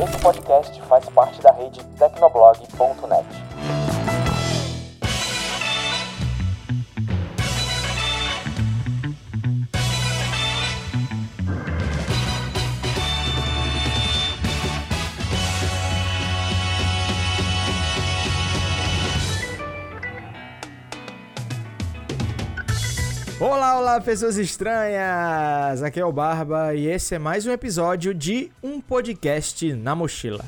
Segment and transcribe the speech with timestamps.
[0.00, 3.47] Esse podcast faz parte da rede tecnoblog.net.
[23.88, 25.82] Olá, pessoas estranhas!
[25.82, 30.44] Aqui é o Barba e esse é mais um episódio de Um Podcast na Mochila.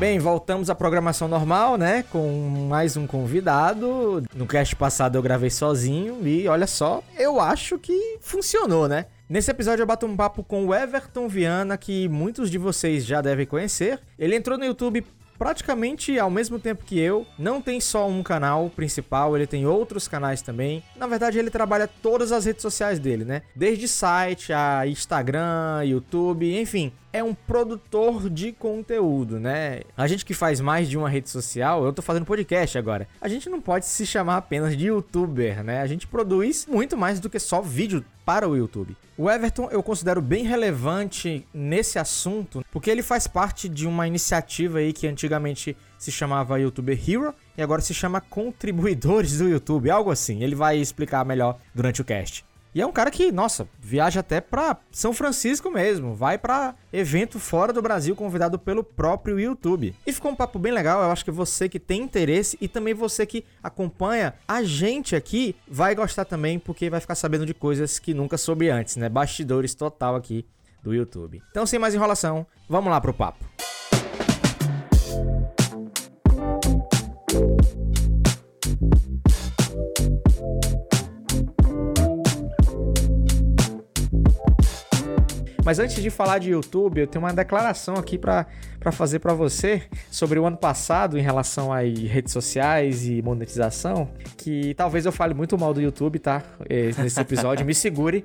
[0.00, 2.02] Bem, voltamos à programação normal, né?
[2.10, 4.20] Com mais um convidado.
[4.34, 9.06] No cast passado eu gravei sozinho e olha só, eu acho que funcionou, né?
[9.26, 13.22] Nesse episódio eu bato um papo com o Everton Viana, que muitos de vocês já
[13.22, 13.98] devem conhecer.
[14.18, 15.02] Ele entrou no YouTube
[15.38, 17.26] praticamente ao mesmo tempo que eu.
[17.38, 20.82] Não tem só um canal principal, ele tem outros canais também.
[20.94, 23.40] Na verdade, ele trabalha todas as redes sociais dele, né?
[23.56, 26.92] Desde site a Instagram, YouTube, enfim.
[27.14, 29.82] É um produtor de conteúdo, né?
[29.96, 33.06] A gente que faz mais de uma rede social, eu tô fazendo podcast agora.
[33.20, 35.80] A gente não pode se chamar apenas de youtuber, né?
[35.80, 38.96] A gente produz muito mais do que só vídeo para o YouTube.
[39.16, 44.78] O Everton eu considero bem relevante nesse assunto, porque ele faz parte de uma iniciativa
[44.78, 50.10] aí que antigamente se chamava YouTuber Hero e agora se chama Contribuidores do YouTube, algo
[50.10, 50.42] assim.
[50.42, 52.44] Ele vai explicar melhor durante o cast.
[52.74, 57.38] E é um cara que, nossa, viaja até pra São Francisco mesmo, vai pra evento
[57.38, 59.94] fora do Brasil convidado pelo próprio YouTube.
[60.04, 62.92] E ficou um papo bem legal, eu acho que você que tem interesse e também
[62.92, 68.00] você que acompanha a gente aqui vai gostar também, porque vai ficar sabendo de coisas
[68.00, 69.08] que nunca soube antes, né?
[69.08, 70.44] Bastidores total aqui
[70.82, 71.40] do YouTube.
[71.50, 73.44] Então, sem mais enrolação, vamos lá pro papo.
[85.64, 88.46] Mas antes de falar de YouTube, eu tenho uma declaração aqui para
[88.92, 94.74] fazer para você sobre o ano passado em relação a redes sociais e monetização, que
[94.74, 96.42] talvez eu fale muito mal do YouTube, tá?
[96.98, 98.24] Nesse episódio, me segure.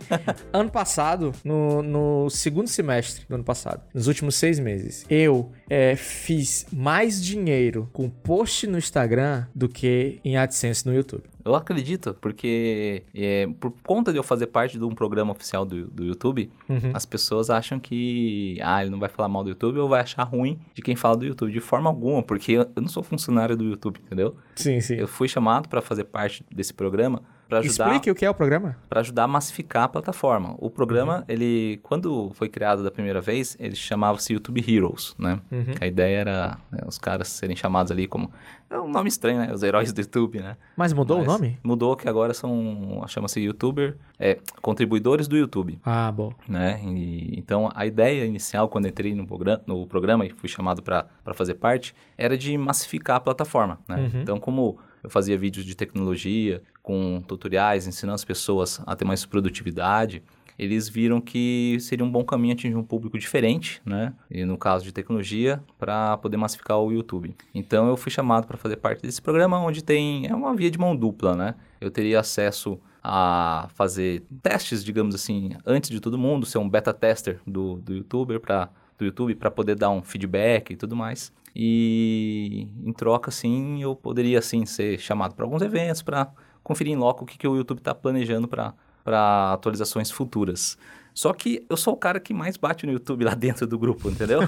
[0.51, 5.95] Ano passado, no, no segundo semestre do ano passado, nos últimos seis meses, eu é,
[5.95, 11.23] fiz mais dinheiro com post no Instagram do que em AdSense no YouTube.
[11.43, 15.87] Eu acredito, porque é, por conta de eu fazer parte de um programa oficial do,
[15.87, 16.91] do YouTube, uhum.
[16.93, 20.23] as pessoas acham que ah, ele não vai falar mal do YouTube ou vai achar
[20.23, 21.51] ruim de quem fala do YouTube.
[21.51, 24.35] De forma alguma, porque eu, eu não sou funcionário do YouTube, entendeu?
[24.55, 24.95] Sim, sim.
[24.95, 27.87] Eu fui chamado para fazer parte desse programa para ajudar.
[27.87, 28.77] Explique o que é o programa.
[28.87, 30.55] Para ajudar a massificar a plataforma.
[30.59, 31.23] O programa, uhum.
[31.27, 35.39] ele, quando foi criado da primeira vez, ele chamava-se YouTube Heroes, né?
[35.51, 35.73] Uhum.
[35.81, 38.31] A ideia era né, os caras serem chamados ali como
[38.69, 39.51] é um nome estranho, né?
[39.51, 40.55] Os heróis do YouTube, né?
[40.77, 41.57] Mas mudou Mas o nome?
[41.63, 45.79] Mudou que agora são chama-se YouTuber, é, contribuidores do YouTube.
[45.83, 46.31] Ah, bom.
[46.47, 46.79] Né?
[46.83, 51.07] E, então a ideia inicial quando entrei no programa, no programa e fui chamado para
[51.33, 53.95] fazer parte era de massificar a plataforma, né?
[54.13, 54.21] Uhum.
[54.21, 59.25] Então como eu fazia vídeos de tecnologia com tutoriais, ensinando as pessoas a ter mais
[59.25, 60.23] produtividade.
[60.57, 64.13] Eles viram que seria um bom caminho atingir um público diferente, né?
[64.29, 67.33] E no caso de tecnologia, para poder massificar o YouTube.
[67.55, 70.77] Então eu fui chamado para fazer parte desse programa, onde tem é uma via de
[70.77, 71.55] mão dupla, né?
[71.79, 76.93] Eu teria acesso a fazer testes, digamos assim, antes de todo mundo, ser um beta
[76.93, 81.31] tester do, do YouTuber para do YouTube para poder dar um feedback e tudo mais.
[81.61, 86.31] E em troca, sim, eu poderia assim ser chamado para alguns eventos para
[86.63, 90.77] conferir em loco o que, que o YouTube está planejando para atualizações futuras.
[91.13, 94.09] Só que eu sou o cara que mais bate no YouTube lá dentro do grupo,
[94.09, 94.39] entendeu?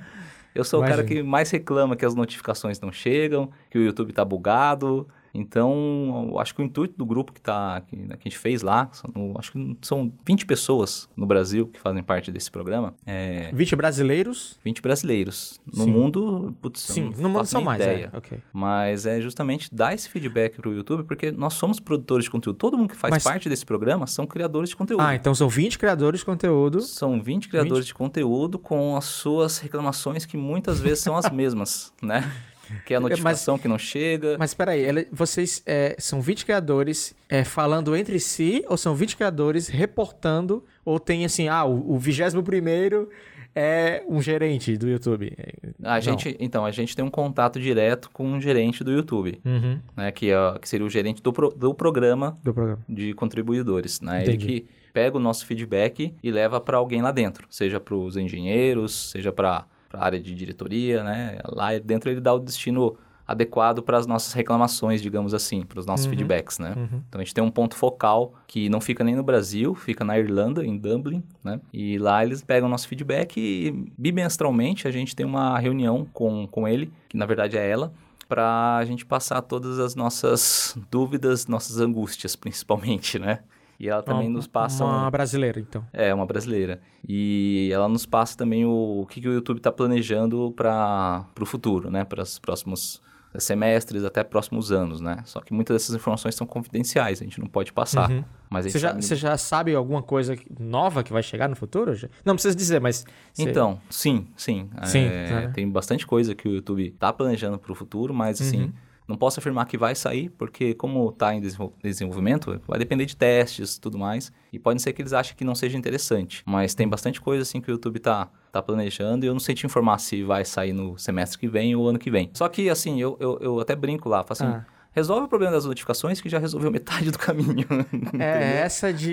[0.54, 1.02] eu sou Imagina.
[1.02, 5.06] o cara que mais reclama que as notificações não chegam, que o YouTube está bugado,
[5.36, 8.62] então, acho que o intuito do grupo que, tá, que, né, que a gente fez
[8.62, 12.94] lá, são, acho que são 20 pessoas no Brasil que fazem parte desse programa.
[13.04, 14.58] É, 20 brasileiros?
[14.64, 15.60] 20 brasileiros.
[15.66, 15.90] No Sim.
[15.90, 18.10] mundo, putz, Sim, no mundo são mais, ideia.
[18.12, 18.38] É, okay.
[18.52, 22.56] Mas é justamente dar esse feedback para o YouTube, porque nós somos produtores de conteúdo.
[22.56, 23.22] Todo mundo que faz Mas...
[23.22, 25.02] parte desse programa são criadores de conteúdo.
[25.02, 26.80] Ah, então são 20 criadores de conteúdo.
[26.80, 27.88] São 20 criadores 20?
[27.88, 32.24] de conteúdo com as suas reclamações que muitas vezes são as mesmas, né?
[32.84, 34.36] Que é a notificação mas, que não chega.
[34.38, 39.16] Mas espera aí, vocês é, são 20 criadores é, falando entre si ou são 20
[39.16, 43.08] criadores reportando ou tem assim, ah, o vigésimo primeiro
[43.56, 45.34] é um gerente do YouTube?
[45.82, 49.80] A gente, então, a gente tem um contato direto com um gerente do YouTube, uhum.
[49.96, 54.02] né, que, é, que seria o gerente do, pro, do, programa, do programa de contribuidores.
[54.02, 54.24] Né?
[54.24, 58.18] Ele que pega o nosso feedback e leva para alguém lá dentro, seja para os
[58.18, 59.64] engenheiros, seja para
[59.96, 61.38] para a área de diretoria, né?
[61.46, 62.96] Lá dentro ele dá o destino
[63.26, 66.10] adequado para as nossas reclamações, digamos assim, para os nossos Uhum.
[66.12, 66.74] feedbacks, né?
[66.76, 67.02] Uhum.
[67.08, 70.16] Então a gente tem um ponto focal que não fica nem no Brasil, fica na
[70.16, 71.60] Irlanda, em Dublin, né?
[71.72, 76.68] E lá eles pegam nosso feedback e bimestralmente a gente tem uma reunião com, com
[76.68, 77.92] ele, que na verdade é ela,
[78.28, 83.40] para a gente passar todas as nossas dúvidas, nossas angústias, principalmente, né?
[83.78, 85.84] E ela também Uma- nos passa um- Uma brasileira, então.
[85.92, 86.80] é, uma brasileira.
[87.06, 91.46] E ela nos passa também o, o que, que o YouTube está planejando para o
[91.46, 92.04] futuro, né?
[92.04, 93.02] Para os próximos
[93.38, 95.18] semestres, até próximos anos, né?
[95.26, 98.10] Só que muitas dessas informações são confidenciais, a gente não pode passar.
[98.10, 98.24] Uhum.
[98.48, 101.92] Mas Você já, sabe- você já sabe alguma coisa nova que vai chegar no futuro?
[102.24, 103.04] Não precisa dizer, mas.
[103.34, 104.70] você- Então, sim, sim.
[104.84, 105.48] Sim, É, né?
[105.54, 108.72] Tem bastante coisa que o YouTube está planejando para o futuro, mas assim, Uhum.
[109.08, 113.16] Não posso afirmar que vai sair, porque como está em desenvol- desenvolvimento, vai depender de
[113.16, 114.32] testes e tudo mais.
[114.52, 116.42] E pode ser que eles achem que não seja interessante.
[116.46, 119.54] Mas tem bastante coisa assim que o YouTube está tá planejando e eu não sei
[119.54, 122.30] te informar se vai sair no semestre que vem ou ano que vem.
[122.32, 124.44] Só que assim, eu, eu, eu até brinco lá, falo assim.
[124.46, 124.66] Ah.
[124.96, 127.66] Resolve o problema das notificações que já resolveu metade do caminho.
[128.18, 129.12] É, essa de.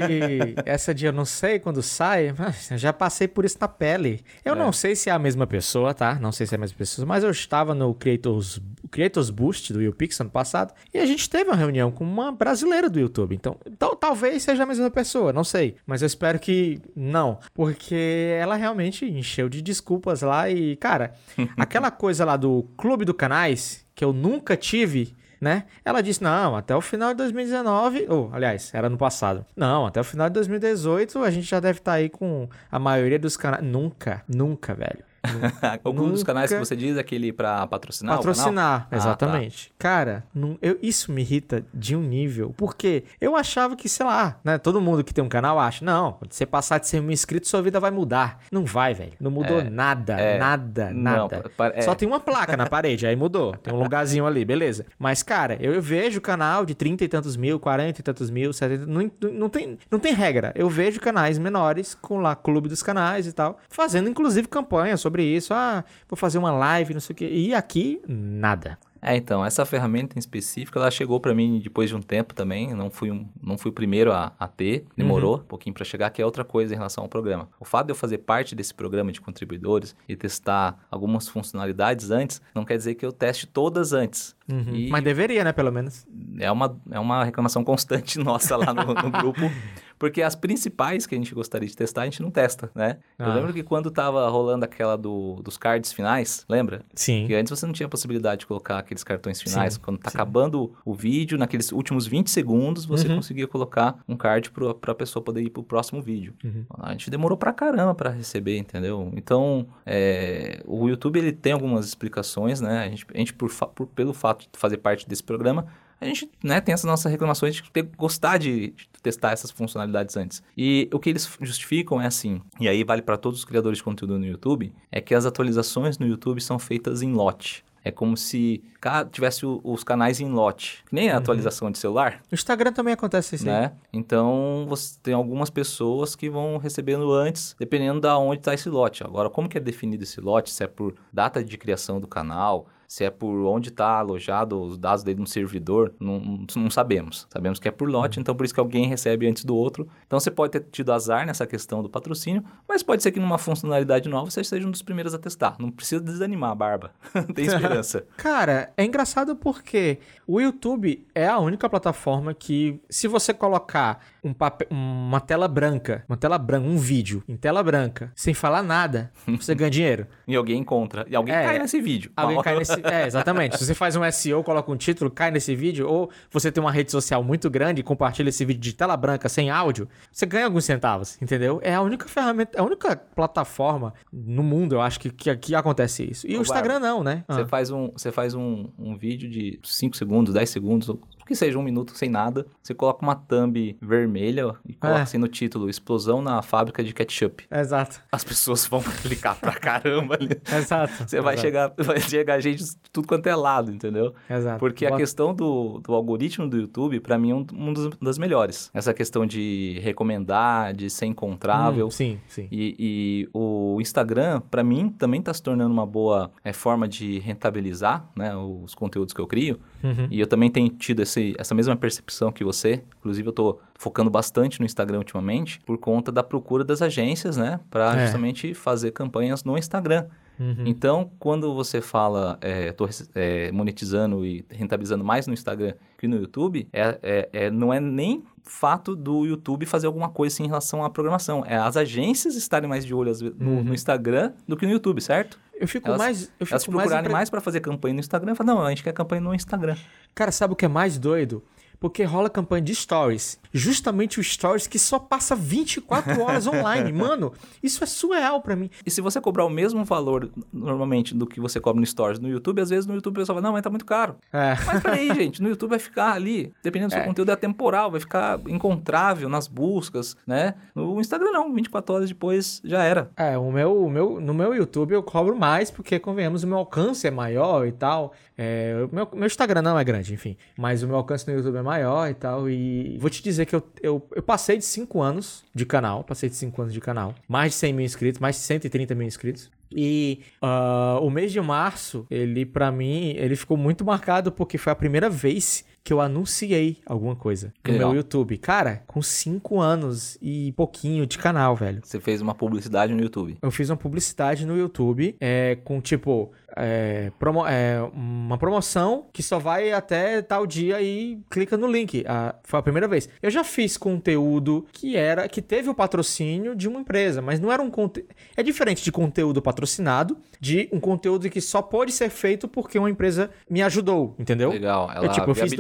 [0.66, 4.24] essa de eu não sei quando sai, mas já passei por isso na pele.
[4.46, 4.58] Eu É.
[4.58, 6.16] não sei se é a mesma pessoa, tá?
[6.22, 9.82] Não sei se é a mesma pessoa, mas eu estava no Creators, Creators Boost do
[9.82, 13.36] YouPix ano passado e a gente teve uma reunião com uma brasileira do YouTube.
[13.36, 15.76] Então, tal- talvez seja a mesma pessoa, não sei.
[15.86, 21.14] Mas eu espero que não, porque ela realmente encheu de desculpas lá e, cara,
[21.58, 25.66] aquela coisa lá do Clube do Canais, que eu nunca tive né?
[25.84, 29.45] Ela disse: não, até o final de 2019, ou aliás, era no passado.
[29.56, 33.19] Não, até o final de 2018 a gente já deve estar aí com a maioria
[33.19, 33.63] dos canais.
[33.63, 35.04] Nunca, nunca, velho.
[35.84, 38.18] Algum dos canais que você diz, aquele para patrocinar?
[38.18, 39.72] Patrocinar, Ah, exatamente.
[39.80, 42.54] Cara, não- eu- isso me irrita de um nível.
[42.58, 44.58] Porque eu achava que, sei lá, né?
[44.58, 47.50] Todo mundo que tem um canal acha, não, quando você passar de ser mil inscritos,
[47.50, 48.40] sua vida vai mudar.
[48.52, 49.14] Não vai, velho.
[49.20, 50.38] Não mudou É, nada, é.
[50.38, 51.44] nada, Não, nada.
[51.74, 51.81] é.
[51.81, 53.56] Só tem uma placa na parede, aí mudou.
[53.58, 54.86] Tem um lugarzinho ali, beleza.
[55.00, 58.52] Mas, cara, eu, eu vejo canal de 30 e tantos mil, 40 e tantos mil,
[58.52, 58.86] 70.
[58.86, 60.52] Não, não, tem, não tem regra.
[60.56, 65.12] Eu vejo canais menores com lá, clube dos canais e tal, fazendo inclusive campanha sobre
[65.21, 65.54] isso.
[65.54, 67.30] Ah, vou fazer uma live, não sei o quê.
[67.30, 68.80] E aqui, nada.
[69.06, 72.74] É, então, essa ferramenta em específico, ela chegou para mim depois de um tempo também,
[72.74, 76.10] não fui, um, não fui o primeiro a, a ter, demorou um pouquinho para chegar,
[76.10, 77.50] que é outra coisa em relação ao programa.
[77.60, 82.42] O fato de eu fazer parte desse programa de contribuidores e testar algumas funcionalidades antes,
[82.56, 84.38] não quer dizer que eu teste todas antes.
[84.48, 86.07] E Mas deveria, né, pelo menos.
[86.39, 89.42] é uma, é uma reclamação constante nossa lá no, no grupo,
[90.04, 92.98] porque as principais que a gente gostaria de testar, a gente não testa, né?
[93.18, 93.34] Eu Ah.
[93.36, 96.84] lembro que quando tava rolando aquela do, dos cards finais, lembra?
[96.94, 97.22] Sim.
[97.22, 99.76] Porque antes você não tinha possibilidade de colocar aqueles cartões finais.
[99.76, 100.18] Sim, Quando tá sim.
[100.18, 103.16] acabando o vídeo, naqueles últimos 20 segundos, você Uhum.
[103.16, 106.34] conseguia colocar um card pro, pra pessoa poder ir pro próximo vídeo.
[106.44, 106.66] Uhum.
[106.80, 109.10] A gente demorou pra caramba pra receber, entendeu?
[109.16, 112.84] Então, é, o YouTube ele tem algumas explicações, né?
[112.84, 115.66] A gente, a gente por, por- pelo fato de fazer parte desse programa,
[116.01, 120.16] a gente né, tem essas nossas reclamações de ter, gostar de, de testar essas funcionalidades
[120.18, 120.44] antes.
[120.57, 123.84] E o que eles justificam é assim, e aí vale para todos os criadores de
[123.84, 127.63] conteúdo no YouTube, é que as atualizações no YouTube são feitas em lote.
[127.86, 128.63] É como se
[129.12, 130.81] tivesse o- os canais em lote.
[130.88, 133.51] Que nem a atualização de celular, No Instagram também acontece isso aí.
[133.54, 133.74] né?
[133.92, 139.04] Então, você tem algumas pessoas que vão recebendo antes, dependendo da onde está esse lote.
[139.04, 140.50] Agora, como que é definido esse lote?
[140.50, 144.78] Se é por data de criação do canal, se é por onde está alojado os
[144.78, 147.25] dados dele no servidor, não, não sabemos.
[147.28, 149.89] Sabemos que é por lote, então por isso que alguém recebe antes do outro.
[150.06, 153.39] Então você pode ter tido azar nessa questão do patrocínio, mas pode ser que numa
[153.39, 155.56] funcionalidade nova você seja um dos primeiros a testar.
[155.58, 156.91] Não precisa desanimar, Barba.
[157.34, 158.06] tem esperança.
[158.15, 164.34] Cara, é engraçado porque o YouTube é a única plataforma que, se você colocar um
[164.34, 169.12] papel, uma tela branca, uma tela branca, um vídeo em tela branca, sem falar nada,
[169.27, 170.08] você ganha dinheiro.
[170.27, 171.06] e alguém encontra.
[171.10, 172.12] E alguém É, cai nesse vídeo.
[172.15, 172.74] Alguém cai nesse.
[172.86, 173.58] É, exatamente.
[173.58, 176.72] Se você faz um SEO, coloca um título, cai nesse vídeo, ou você tem uma
[176.72, 180.46] rede social muito grande e compartilha esse vídeo de tela branca sem áudio, você ganha
[180.46, 181.60] alguns centavos, entendeu?
[181.63, 186.03] É a única ferramenta, a única plataforma no mundo, eu acho, que, que, que acontece
[186.10, 186.27] isso.
[186.27, 187.24] E Ô, o Instagram não, né?
[187.27, 187.48] Você Ah.
[187.48, 190.89] faz, um, você faz um, um vídeo de 5 segundos, 10 segundos,
[191.25, 192.46] que seja um minuto sem nada.
[192.62, 195.01] Você coloca uma thumb vermelha e coloca É.
[195.03, 197.46] assim no título: Explosão na fábrica de ketchup.
[197.51, 198.01] Exato.
[198.12, 200.30] As pessoas vão clicar pra caramba ali.
[200.51, 200.94] Exato.
[201.08, 201.48] Você vai Exato.
[201.48, 204.13] chegar, vai chegar gente de tudo quanto é lado, entendeu?
[204.30, 204.60] Exato.
[204.60, 208.18] Porque a questão do, do algoritmo do YouTube, pra mim, é um, um dos, das
[208.18, 208.70] melhores.
[208.74, 211.88] Essa questão de recomendar, de ser encontrável.
[211.88, 212.48] Hum, sim, sim.
[212.51, 217.20] E, e o Instagram, para mim, também está se tornando uma boa é, forma de
[217.20, 219.60] rentabilizar né, os conteúdos que eu crio.
[219.84, 220.08] Uhum.
[220.10, 222.82] E eu também tenho tido esse, essa mesma percepção que você.
[223.00, 227.60] Inclusive, eu estou focando bastante no Instagram ultimamente por conta da procura das agências, né?
[227.70, 228.04] Para É.
[228.06, 230.06] justamente fazer campanhas no Instagram.
[230.40, 230.63] Uhum.
[230.66, 236.18] Então, quando você fala, é, tô é, monetizando e rentabilizando mais no Instagram que no
[236.18, 240.48] YouTube, é, é, é, não é nem fato do YouTube fazer alguma coisa assim, em
[240.48, 241.44] relação à programação.
[241.46, 243.63] É as agências estarem mais de olho no, uhum.
[243.63, 245.40] no Instagram do que no YouTube, certo?
[245.54, 246.24] Eu fico elas, mais.
[246.40, 248.36] Eu fico elas procurarem mais, mais para fazer campanha no Instagram.
[248.36, 249.78] Falam, não, a gente quer campanha no Instagram.
[250.13, 251.44] Cara, sabe o que é mais doido?
[251.84, 253.38] Porque rola campanha de stories.
[253.52, 256.94] Justamente o stories que só passa 24 horas online.
[256.98, 258.70] Mano, isso é surreal para mim.
[258.86, 262.30] E se você cobrar o mesmo valor normalmente do que você cobra no stories no
[262.30, 264.16] YouTube, às vezes no YouTube o pessoal fala, não, mas tá muito caro.
[264.32, 264.56] É.
[264.66, 267.06] Mas peraí, gente, no YouTube vai ficar ali, dependendo do seu é.
[267.06, 270.56] conteúdo, é temporal, vai ficar encontrável nas buscas, né?
[270.74, 273.12] No Instagram não, 24 horas depois já era.
[273.18, 276.60] É, o meu, o meu, no meu YouTube eu cobro mais, porque, convenhamos, o meu
[276.60, 278.13] alcance é maior e tal.
[278.38, 280.38] É, meu, meu Instagram não é grande, enfim.
[280.58, 282.50] Mas o meu alcance no YouTube é maior e tal.
[282.50, 286.03] E vou te dizer que eu, eu, eu passei de 5 anos de canal.
[286.03, 287.15] Passei de 5 anos de canal.
[287.27, 289.50] Mais de 100 mil inscritos, mais de 130 mil inscritos.
[289.75, 294.72] E uh, o mês de março, ele para mim, ele ficou muito marcado porque foi
[294.72, 298.38] a primeira vez que eu anunciei alguma coisa no meu YouTube.
[298.38, 301.82] Cara, com 5 anos e pouquinho de canal, velho.
[301.84, 303.38] Você fez uma publicidade no YouTube?
[303.42, 309.24] Eu fiz uma publicidade no YouTube é, com tipo é, promo é, uma promoção que
[309.24, 312.04] só vai até tal dia e clica no link.
[312.08, 313.10] Ah, foi a primeira vez.
[313.22, 317.52] Eu já fiz conteúdo que era que teve o patrocínio de uma empresa, mas não
[317.52, 318.10] era um conteúdo.
[318.38, 322.90] É diferente de conteúdo patrocinado, de um conteúdo que só pode ser feito porque uma
[322.90, 324.52] empresa me ajudou, entendeu?
[324.52, 324.90] Legal.
[324.94, 325.54] Ela eu, tipo, eu fiz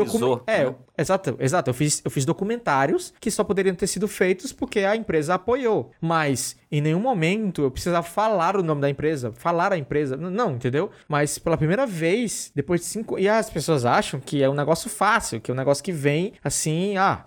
[0.47, 0.75] É, né?
[0.97, 1.69] exato, exato.
[1.69, 5.91] Eu fiz, eu fiz documentários que só poderiam ter sido feitos porque a empresa apoiou.
[6.01, 10.17] Mas em nenhum momento eu precisava falar o nome da empresa, falar a empresa.
[10.17, 10.89] Não, entendeu?
[11.07, 13.17] Mas pela primeira vez, depois de cinco.
[13.19, 16.33] E as pessoas acham que é um negócio fácil, que é um negócio que vem
[16.43, 17.25] assim, ah,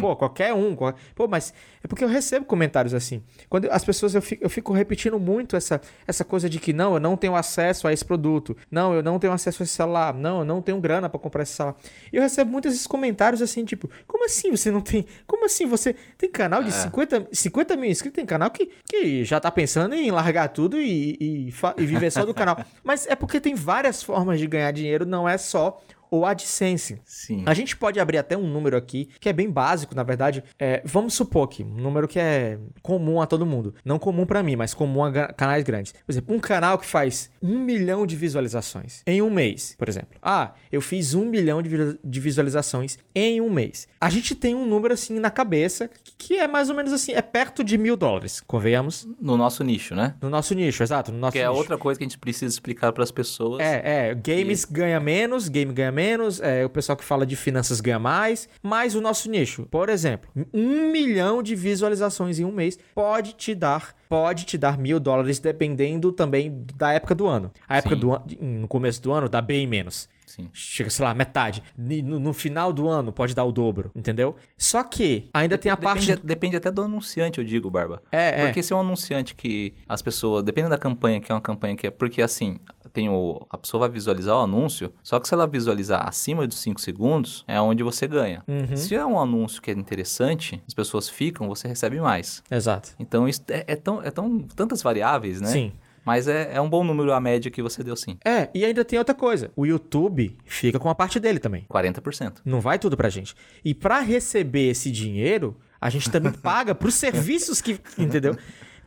[0.00, 0.76] pô, qualquer um.
[1.14, 1.52] Pô, mas
[1.82, 3.22] é porque eu recebo comentários assim.
[3.48, 6.94] Quando as pessoas, eu fico, eu fico repetindo muito essa, essa coisa de que não,
[6.94, 8.56] eu não tenho acesso a esse produto.
[8.70, 10.14] Não, eu não tenho acesso a esse celular.
[10.14, 11.76] Não, eu não tenho grana para comprar esse celular.
[12.12, 15.06] E eu recebo muitos esses comentários assim, tipo, como assim você não tem.
[15.26, 16.72] Como assim você tem canal de é.
[16.72, 18.16] 50, 50 mil inscritos?
[18.16, 22.24] Tem canal que que já tá pensando em largar tudo e, e, e viver só
[22.24, 22.58] do canal.
[22.82, 25.80] Mas é porque tem várias formas de ganhar dinheiro, não é só
[26.12, 27.00] ou AdSense.
[27.06, 27.42] Sim.
[27.46, 30.44] A gente pode abrir até um número aqui, que é bem básico, na verdade.
[30.58, 33.74] É, vamos supor que um número que é comum a todo mundo.
[33.82, 35.92] Não comum para mim, mas comum a canais grandes.
[35.92, 40.18] Por exemplo, um canal que faz um milhão de visualizações em um mês, por exemplo.
[40.20, 43.88] Ah, eu fiz um milhão de visualizações em um mês.
[43.98, 45.88] A gente tem um número assim na cabeça
[46.18, 49.08] que é mais ou menos assim, é perto de mil dólares, convenhamos.
[49.18, 50.14] No nosso nicho, né?
[50.20, 51.10] No nosso nicho, exato.
[51.10, 51.58] No nosso que é nicho.
[51.58, 53.60] outra coisa que a gente precisa explicar para as pessoas.
[53.60, 54.14] É, é.
[54.14, 54.72] Games e...
[54.72, 58.48] ganha menos, game ganha menos menos, é, o pessoal que fala de finanças ganha mais,
[58.60, 63.54] mas o nosso nicho, por exemplo, um milhão de visualizações em um mês pode te
[63.54, 67.50] dar pode te dar mil dólares dependendo também da época do ano.
[67.66, 68.00] A época Sim.
[68.02, 70.06] do ano, no começo do ano, dá bem menos.
[70.26, 70.50] Sim.
[70.52, 71.62] Chega, sei lá, metade.
[71.76, 74.36] No, no, final do ano pode dar o dobro, entendeu?
[74.56, 76.26] Só que ainda tem a depende, parte.
[76.26, 78.02] Depende até do anunciante, eu digo, Barba.
[78.12, 78.44] É, é.
[78.44, 80.42] Porque se é um anunciante que as pessoas.
[80.42, 81.90] Depende da campanha, que é uma campanha que é.
[81.90, 82.58] Porque assim,
[82.92, 86.58] tem o, a pessoa vai visualizar o anúncio, só que se ela visualizar acima dos
[86.58, 88.42] 5 segundos, é onde você ganha.
[88.46, 88.76] Uhum.
[88.76, 92.42] Se é um anúncio que é interessante, as pessoas ficam, você recebe mais.
[92.50, 92.90] Exato.
[92.98, 95.48] Então, isso é, é tão, é tão, tantas variáveis, né?
[95.48, 95.72] Sim.
[96.04, 98.18] Mas é, é um bom número a média que você deu sim.
[98.24, 99.50] É, e ainda tem outra coisa.
[99.54, 101.64] O YouTube fica com a parte dele também.
[101.70, 102.38] 40%.
[102.44, 103.34] Não vai tudo pra gente.
[103.64, 107.78] E para receber esse dinheiro, a gente também paga pros serviços que.
[107.96, 108.36] Entendeu?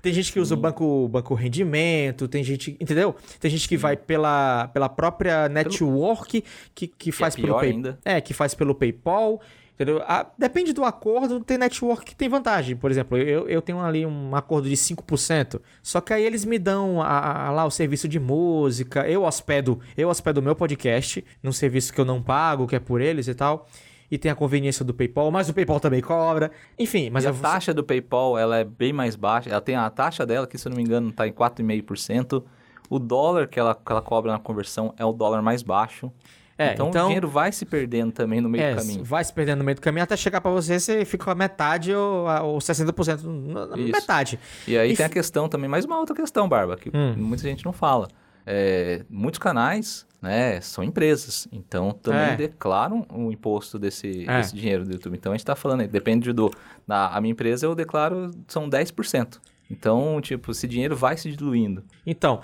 [0.05, 3.15] Tem gente que usa o banco, banco rendimento, tem gente, entendeu?
[3.39, 6.43] Tem gente que vai pela, pela própria network
[6.75, 7.75] que, que faz que é pelo PayPal.
[7.75, 7.99] ainda.
[8.05, 9.41] É, que faz pelo PayPal.
[9.73, 10.03] Entendeu?
[10.05, 12.75] Ah, depende do acordo, tem network que tem vantagem.
[12.75, 15.59] Por exemplo, eu, eu tenho ali um acordo de 5%.
[15.81, 19.09] Só que aí eles me dão a, a, lá o serviço de música.
[19.09, 22.79] Eu hospedo, eu hospedo o meu podcast num serviço que eu não pago, que é
[22.79, 23.67] por eles e tal
[24.09, 26.51] e tem a conveniência do PayPal, mas o PayPal também cobra.
[26.77, 27.41] Enfim, mas a vou...
[27.41, 29.49] taxa do PayPal ela é bem mais baixa.
[29.49, 32.43] Ela tem a taxa dela, que se eu não me engano está em 4,5%.
[32.89, 36.11] O dólar que ela, que ela cobra na conversão é o dólar mais baixo.
[36.57, 39.03] É, então, então, o dinheiro vai se perdendo também no meio é, do caminho.
[39.03, 41.35] Vai se perdendo no meio do caminho até chegar para você, você fica com a
[41.35, 44.39] metade ou, ou 60% na metade.
[44.65, 47.15] E aí e tem a questão também, mais uma outra questão, Barba, que hum.
[47.17, 48.07] muita gente não fala.
[48.45, 52.35] É, muitos canais né, são empresas, então também é.
[52.35, 54.37] declaram o imposto desse, é.
[54.37, 55.15] desse, dinheiro do YouTube.
[55.15, 56.51] Então a gente está falando, depende do.
[56.87, 59.39] Na, a minha empresa eu declaro são 10%.
[59.69, 61.83] Então, tipo, esse dinheiro vai se diluindo.
[62.05, 62.41] Então,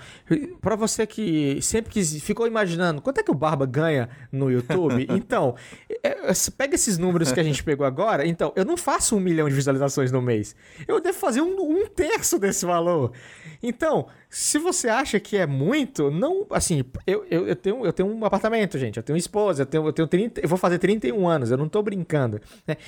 [0.60, 5.06] para você que sempre que ficou imaginando quanto é que o Barba ganha no YouTube,
[5.10, 5.54] então,
[6.02, 8.26] é, é, pega esses números que a gente pegou agora.
[8.26, 10.56] Então, eu não faço um milhão de visualizações no mês.
[10.86, 13.12] Eu devo fazer um, um terço desse valor.
[13.62, 16.46] Então, Se você acha que é muito, não.
[16.48, 18.96] Assim, eu, eu, eu, tenho, eu tenho um apartamento, gente.
[18.96, 20.40] Eu tenho esposa, eu tenho, eu tenho 30.
[20.40, 22.40] Eu vou fazer 31 anos, eu não tô brincando.
[22.66, 22.78] Né?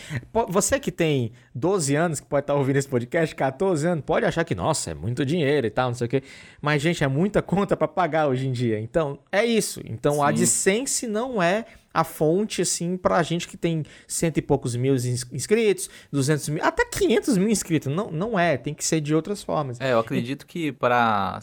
[0.48, 4.42] Você que tem 12 anos, que pode estar ouvindo esse podcast, 14 anos, pode achar
[4.42, 6.22] que, nossa, é muito dinheiro e tal, não sei o quê.
[6.62, 8.80] Mas, gente, é muita conta para pagar hoje em dia.
[8.80, 9.82] Então, é isso.
[9.84, 10.20] Então, Sim.
[10.22, 14.96] a AdSense não é a fonte, assim, pra gente que tem cento e poucos mil
[14.96, 17.94] inscritos, 200 mil, até 500 mil inscritos.
[17.94, 19.80] Não, não é, tem que ser de outras formas.
[19.80, 21.38] É, eu acredito que para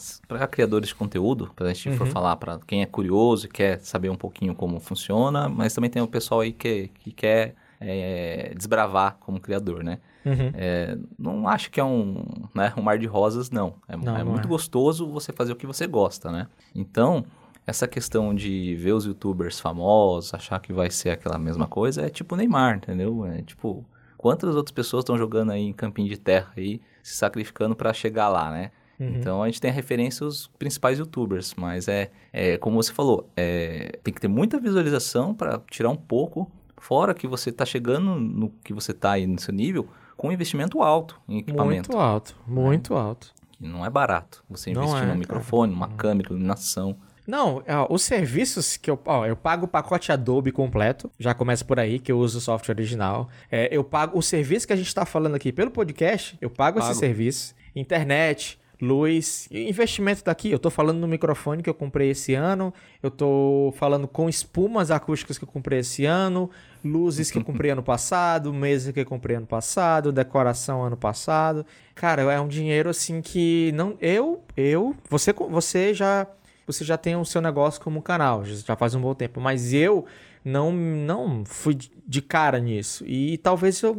[0.50, 1.96] criadores de conteúdo, para a gente uhum.
[1.96, 5.88] for falar para quem é curioso e quer saber um pouquinho como funciona, mas também
[5.88, 9.98] tem o pessoal aí que, que quer é, desbravar como criador, né?
[10.24, 10.52] Uhum.
[10.54, 12.22] É, não acho que é um,
[12.54, 13.74] né, um mar de rosas, não.
[13.88, 14.48] É, não, é não muito é.
[14.48, 16.46] gostoso você fazer o que você gosta, né?
[16.74, 17.24] Então,
[17.66, 22.08] essa questão de ver os youtubers famosos, achar que vai ser aquela mesma coisa, é
[22.08, 23.24] tipo Neymar, entendeu?
[23.24, 23.84] É tipo,
[24.16, 28.28] quantas outras pessoas estão jogando aí em campinho de terra aí, se sacrificando para chegar
[28.28, 28.70] lá, né?
[28.98, 29.16] Uhum.
[29.16, 33.28] Então a gente tem a referência aos principais youtubers, mas é, é como você falou,
[33.36, 38.18] é, tem que ter muita visualização para tirar um pouco, fora que você está chegando
[38.18, 41.90] no que você está aí no seu nível, com um investimento alto em equipamento.
[41.90, 43.32] Muito alto, muito alto.
[43.52, 44.44] Que não é barato.
[44.50, 46.96] Você investir é, num microfone, uma câmera, iluminação.
[47.26, 48.98] Não, os serviços que eu.
[49.04, 51.10] Ó, eu pago o pacote Adobe completo.
[51.18, 53.28] Já começa por aí, que eu uso o software original.
[53.50, 56.36] É, eu pago o serviço que a gente está falando aqui pelo podcast.
[56.40, 56.90] Eu pago, pago.
[56.90, 57.54] esse serviço.
[57.74, 60.50] Internet, luz, investimento daqui.
[60.50, 64.90] Eu tô falando no microfone que eu comprei esse ano, eu tô falando com espumas
[64.90, 66.50] acústicas que eu comprei esse ano,
[66.84, 71.64] luzes que eu comprei ano passado, mesa que eu comprei ano passado, decoração ano passado.
[71.94, 76.26] Cara, é um dinheiro assim que não eu eu você você já
[76.66, 80.06] você já tem o seu negócio como canal, já faz um bom tempo, mas eu
[80.44, 81.76] não não fui
[82.06, 83.04] de cara nisso.
[83.06, 83.96] E talvez eu,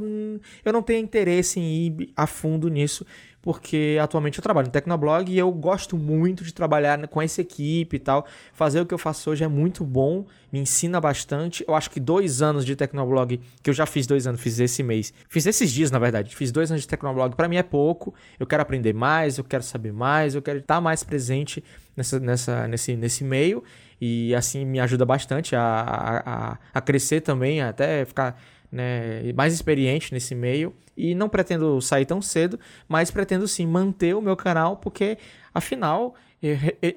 [0.63, 3.05] eu não tenha interesse em ir a fundo nisso
[3.43, 7.97] porque atualmente eu trabalho no Tecnoblog e eu gosto muito de trabalhar com essa equipe
[7.97, 8.25] e tal.
[8.53, 11.61] Fazer o que eu faço hoje é muito bom, me ensina bastante.
[11.67, 14.81] Eu acho que dois anos de Tecnoblog, que eu já fiz dois anos, fiz esse
[14.81, 18.13] mês, fiz esses dias na verdade, fiz dois anos de Tecnoblog, para mim é pouco.
[18.39, 21.61] Eu quero aprender mais, eu quero saber mais, eu quero estar mais presente
[21.97, 23.61] nessa, nessa, nesse, nesse meio
[23.99, 25.61] e assim me ajuda bastante a,
[26.25, 28.41] a, a crescer também, até ficar
[28.73, 30.73] né, mais experiente nesse meio.
[30.97, 35.17] E não pretendo sair tão cedo, mas pretendo sim manter o meu canal porque
[35.53, 36.15] afinal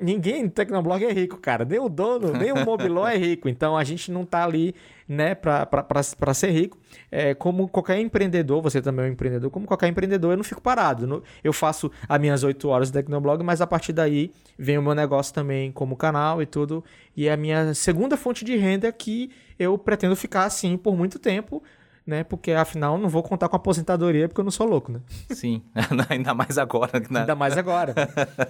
[0.01, 1.65] ninguém no Tecnoblog é rico, cara.
[1.65, 3.49] Nem o dono, nem o Mobiló é rico.
[3.49, 4.75] Então a gente não tá ali,
[5.09, 6.77] né, para ser rico.
[7.11, 10.61] É, como qualquer empreendedor, você também é um empreendedor, como qualquer empreendedor, eu não fico
[10.61, 11.23] parado.
[11.45, 14.95] Eu faço as minhas 8 horas do Tecnoblog, mas a partir daí vem o meu
[14.95, 16.85] negócio também como canal e tudo.
[17.17, 21.19] E é a minha segunda fonte de renda que eu pretendo ficar assim por muito
[21.19, 21.63] tempo
[22.07, 22.23] né?
[22.23, 25.01] Porque afinal não vou contar com aposentadoria porque eu não sou louco, né?
[25.31, 25.63] Sim,
[26.09, 27.01] ainda mais agora.
[27.11, 27.21] Né?
[27.21, 27.95] Ainda mais agora.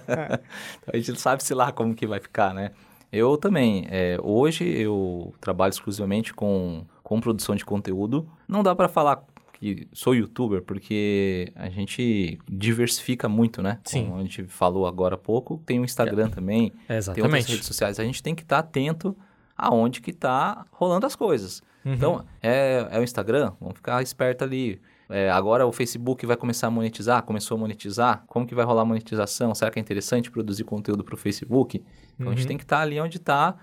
[0.07, 0.39] é.
[0.81, 2.71] então, a gente não sabe se lá como que vai ficar, né?
[3.11, 3.87] Eu também.
[3.89, 8.29] É, hoje eu trabalho exclusivamente com, com produção de conteúdo.
[8.47, 13.79] Não dá para falar que sou youtuber, porque a gente diversifica muito, né?
[13.83, 14.05] Sim.
[14.05, 16.29] Como a gente falou agora há pouco, tem o Instagram é.
[16.29, 17.15] também, Exatamente.
[17.15, 17.99] tem outras redes sociais.
[17.99, 19.15] A gente tem que estar tá atento
[19.57, 21.63] aonde que está rolando as coisas.
[21.85, 21.93] Uhum.
[21.93, 24.81] Então, é, é o Instagram, vamos ficar esperto ali.
[25.09, 28.23] É, agora o Facebook vai começar a monetizar, começou a monetizar.
[28.27, 29.55] Como que vai rolar a monetização?
[29.55, 31.81] Será que é interessante produzir conteúdo para o Facebook?
[32.15, 32.33] Então, uhum.
[32.33, 32.47] a gente uhum.
[32.49, 33.55] tem que estar tá ali onde está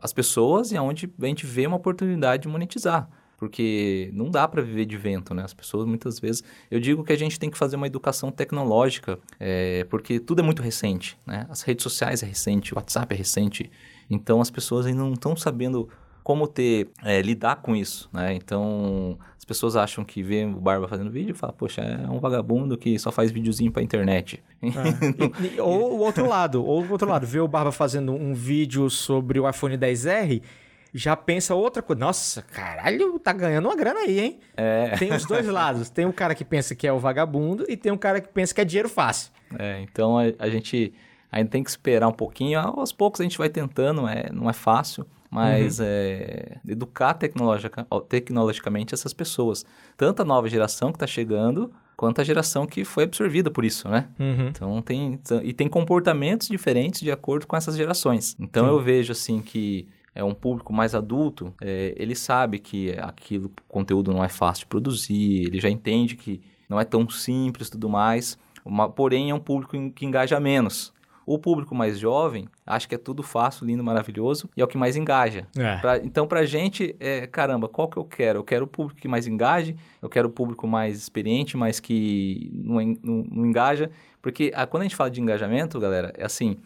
[0.00, 3.08] as pessoas e aonde a gente vê uma oportunidade de monetizar.
[3.36, 5.44] Porque não dá para viver de vento, né?
[5.44, 6.42] As pessoas muitas vezes...
[6.68, 10.42] Eu digo que a gente tem que fazer uma educação tecnológica, é, porque tudo é
[10.42, 11.46] muito recente, né?
[11.48, 13.70] As redes sociais é recente, o WhatsApp é recente.
[14.10, 15.88] Então, as pessoas ainda não estão sabendo
[16.28, 18.34] como ter, é, lidar com isso, né?
[18.34, 22.20] Então, as pessoas acham que vê o Barba fazendo vídeo e fala, poxa, é um
[22.20, 24.44] vagabundo que só faz videozinho pra internet.
[24.60, 24.68] É.
[25.56, 28.90] e, ou o outro lado, ou o outro lado, vê o Barba fazendo um vídeo
[28.90, 30.42] sobre o iPhone 10R
[30.92, 31.98] já pensa outra coisa.
[31.98, 34.38] Nossa, caralho, tá ganhando uma grana aí, hein?
[34.54, 34.96] É.
[34.98, 35.88] Tem os dois lados.
[35.88, 38.54] Tem um cara que pensa que é o vagabundo e tem um cara que pensa
[38.54, 39.32] que é dinheiro fácil.
[39.58, 40.92] É, então a, a gente
[41.32, 42.58] ainda tem que esperar um pouquinho.
[42.58, 45.86] Aos poucos a gente vai tentando, é, não é fácil mas uhum.
[45.86, 49.64] é, educar tecnologica, tecnologicamente essas pessoas.
[49.96, 53.88] Tanto a nova geração que está chegando, quanto a geração que foi absorvida por isso,
[53.88, 54.08] né?
[54.18, 54.48] Uhum.
[54.48, 58.36] Então tem e tem comportamentos diferentes de acordo com essas gerações.
[58.38, 58.70] Então Sim.
[58.70, 64.12] eu vejo assim que é um público mais adulto, é, ele sabe que aquilo conteúdo
[64.12, 68.36] não é fácil de produzir, ele já entende que não é tão simples, tudo mais.
[68.64, 70.92] Uma, porém é um público que engaja menos.
[71.30, 74.78] O público mais jovem acha que é tudo fácil, lindo, maravilhoso e é o que
[74.78, 75.46] mais engaja.
[75.54, 75.76] É.
[75.76, 78.38] Pra, então, pra gente, é, caramba, qual que eu quero?
[78.38, 82.50] Eu quero o público que mais engaje, eu quero o público mais experiente, mas que
[82.54, 83.90] não, não, não engaja,
[84.22, 86.56] Porque a, quando a gente fala de engajamento, galera, é assim,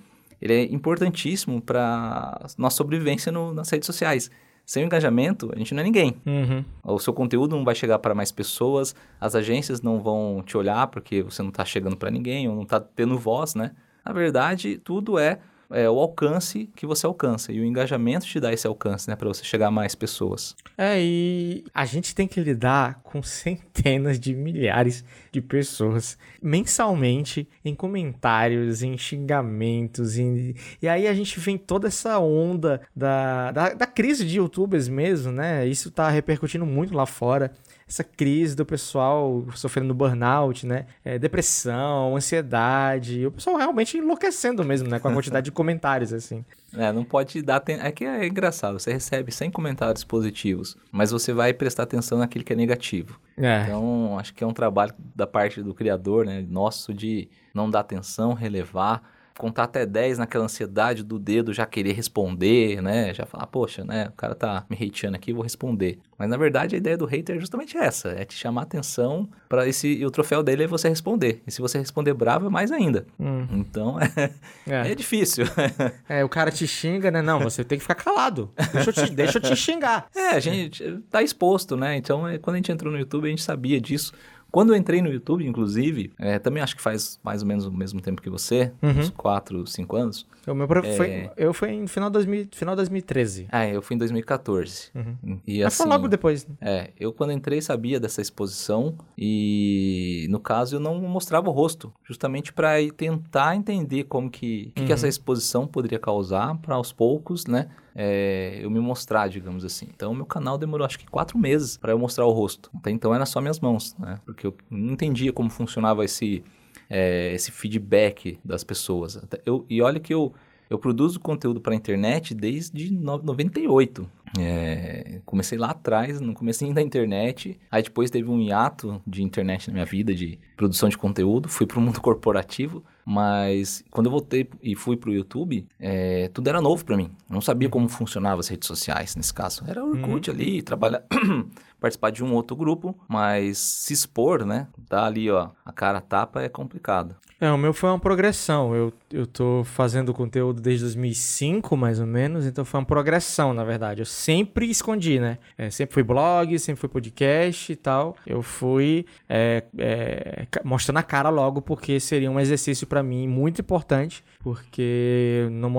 [0.40, 4.30] ele é importantíssimo para nossa sobrevivência no, nas redes sociais.
[4.64, 6.14] Sem o engajamento, a gente não é ninguém.
[6.24, 6.64] Uhum.
[6.84, 10.86] O seu conteúdo não vai chegar para mais pessoas, as agências não vão te olhar
[10.86, 13.72] porque você não está chegando para ninguém ou não está tendo voz, né?
[14.04, 15.38] Na verdade, tudo é
[15.72, 17.50] é, o alcance que você alcança.
[17.50, 19.16] E o engajamento te dá esse alcance, né?
[19.16, 20.54] Para você chegar a mais pessoas.
[20.76, 27.74] É, e a gente tem que lidar com centenas de milhares de pessoas mensalmente em
[27.74, 30.18] comentários, em xingamentos.
[30.18, 30.54] Em...
[30.80, 35.32] E aí a gente vem toda essa onda da, da, da crise de youtubers mesmo,
[35.32, 35.66] né?
[35.66, 37.50] Isso tá repercutindo muito lá fora
[37.92, 40.86] essa crise do pessoal sofrendo burnout, né?
[41.04, 44.98] É, depressão, ansiedade, o pessoal realmente enlouquecendo mesmo, né?
[44.98, 46.42] Com a quantidade de comentários, assim.
[46.74, 47.60] É, não pode dar.
[47.60, 47.80] Ten...
[47.80, 52.42] É que é engraçado, você recebe 100 comentários positivos, mas você vai prestar atenção naquilo
[52.42, 53.20] que é negativo.
[53.36, 53.64] É.
[53.64, 56.42] Então, acho que é um trabalho da parte do criador, né?
[56.48, 59.02] Nosso, de não dar atenção, relevar
[59.38, 63.12] contar até 10 naquela ansiedade do dedo já querer responder, né?
[63.14, 64.08] Já falar, poxa, né?
[64.08, 65.98] O cara tá me hateando aqui, vou responder.
[66.18, 69.66] Mas na verdade a ideia do hater é justamente essa: é te chamar atenção para
[69.66, 69.88] esse.
[69.88, 71.42] E o troféu dele é você responder.
[71.46, 73.06] E se você responder bravo, é mais ainda.
[73.18, 73.46] Hum.
[73.50, 74.30] Então é,
[74.66, 74.92] é.
[74.92, 75.44] é difícil.
[76.08, 77.22] é, o cara te xinga, né?
[77.22, 78.50] Não, você tem que ficar calado.
[78.72, 80.06] Deixa eu te, deixa eu te xingar.
[80.14, 81.96] É, a gente tá exposto, né?
[81.96, 84.12] Então, é, quando a gente entrou no YouTube, a gente sabia disso.
[84.52, 87.72] Quando eu entrei no YouTube, inclusive, é, também acho que faz mais ou menos o
[87.72, 88.90] mesmo tempo que você, uhum.
[88.90, 90.26] uns 4, 5 anos.
[90.46, 90.96] O meu é...
[90.96, 93.48] foi, eu fui em final, 2000, final 2013.
[93.50, 94.90] Ah, eu fui em 2014.
[94.94, 95.40] Uhum.
[95.46, 96.46] E, Mas assim, foi logo depois.
[96.60, 101.90] É, eu quando entrei sabia dessa exposição e, no caso, eu não mostrava o rosto,
[102.04, 104.86] justamente para tentar entender como que, que, uhum.
[104.86, 107.68] que essa exposição poderia causar para aos poucos, né?
[107.94, 109.86] É, eu me mostrar, digamos assim.
[109.94, 112.70] Então, meu canal demorou acho que quatro meses para eu mostrar o rosto.
[112.74, 114.20] Até então era só minhas mãos, né?
[114.24, 116.42] Porque eu não entendia como funcionava esse,
[116.88, 119.20] é, esse feedback das pessoas.
[119.44, 120.32] Eu, e olha que eu,
[120.70, 124.08] eu produzo conteúdo para a internet desde 98.
[124.38, 127.58] É, comecei lá atrás, no começo da internet.
[127.70, 131.48] Aí depois teve um hiato de internet na minha vida, de produção de conteúdo.
[131.48, 132.84] Fui para o mundo corporativo.
[133.04, 137.10] Mas quando eu voltei e fui pro YouTube, é, tudo era novo para mim.
[137.28, 139.64] Eu não sabia como funcionavam as redes sociais, nesse caso.
[139.66, 140.36] Era o Orkut uhum.
[140.36, 141.02] ali, trabalhar,
[141.80, 144.68] participar de um outro grupo, mas se expor, né?
[144.88, 147.16] Dar ali, ó, a cara tapa é complicado.
[147.42, 148.72] É, o meu foi uma progressão.
[148.72, 153.64] Eu, eu tô fazendo conteúdo desde 2005, mais ou menos, então foi uma progressão, na
[153.64, 154.00] verdade.
[154.00, 155.38] Eu sempre escondi, né?
[155.58, 158.14] É, sempre fui blog, sempre fui podcast e tal.
[158.24, 163.60] Eu fui é, é, mostrando a cara logo, porque seria um exercício para mim muito
[163.60, 165.72] importante, porque não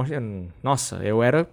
[0.62, 1.48] Nossa, eu era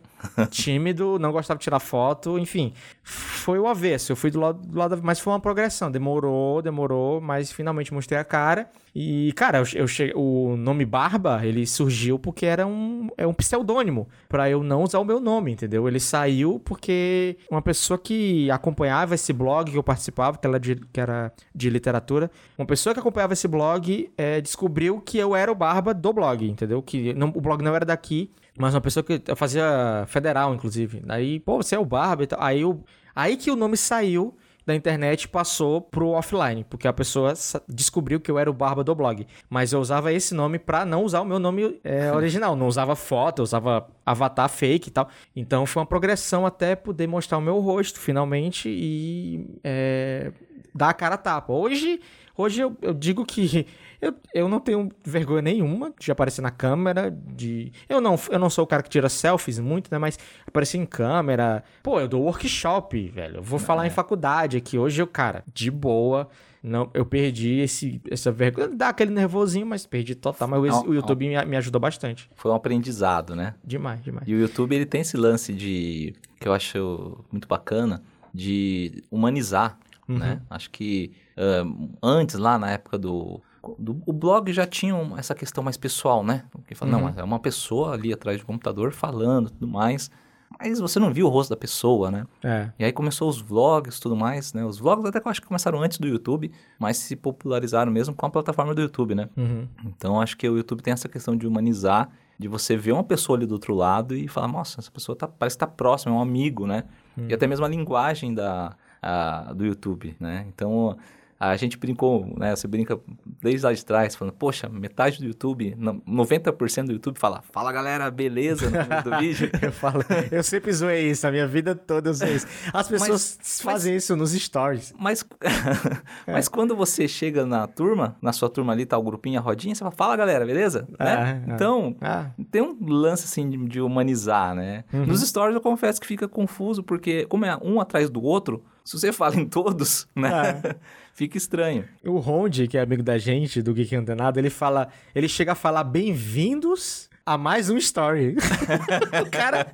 [0.50, 2.72] tímido, não gostava de tirar foto, enfim.
[3.02, 4.12] Foi o avesso.
[4.12, 5.90] Eu fui do lado, do lado mas foi uma progressão.
[5.90, 8.68] Demorou, demorou, mas finalmente mostrei a cara.
[8.94, 14.08] E, cara, eu, eu o nome Barba, ele surgiu porque era um, é um pseudônimo,
[14.28, 15.86] para eu não usar o meu nome, entendeu?
[15.86, 20.76] Ele saiu porque uma pessoa que acompanhava esse blog que eu participava, que era de,
[20.76, 25.50] que era de literatura, uma pessoa que acompanhava esse blog é, descobriu que eu era
[25.52, 26.82] o Barba do blog, entendeu?
[26.82, 28.30] Que não, o blog não era daqui,
[28.60, 31.02] mas uma pessoa que fazia federal, inclusive.
[31.08, 32.42] Aí, pô, você é o Barba e tal.
[32.42, 37.32] Aí, eu, aí que o nome saiu da internet passou pro offline, porque a pessoa
[37.66, 39.26] descobriu que eu era o Barba do blog.
[39.48, 42.54] Mas eu usava esse nome pra não usar o meu nome é, original.
[42.54, 45.08] Não usava foto, eu usava avatar fake e tal.
[45.34, 50.32] Então foi uma progressão até poder mostrar o meu rosto finalmente e é,
[50.74, 51.52] dar a cara a tapa.
[51.52, 51.98] Hoje,
[52.40, 53.66] hoje eu, eu digo que
[54.00, 57.72] eu, eu não tenho vergonha nenhuma de aparecer na câmera, de...
[57.88, 59.98] Eu não, eu não sou o cara que tira selfies muito, né?
[59.98, 61.62] Mas aparecer em câmera...
[61.82, 63.36] Pô, eu dou workshop, velho.
[63.36, 63.62] Eu vou é.
[63.62, 64.78] falar em faculdade aqui.
[64.78, 66.28] Hoje eu, cara, de boa...
[66.62, 68.68] Não, eu perdi esse, essa vergonha.
[68.68, 70.46] Dá aquele nervosinho, mas perdi total.
[70.46, 72.28] Mas não, o YouTube me, me, ajudou bastante.
[72.36, 73.54] Foi um aprendizado, né?
[73.64, 74.28] Demais, demais.
[74.28, 76.14] E o YouTube, ele tem esse lance de...
[76.38, 78.02] Que eu acho muito bacana.
[78.32, 80.18] De humanizar, uhum.
[80.18, 80.42] né?
[80.50, 81.12] Acho que...
[81.40, 83.40] Uh, antes, lá na época do
[83.78, 86.44] do, o blog já tinha essa questão mais pessoal, né?
[86.50, 87.00] Porque fala, uhum.
[87.00, 90.10] não, é uma pessoa ali atrás do computador falando tudo mais.
[90.58, 92.26] Mas você não viu o rosto da pessoa, né?
[92.42, 92.70] É.
[92.78, 94.64] E aí começou os vlogs e tudo mais, né?
[94.64, 98.14] Os vlogs até que eu acho que começaram antes do YouTube, mas se popularizaram mesmo
[98.14, 99.28] com a plataforma do YouTube, né?
[99.36, 99.68] Uhum.
[99.84, 103.38] Então acho que o YouTube tem essa questão de humanizar, de você ver uma pessoa
[103.38, 106.18] ali do outro lado e falar, nossa, essa pessoa tá, parece estar tá próxima, é
[106.18, 106.84] um amigo, né?
[107.16, 107.28] Uhum.
[107.28, 110.46] E até mesmo a linguagem da, a, do YouTube, né?
[110.48, 110.96] Então
[111.40, 112.54] A gente brincou, né?
[112.54, 113.00] Você brinca
[113.40, 118.10] desde lá de trás, falando, poxa, metade do YouTube, 90% do YouTube fala, fala galera,
[118.10, 119.50] beleza no, do vídeo.
[119.62, 122.46] eu falo, eu sempre zoei isso, a minha vida toda eu zoei isso.
[122.74, 124.92] As pessoas mas, fazem mas, isso nos stories.
[124.98, 125.24] Mas,
[126.26, 126.32] é.
[126.32, 129.74] mas quando você chega na turma, na sua turma ali, tá o grupinho, a rodinha,
[129.74, 130.86] você fala, fala galera, beleza?
[130.98, 131.44] É, né?
[131.48, 131.54] é.
[131.54, 132.26] Então, ah.
[132.50, 134.84] tem um lance assim de, de humanizar, né?
[134.92, 135.06] Uhum.
[135.06, 138.98] Nos stories eu confesso que fica confuso, porque como é um atrás do outro, se
[138.98, 140.60] você fala em todos, né?
[141.20, 141.84] Fica estranho.
[142.02, 144.88] O Ronde, que é amigo da gente, do Geek Antenado, ele fala.
[145.14, 148.38] Ele chega a falar bem-vindos a mais um story.
[149.20, 149.66] o, cara,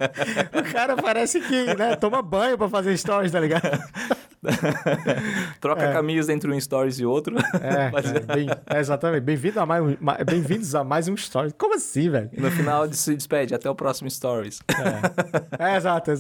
[0.53, 3.63] o cara parece que né, toma banho pra fazer stories, tá ligado?
[5.61, 5.93] Troca é.
[5.93, 7.37] camisa entre um stories e outro.
[7.63, 9.23] É, é, bem, é exatamente.
[9.23, 11.55] Bem-vindo a mais um, bem-vindos a mais um stories.
[11.57, 12.29] Como assim, velho?
[12.37, 14.61] No final se despede, até o próximo stories.
[15.61, 16.11] É, é exato,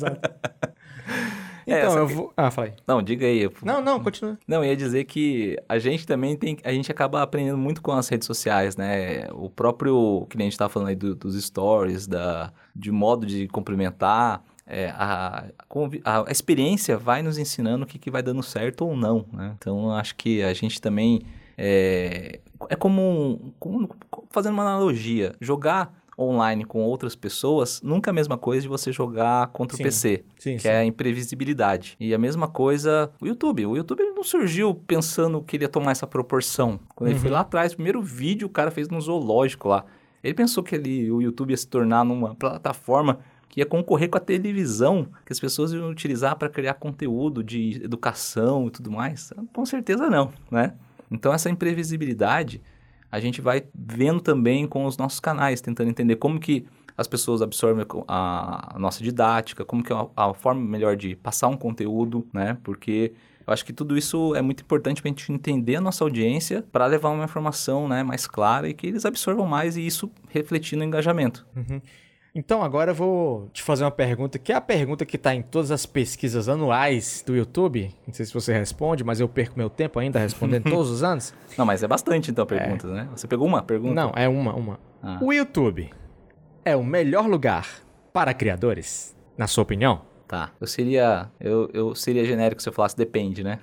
[1.67, 2.33] É, então, eu vou.
[2.37, 2.75] Ah, falei.
[2.87, 3.51] Não, diga aí.
[3.65, 4.39] Não, não, continua.
[4.47, 6.57] Não, ia dizer que a gente também tem.
[6.63, 9.27] A gente acaba aprendendo muito com as redes sociais, né?
[9.33, 10.27] O próprio.
[10.31, 14.45] Que a gente tava falando aí do, dos stories, da, de modo de cumprimentar.
[14.65, 15.47] É, a,
[16.05, 19.55] a, a, experiência vai nos ensinando o que, que vai dando certo ou não, né?
[19.57, 21.23] Então, acho que a gente também.
[21.59, 23.89] É, é como, como.
[24.31, 25.35] Fazendo uma analogia.
[25.41, 29.83] Jogar online com outras pessoas, nunca é a mesma coisa de você jogar contra sim,
[29.83, 30.69] o PC, sim, que sim.
[30.69, 31.97] é a imprevisibilidade.
[32.01, 33.67] E a mesma coisa o YouTube.
[33.67, 36.81] O YouTube não surgiu pensando que ele ia tomar essa proporção.
[36.95, 37.13] Quando uhum.
[37.13, 37.35] ele foi uhum.
[37.35, 39.85] lá atrás, o primeiro vídeo o cara fez no zoológico lá.
[40.23, 44.19] Ele pensou que ele, o YouTube ia se tornar numa plataforma que ia concorrer com
[44.19, 49.33] a televisão, que as pessoas iam utilizar para criar conteúdo de educação e tudo mais.
[49.53, 50.75] Com certeza não, né?
[51.11, 52.61] Então essa imprevisibilidade
[53.17, 57.41] a gente vai vendo também com os nossos canais, tentando entender como que as pessoas
[57.41, 62.27] absorvem a, nossa didática, como que é a, a, forma melhor de passar um conteúdo,
[62.31, 62.59] né?
[62.63, 63.13] Porque
[63.47, 66.63] eu acho que tudo isso é muito importante para a gente entender a nossa audiência
[66.71, 70.77] para levar uma informação né, mais clara e que eles absorvam mais e isso refletir
[70.77, 71.47] no engajamento.
[71.57, 71.81] Uhum.
[72.39, 75.41] Então agora eu vou te fazer uma pergunta, que é a pergunta que está em
[75.41, 77.91] todas as pesquisas anuais do YouTube.
[78.07, 81.33] Não sei se você responde, mas eu perco meu tempo ainda respondendo todos os anos.
[81.57, 82.93] Não, mas é bastante então perguntas, é.
[82.93, 83.09] né?
[83.17, 83.95] Você pegou uma pergunta?
[83.95, 84.79] Não, é uma, uma.
[85.03, 85.19] Ah.
[85.23, 85.89] O YouTube
[86.63, 87.67] é o melhor lugar
[88.13, 90.03] para criadores, na sua opinião?
[90.29, 90.53] Tá.
[90.61, 93.59] Eu seria, eu, eu seria genérico se eu falasse depende, né?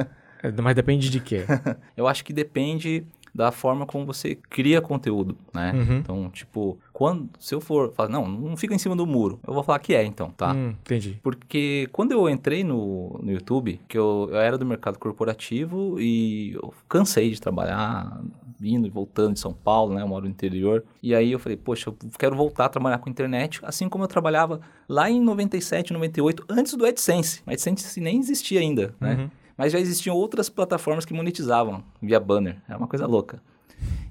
[0.62, 1.46] mas depende de quê?
[1.96, 5.72] eu acho que depende da forma como você cria conteúdo, né?
[5.74, 5.96] Uhum.
[5.98, 9.54] Então, tipo, quando se eu for falar, não, não fica em cima do muro, eu
[9.54, 10.52] vou falar que é, então, tá?
[10.52, 11.18] Hum, entendi.
[11.22, 16.52] Porque quando eu entrei no, no YouTube, que eu, eu era do mercado corporativo e
[16.54, 18.20] eu cansei de trabalhar
[18.62, 20.02] indo e voltando de São Paulo, né?
[20.02, 20.84] Eu moro no interior.
[21.02, 24.08] E aí eu falei, poxa, eu quero voltar a trabalhar com internet, assim como eu
[24.08, 27.42] trabalhava lá em 97, 98, antes do AdSense.
[27.46, 29.14] O AdSense nem existia ainda, né?
[29.14, 29.30] Uhum.
[29.60, 32.56] Mas já existiam outras plataformas que monetizavam via banner.
[32.66, 33.42] Era uma coisa louca.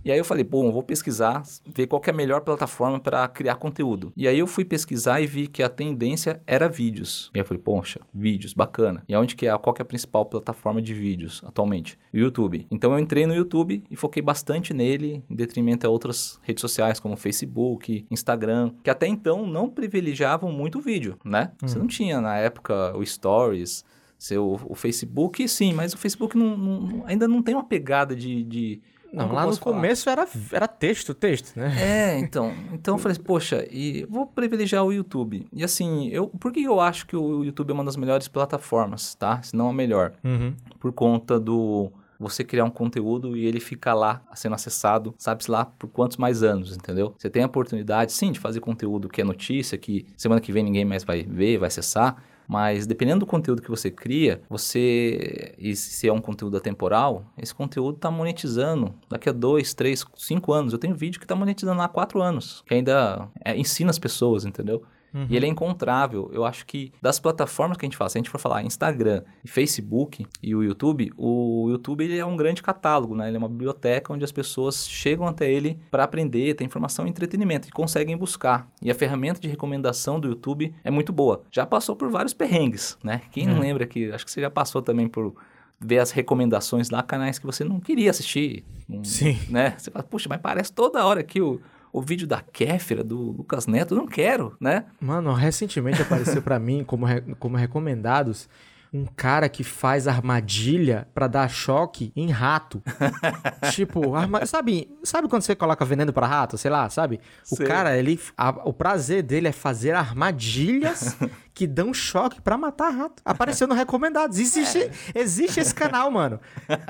[0.06, 3.56] E aí eu falei, bom, vou pesquisar, ver qual é a melhor plataforma para criar
[3.56, 4.14] conteúdo.
[4.16, 7.32] E aí eu fui pesquisar e vi que a tendência era vídeos.
[7.34, 9.04] E aí eu falei, poxa, vídeos, bacana.
[9.10, 11.98] E aonde que é, qual que é a principal plataforma de vídeos atualmente?
[12.14, 12.68] O YouTube.
[12.70, 17.00] Então eu entrei no YouTube e foquei bastante nele, em detrimento a outras redes sociais
[17.00, 21.54] como Facebook, Instagram, que até então não privilegiavam muito o vídeo, né?
[21.60, 21.82] Você hum.
[21.82, 23.84] não tinha na época o Stories,
[24.20, 28.44] seu, o Facebook, sim, mas o Facebook não, não, ainda não tem uma pegada de.
[28.44, 29.76] de não, lá no falar?
[29.78, 31.74] começo era, era texto, texto, né?
[31.80, 32.54] É, então.
[32.74, 35.48] Então eu falei assim, poxa, e vou privilegiar o YouTube.
[35.52, 39.16] E assim, eu, por que eu acho que o YouTube é uma das melhores plataformas,
[39.16, 39.42] tá?
[39.42, 40.14] Se não a melhor.
[40.24, 40.54] Uhum.
[40.80, 45.64] Por conta do você criar um conteúdo e ele ficar lá sendo acessado, sabe-se lá
[45.64, 47.16] por quantos mais anos, entendeu?
[47.18, 50.62] Você tem a oportunidade, sim, de fazer conteúdo que é notícia, que semana que vem
[50.62, 55.76] ninguém mais vai ver, vai acessar, mas dependendo do conteúdo que você cria, você, e
[55.76, 60.74] se é um conteúdo atemporal, esse conteúdo está monetizando daqui a dois, três, cinco anos.
[60.74, 64.00] Eu tenho vídeo que está monetizando lá há quatro anos, que ainda é, ensina as
[64.00, 64.82] pessoas, entendeu?
[65.14, 65.28] Uhum.
[65.30, 66.30] E ele é encontrável.
[66.34, 69.24] Eu acho que das plataformas que a gente faz, se a gente for falar Instagram,
[69.46, 73.28] Facebook e o YouTube, o YouTube ele é um grande catálogo, né?
[73.28, 77.10] Ele é uma biblioteca onde as pessoas chegam até ele para aprender, ter informação e
[77.10, 78.68] entretenimento e conseguem buscar.
[78.82, 81.44] E a ferramenta de recomendação do YouTube é muito boa.
[81.52, 83.22] Já passou por vários perrengues, né?
[83.32, 83.62] Quem não uhum.
[83.62, 85.36] lembra que acho que você já passou também por
[85.80, 88.66] ver as recomendações lá, canais que você não queria assistir.
[89.04, 89.40] Sim.
[89.50, 89.76] Né?
[89.78, 91.62] Você fala, puxa, mas parece toda hora que o
[91.92, 94.86] o vídeo da Kéfera, do Lucas Neto, não quero, né?
[95.00, 98.48] Mano, recentemente apareceu para mim como, re, como recomendados
[98.92, 102.82] um cara que faz armadilha para dar choque em rato.
[103.72, 104.46] tipo, arma...
[104.46, 107.20] sabe, sabe quando você coloca veneno para rato, sei lá, sabe?
[107.52, 107.68] O Sei.
[107.68, 111.16] cara, ele a- o prazer dele é fazer armadilhas
[111.54, 113.22] que dão choque para matar rato.
[113.24, 114.40] Apareceu no recomendados.
[114.40, 116.40] Existe, existe esse canal, mano.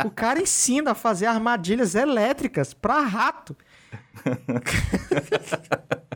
[0.05, 3.57] O cara ensina a fazer armadilhas elétricas para rato.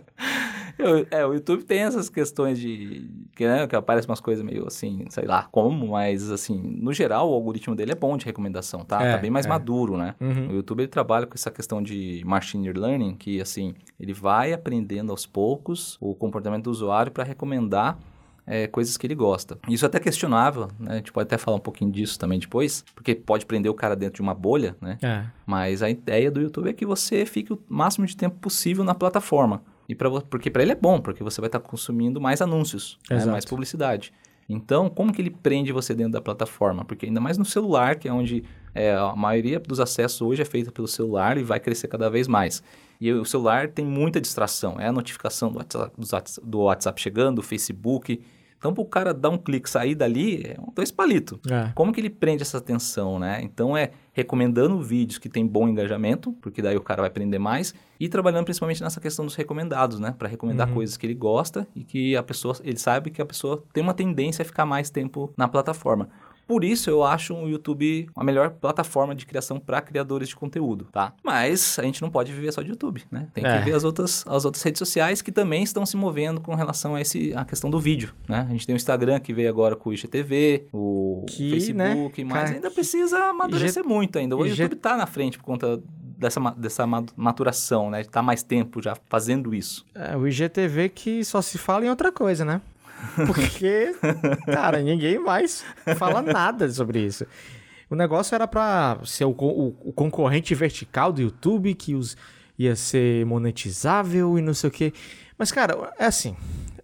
[1.12, 3.10] É, o YouTube tem essas questões de.
[3.36, 7.30] Que, né, que aparecem umas coisas meio assim, sei lá como, mas assim, no geral,
[7.30, 9.02] o algoritmo dele é bom de recomendação, tá?
[9.02, 9.50] É, tá bem mais é.
[9.50, 10.16] maduro, né?
[10.20, 10.50] Uhum.
[10.50, 15.12] O YouTube ele trabalha com essa questão de machine learning, que assim, ele vai aprendendo
[15.12, 17.98] aos poucos o comportamento do usuário para recomendar
[18.46, 19.58] é, coisas que ele gosta.
[19.68, 20.94] Isso é até questionável, né?
[20.94, 23.96] A gente pode até falar um pouquinho disso também depois, porque pode prender o cara
[23.96, 24.98] dentro de uma bolha, né?
[25.02, 25.24] É.
[25.46, 28.94] Mas a ideia do YouTube é que você fique o máximo de tempo possível na
[28.94, 29.64] plataforma.
[29.88, 33.26] E pra, porque para ele é bom, porque você vai estar consumindo mais anúncios, né,
[33.26, 34.14] mais publicidade.
[34.48, 36.84] Então, como que ele prende você dentro da plataforma?
[36.84, 38.44] Porque ainda mais no celular, que é onde
[38.76, 42.28] é, a maioria dos acessos hoje é feita pelo celular e vai crescer cada vez
[42.28, 42.62] mais.
[43.04, 44.80] E o celular tem muita distração.
[44.80, 48.22] É a notificação do WhatsApp, do WhatsApp chegando, do Facebook.
[48.58, 51.38] Então, para o cara dar um clique e sair dali, é um dois palitos.
[51.52, 51.74] É.
[51.76, 53.42] Como que ele prende essa atenção, né?
[53.44, 57.74] Então é recomendando vídeos que tem bom engajamento, porque daí o cara vai aprender mais,
[58.00, 60.16] e trabalhando principalmente nessa questão dos recomendados, né?
[60.18, 63.62] Para recomendar coisas que ele gosta e que a pessoa, ele sabe que a pessoa
[63.74, 66.08] tem uma tendência a ficar mais tempo na plataforma.
[66.48, 70.88] Por isso eu acho o YouTube a melhor plataforma de criação para criadores de conteúdo,
[70.92, 71.14] tá?
[71.24, 73.28] Mas a gente não pode viver só de YouTube, né?
[73.34, 73.60] Tem que É.
[73.62, 77.02] ver as outras, as outras redes sociais que também estão se movendo com relação a
[77.02, 78.46] esse a questão do vídeo, né?
[78.48, 82.30] A gente tem o Instagram que veio agora com o IGTV, o Que, Facebook, né,
[82.34, 84.36] mas cara, ainda que- precisa amadurecer muito ainda.
[84.36, 85.82] O IG YouTube tá na frente por conta
[86.18, 88.02] dessa, dessa ma- maturação, né?
[88.04, 89.86] De tá mais tempo já fazendo isso.
[89.96, 92.62] É, o IGTV que só se fala em outra coisa, né?
[93.28, 93.94] Porque,
[94.46, 95.64] cara, ninguém mais
[95.98, 97.26] fala nada sobre isso.
[97.90, 102.18] O negócio era pra ser o, o- o concorrente vertical do YouTube, que os,
[102.58, 104.94] ia ser monetizável e não sei o quê.
[105.38, 106.36] Mas, cara, é assim.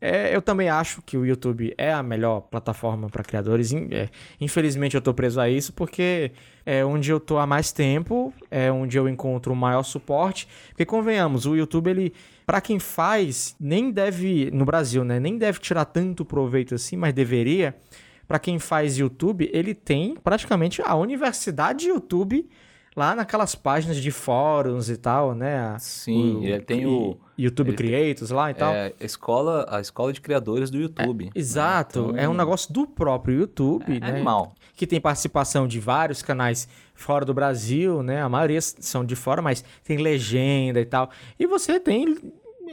[0.02, 3.74] É, eu também acho que o YouTube é a melhor plataforma para criadores.
[3.74, 4.10] É,
[4.40, 6.32] infelizmente eu tô preso a isso porque
[6.66, 10.48] é onde eu tô há mais tempo, é onde eu encontro o maior suporte.
[10.70, 12.14] Porque convenhamos, o YouTube ele
[12.46, 17.14] para quem faz nem deve no Brasil, né, nem deve tirar tanto proveito assim, mas
[17.14, 17.76] deveria.
[18.28, 22.48] Para quem faz YouTube, ele tem praticamente a universidade de YouTube
[23.00, 25.76] lá naquelas páginas de fóruns e tal, né?
[25.80, 28.74] Sim, ele tem o- YouTube ele tem- Creators lá e tal.
[28.74, 31.26] É a escola, a escola de criadores do YouTube.
[31.26, 31.32] né?
[31.34, 34.08] Exato, Então, é um negócio do próprio YouTube, é né?
[34.10, 34.52] animal.
[34.76, 38.22] Que tem participação de vários canais fora do Brasil, né?
[38.22, 41.10] A maioria são de fora, mas tem legenda e tal.
[41.40, 42.18] E você tem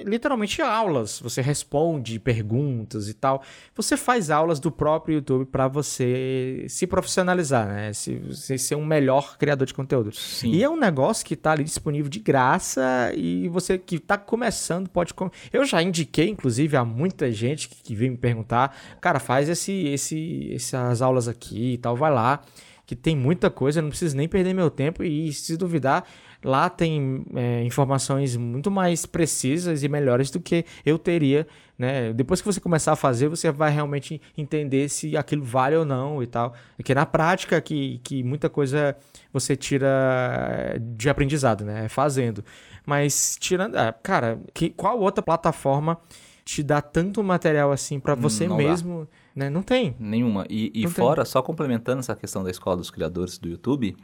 [0.05, 3.43] literalmente aulas, você responde perguntas e tal.
[3.75, 7.93] Você faz aulas do próprio YouTube para você se profissionalizar, né?
[7.93, 10.13] Se, você ser um melhor criador de conteúdo.
[10.15, 10.51] Sim.
[10.51, 14.89] E é um negócio que tá ali disponível de graça e você que tá começando
[14.89, 15.15] pode.
[15.15, 19.49] com- Eu já indiquei, inclusive, a muita gente que, que veio me perguntar, cara, faz
[19.49, 22.43] esse, esse, essas aulas aqui e tal, vai lá,
[22.85, 26.05] que tem muita coisa, não preciso nem perder meu tempo e se duvidar.
[26.47, 31.45] Lá tem é, informações muito mais precisas e melhores do que eu teria,
[31.77, 32.13] né?
[32.13, 36.23] Depois que você começar a fazer, você vai realmente entender se aquilo vale ou não
[36.23, 36.55] e tal.
[36.77, 38.97] Porque na prática que, que muita coisa
[39.33, 39.89] você tira
[40.81, 41.89] de aprendizado, né?
[41.89, 42.45] Fazendo.
[42.87, 45.99] Mas tirando, cara, que, qual outra plataforma
[46.45, 48.63] te dá tanto material assim pra você não dá.
[48.63, 49.51] mesmo, né?
[49.51, 49.97] Não tem.
[49.99, 50.47] Nenhuma.
[50.49, 51.05] E, e Não tem.
[51.05, 53.97] fora, só complementando essa questão da escola dos criadores do YouTube,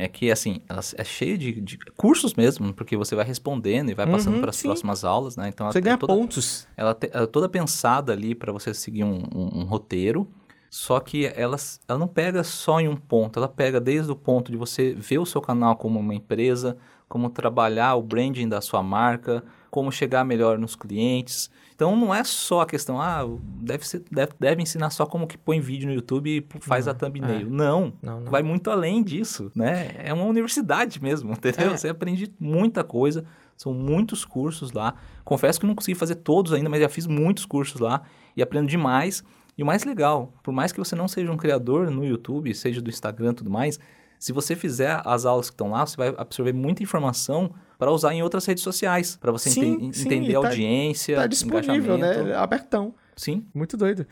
[0.00, 3.94] é que, assim, ela é cheia de, de cursos mesmo, porque você vai respondendo e
[3.94, 4.68] vai passando Uhum, para as sim.
[4.68, 5.48] próximas aulas, né?
[5.48, 6.66] Então, Você ela ganha é toda, pontos.
[6.76, 10.28] ela, te- ela é toda pensada ali para você seguir um, um- um roteiro,
[10.68, 11.56] só que ela,
[11.88, 15.18] ela não pega só em um ponto, ela pega desde o ponto de você ver
[15.18, 16.76] o seu canal como uma empresa,
[17.08, 21.50] como trabalhar o branding da sua marca, como chegar melhor nos clientes.
[21.80, 25.38] Então não é só a questão, ah, deve, ser, deve, deve ensinar só como que
[25.38, 27.48] põe vídeo no YouTube e faz a thumbnail.
[27.48, 28.30] Não, Não, não.
[28.30, 29.92] vai muito além disso, né?
[29.96, 31.72] É uma universidade mesmo, entendeu?
[31.72, 31.76] É.
[31.78, 33.24] Você aprende muita coisa,
[33.56, 34.92] são muitos cursos lá.
[35.24, 38.02] Confesso que não consegui fazer todos ainda, mas já fiz muitos cursos lá
[38.36, 39.24] e aprendo demais.
[39.56, 42.82] E o mais legal, por mais que você não seja um criador no YouTube, seja
[42.82, 43.80] do Instagram e tudo mais,
[44.20, 48.14] se você fizer as aulas que estão lá, você vai absorver muita informação para usar
[48.14, 51.96] em outras redes sociais, para você Sim, enten- sim, entender a tá- audiência, Tá disponível,
[51.96, 52.24] engajamento.
[52.28, 52.34] né?
[52.36, 52.94] Abertão.
[53.16, 54.06] Sim, Muito doido.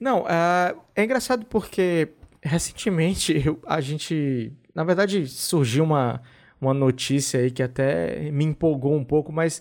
[0.00, 2.08] Não, ah, é engraçado porque
[2.42, 4.52] recentemente eu- a gente.
[4.74, 6.20] Na verdade, surgiu uma,
[6.60, 9.60] uma notícia aí que até me empolgou um pouco, mas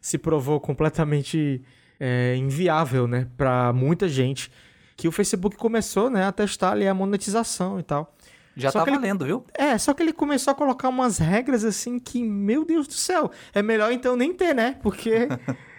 [0.00, 1.62] se provou completamente
[2.00, 3.26] é, inviável, né?
[3.36, 4.50] Pra muita gente.
[4.96, 8.14] que o Facebook começou, né, a testar ali a monetização e tal.
[8.56, 9.44] Já Só tá ele- valendo, viu?
[9.54, 13.30] É, só que ele começou a colocar umas regras assim que, meu Deus do céu,
[13.54, 14.76] é melhor então nem ter, né?
[14.82, 15.28] Porque.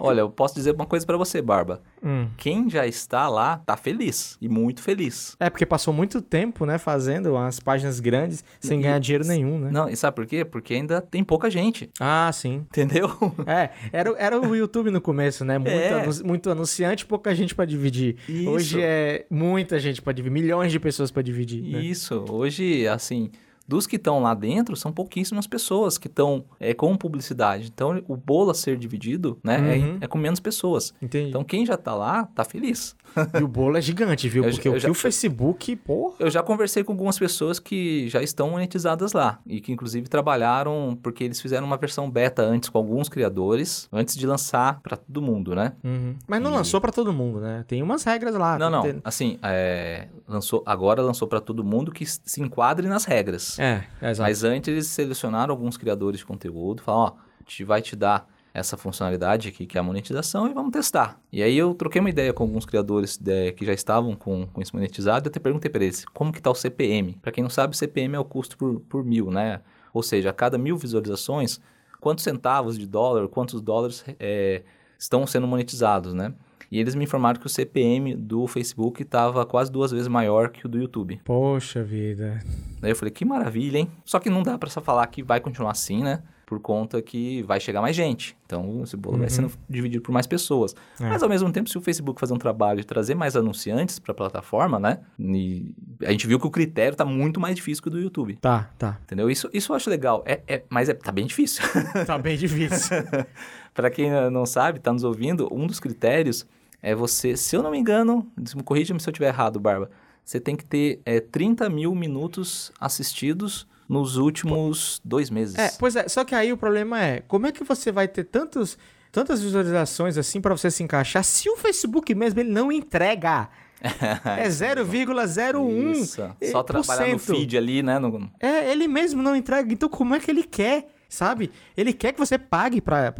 [0.00, 1.80] Olha, eu posso dizer uma coisa pra você, Barba.
[2.02, 2.28] Hum.
[2.36, 5.36] Quem já está lá tá feliz e muito feliz.
[5.40, 9.58] É, porque passou muito tempo, né, fazendo umas páginas grandes sem E- ganhar dinheiro nenhum,
[9.58, 9.70] né?
[9.72, 10.44] Não, e sabe por quê?
[10.44, 12.64] Porque ainda tem pouca gente, Ah, sim.
[12.70, 13.08] entendeu?
[13.46, 15.58] É, era, era o YouTube no começo, né?
[15.58, 16.02] Muito, É.
[16.02, 18.16] anu- muito anunciante, pouca gente pra dividir.
[18.28, 18.50] Isso.
[18.50, 21.62] Hoje é muita gente pra dividir, milhões de pessoas pra dividir.
[21.62, 21.80] né?
[21.80, 23.30] Isso, hoje, assim,
[23.68, 27.68] dos que estão lá dentro, são pouquíssimas pessoas que estão é, com publicidade.
[27.72, 29.98] Então, o bolo a ser dividido, né, Uhum.
[30.00, 30.94] é, é com menos pessoas.
[31.02, 31.28] Entendi.
[31.28, 32.96] Então, quem já tá lá, tá feliz.
[33.38, 34.44] E o bolo é gigante, viu?
[34.48, 36.14] Eu- Porque eu o que já- o Facebook, porra.
[36.20, 40.98] Eu já conversei com algumas pessoas que já estão monetizadas lá e que, inclusive, trabalharam
[41.02, 45.20] porque eles fizeram uma versão beta antes com alguns criadores, antes de lançar pra todo
[45.22, 45.72] mundo, né?
[45.84, 46.16] Uhum.
[46.26, 47.64] Mas não E- lançou pra todo mundo, né?
[47.66, 48.58] Tem umas regras lá.
[48.58, 48.82] não, não.
[48.82, 53.58] tem- Assim, é, lançou, agora lançou pra todo mundo que se enquadre nas regras.
[53.58, 54.28] É, é exato.
[54.28, 58.26] Mas antes eles selecionaram alguns criadores de conteúdo, falaram, ó, a gente vai te dar
[58.54, 61.20] essa funcionalidade aqui, que é a monetização, e vamos testar.
[61.32, 64.60] E aí eu troquei uma ideia com alguns criadores de- que já estavam com, com
[64.60, 67.14] isso monetizado, e até perguntei para eles, como que tá o CPM?
[67.22, 69.60] Para quem não sabe, o CPM é o custo por, por mil, né?
[69.92, 71.60] Ou seja, a cada mil visualizações,
[72.00, 74.62] quantos centavos de dólar, quantos dólares é,
[74.98, 76.32] estão sendo monetizados, né?
[76.70, 80.66] E eles me informaram que o CPM do Facebook estava quase duas vezes maior que
[80.66, 81.18] o do YouTube.
[81.24, 82.42] Poxa vida.
[82.78, 83.90] Daí eu falei, que maravilha, hein?
[84.04, 86.22] Só que não dá pra só falar que vai continuar assim, né?
[86.48, 88.34] Por conta que vai chegar mais gente.
[88.46, 90.74] Então, esse bolo vai sendo dividido por mais pessoas.
[90.98, 91.06] É.
[91.06, 94.14] Mas, ao mesmo tempo, se o Facebook fazer um trabalho de trazer mais anunciantes pra
[94.14, 95.00] plataforma, né?
[95.18, 95.74] E
[96.06, 98.36] a gente viu que o critério tá muito mais difícil que o do YouTube.
[98.36, 98.98] Tá, tá.
[99.02, 99.30] Entendeu?
[99.30, 100.22] Isso, isso eu acho legal.
[100.24, 101.62] É, é, mas é, tá bem difícil.
[102.06, 102.96] Tá bem difícil.
[103.74, 106.46] Pra quem não sabe, tá nos ouvindo, um dos critérios
[106.80, 108.26] é você, se eu não me engano,
[108.56, 109.90] me corrija-me se eu estiver errado, Barba,
[110.24, 115.56] você tem que ter é, 30 mil minutos assistidos nos últimos dois meses.
[115.56, 118.24] É, pois é, só que aí o problema é, como é que você vai ter
[118.24, 118.76] tantos,
[119.10, 123.48] tantas visualizações assim pra você se encaixar se o Facebook mesmo ele não entrega?
[124.38, 125.92] É 0,01.
[125.92, 126.22] Isso.
[126.50, 127.98] Só trabalhar no feed ali, né?
[127.98, 129.72] no- É, ele mesmo não entrega.
[129.72, 130.88] Então, como é que ele quer?
[131.08, 131.50] Sabe?
[131.76, 133.14] Ele quer que você pague pra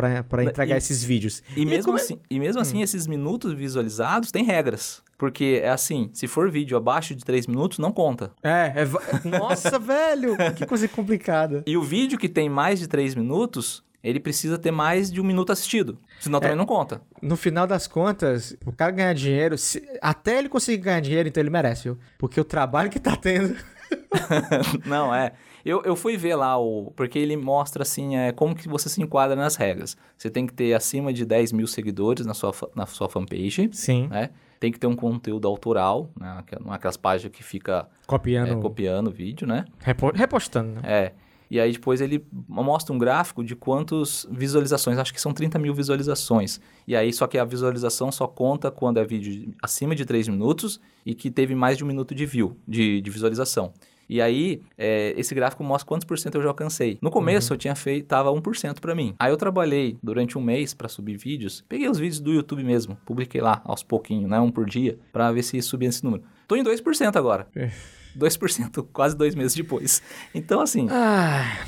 [0.45, 1.43] entregar E- esses vídeos.
[1.57, 5.03] E mesmo como é- assim, e mesmo assim esses minutos visualizados têm regras.
[5.17, 8.31] Porque é assim, se for vídeo abaixo de 3 minutos, não conta.
[8.43, 8.85] É, é
[9.27, 10.37] Nossa, velho!
[10.55, 11.65] Que coisa complicada.
[11.67, 15.25] E o vídeo que tem mais de 3 minutos, ele precisa ter mais de um
[15.25, 15.99] minuto assistido.
[16.21, 17.01] Senão também não conta.
[17.21, 21.41] No final das contas, o cara ganhar dinheiro, se- até ele conseguir ganhar dinheiro, então
[21.43, 21.99] ele merece, viu?
[22.19, 23.57] Porque o trabalho que tá tendo.
[24.85, 25.33] Não, é.
[25.69, 29.03] Eu, eu fui ver lá, o, porque ele mostra assim, é, como que você se
[29.03, 29.97] enquadra nas regras.
[30.17, 34.09] Você tem que ter acima de 10 mil seguidores na sua, na sua fanpage, Sim.
[34.09, 34.31] né?
[34.59, 36.43] Tem que ter um conteúdo autoral, né?
[36.51, 38.59] É aquelas páginas que fica é, Copiando.
[38.61, 39.67] copiando o vídeo, né?
[39.81, 40.81] repo- repostando, né?
[40.85, 41.13] É.
[41.51, 45.75] E aí depois ele mostra um gráfico de quantas visualizações, acho que são 30 mil
[45.75, 46.61] visualizações.
[46.87, 50.81] E aí, só que a visualização só conta quando é vídeo acima de 3 minutos
[51.07, 53.73] e que teve mais de um minuto de view, de, de visualização.
[54.09, 56.99] E aí, é, esse gráfico mostra quantos por cento eu já alcancei.
[57.03, 59.15] No começo, eu tinha feito, tava 1% pra mim.
[59.19, 61.63] Aí eu trabalhei durante um mês pra subir vídeos.
[61.69, 64.41] Peguei os vídeos do YouTube mesmo, publiquei lá aos pouquinhos, né?
[64.41, 66.23] Um por dia, pra ver se subia esse número.
[66.47, 67.47] Tô em 2% agora.
[67.55, 67.71] É.
[68.19, 70.03] 2%, quase dois meses depois.
[70.35, 71.65] Então, assim, Ah,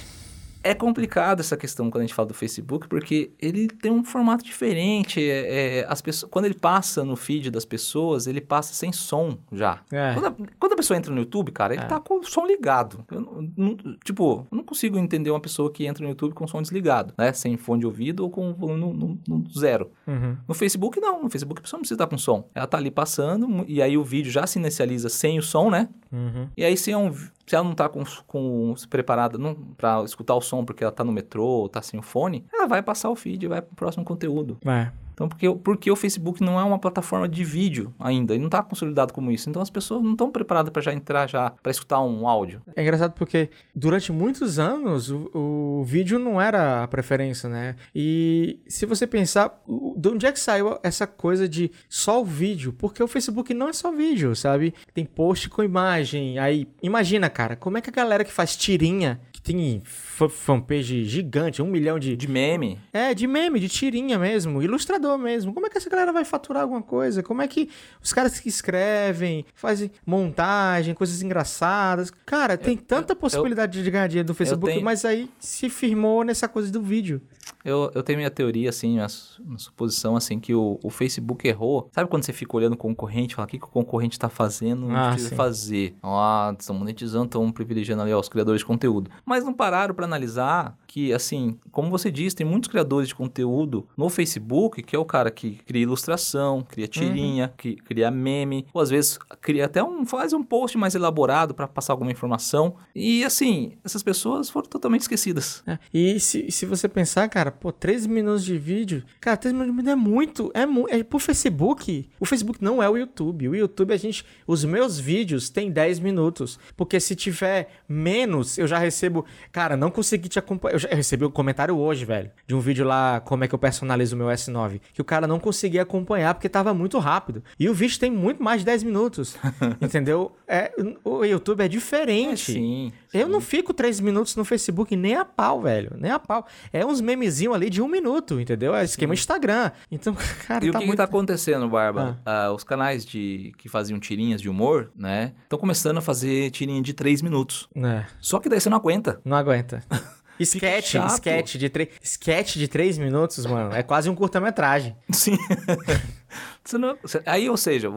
[0.63, 4.45] é complicado essa questão quando a gente fala do Facebook, porque ele tem um formato
[4.45, 5.21] diferente.
[5.21, 9.39] é- é, as pessoas, quando ele passa no feed das pessoas, ele passa sem som
[9.53, 9.81] já.
[9.91, 10.15] É.
[10.15, 11.87] Quando, a, quando a pessoa entra no YouTube, cara, ele É.
[11.87, 13.05] tá com o som ligado.
[13.11, 16.45] Eu não- não- tipo, eu não consigo entender uma pessoa que entra no YouTube com
[16.45, 17.33] o som desligado, né?
[17.33, 19.91] Sem fone de ouvido ou com o volume no, no- no zero.
[20.07, 20.37] uhum.
[20.49, 21.23] No Facebook, não.
[21.23, 22.49] No Facebook, a pessoa não precisa estar com som.
[22.55, 25.89] Ela tá ali passando, e aí o vídeo já se inicializa sem o som, né?
[26.13, 26.49] Uhum.
[26.57, 27.13] E aí, se, é um,
[27.51, 31.03] se ela não tá com, com preparada não, pra escutar o som porque ela tá
[31.03, 34.05] no metrô ou tá sem o fone, ela vai passar o feed vai pro próximo
[34.05, 34.57] conteúdo.
[34.65, 34.93] É.
[35.21, 38.63] Então, porque, porque o Facebook não é uma plataforma de vídeo ainda, ele não tá
[38.63, 39.51] consolidado como isso.
[39.51, 42.63] Então, as pessoas não estão preparadas para já entrar já, para escutar um áudio.
[42.75, 47.77] É engraçado porque durante muitos anos o, o vídeo não era a preferência, né?
[47.95, 49.63] E se você pensar,
[49.95, 52.73] de onde é que saiu essa coisa de só o vídeo?
[52.73, 54.73] Porque o Facebook não é só vídeo, sabe?
[54.95, 56.39] Tem post com imagem.
[56.39, 59.83] Aí, imagina, cara, como é que a galera que faz tirinha, que tem
[60.29, 62.15] fanpage gigante, um milhão de.
[62.17, 62.79] De meme.
[62.93, 64.63] É, de meme, de tirinha mesmo.
[64.63, 65.55] Ilustradores criador mesmo.
[65.55, 67.23] Como é que essa galera vai faturar alguma coisa?
[67.23, 67.69] Como é que
[68.03, 72.13] os caras que escrevem, fazem montagem, coisas engraçadas.
[72.27, 76.47] Cara, tem tanta possibilidade de ganhar dinheiro no Facebook, tenho- mas aí se firmou nessa
[76.49, 77.21] coisa do vídeo.
[77.65, 81.47] Eu, eu tenho minha teoria, assim, minha, su- minha suposição, assim, que o, o Facebook
[81.47, 81.89] errou.
[81.93, 84.87] Sabe quando você fica olhando o concorrente, fala, o que, que o concorrente tá fazendo,
[84.87, 85.37] não Ah, precisa sim.
[85.37, 85.95] fazer.
[86.03, 89.11] Ah, estão monetizando, estão privilegiando ali ó, os criadores de conteúdo.
[89.27, 93.87] Mas não pararam para analisar que, assim, como você disse, tem muitos criadores de conteúdo
[93.97, 98.83] no Facebook, que é o cara que cria ilustração, cria tirinha, que cria meme, ou
[98.83, 102.75] às vezes cria até um, faz um post mais elaborado para passar alguma informação.
[102.93, 105.63] E, assim, essas pessoas foram totalmente esquecidas.
[105.65, 109.05] É, E se, se você pensar, cara, pô, 13 minutos de vídeo.
[109.21, 110.51] Cara, 13 minutos de vídeo é muito.
[110.55, 112.09] É, mu é pro Facebook.
[112.19, 113.49] O Facebook não é o YouTube.
[113.49, 114.25] O YouTube, a gente.
[114.45, 116.59] Os meus vídeos têm 10 minutos.
[116.77, 119.25] Porque se tiver menos, eu já recebo.
[119.53, 120.75] Cara, não consegui te acompanhar.
[120.75, 122.31] Eu, já, eu recebi um comentário hoje, velho.
[122.47, 124.81] De um vídeo lá, como é que eu personalizo o meu S9.
[124.95, 127.43] Que o cara não conseguia acompanhar porque tava muito rápido.
[127.59, 129.37] E o vídeo tem muito mais de 10 minutos.
[129.81, 130.33] entendeu?
[130.49, 130.73] É,
[131.05, 132.53] o YouTube é diferente.
[132.53, 132.93] sim.
[133.13, 135.93] Eu não fico três minutos no Facebook nem a pau, velho.
[135.99, 136.47] Nem a pau.
[136.73, 138.73] É uns memezinhos ali de um minuto, entendeu?
[138.75, 139.73] É esquema Instagram.
[139.91, 140.15] Então,
[140.47, 140.91] cara, E tá o que, muito...
[140.93, 142.21] que tá acontecendo, Barba?
[142.25, 145.33] Ah, os canais de que faziam tirinhas de humor, né?
[145.43, 147.69] Estão começando a fazer tirinha de 3 minutos.
[147.75, 149.21] É, Só que daí você não aguenta.
[149.25, 149.83] não aguenta.
[150.43, 153.75] Sketch, sketch de, três sketch de três minutos, mano.
[153.75, 154.97] É quase um curta-metragem.
[155.13, 155.37] Sim.
[156.79, 157.89] Não- aí, ou seja,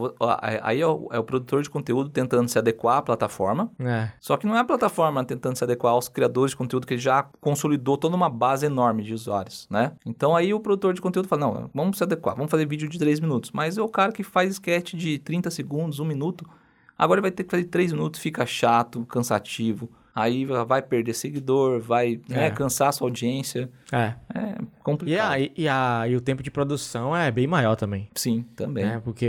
[0.61, 3.71] aí é o, é o produtor de conteúdo tentando se adequar à plataforma.
[3.79, 4.09] É.
[4.19, 7.23] Só que não é a plataforma tentando se adequar aos criadores de conteúdo que já
[7.39, 9.91] consolidou toda uma base enorme de usuários, né?
[10.05, 12.97] Então aí o produtor de conteúdo fala, não, vamos se adequar, vamos fazer vídeo de
[12.97, 13.51] 3 minutos.
[13.53, 16.45] Mas é o cara que faz sketch de 30 segundos, 1 minuto,
[16.97, 19.89] agora ele vai ter que fazer 3 minutos, fica chato, cansativo.
[20.15, 22.49] Aí vai perder seguidor, vai né, É.
[22.51, 23.67] cansar a sua audiência.
[23.91, 24.13] É.
[24.33, 25.31] É E, complicado.
[25.31, 28.07] a, e, a, e o tempo de produção é bem maior também.
[28.13, 28.85] Sim, também.
[28.85, 29.01] Né?
[29.03, 29.25] Porque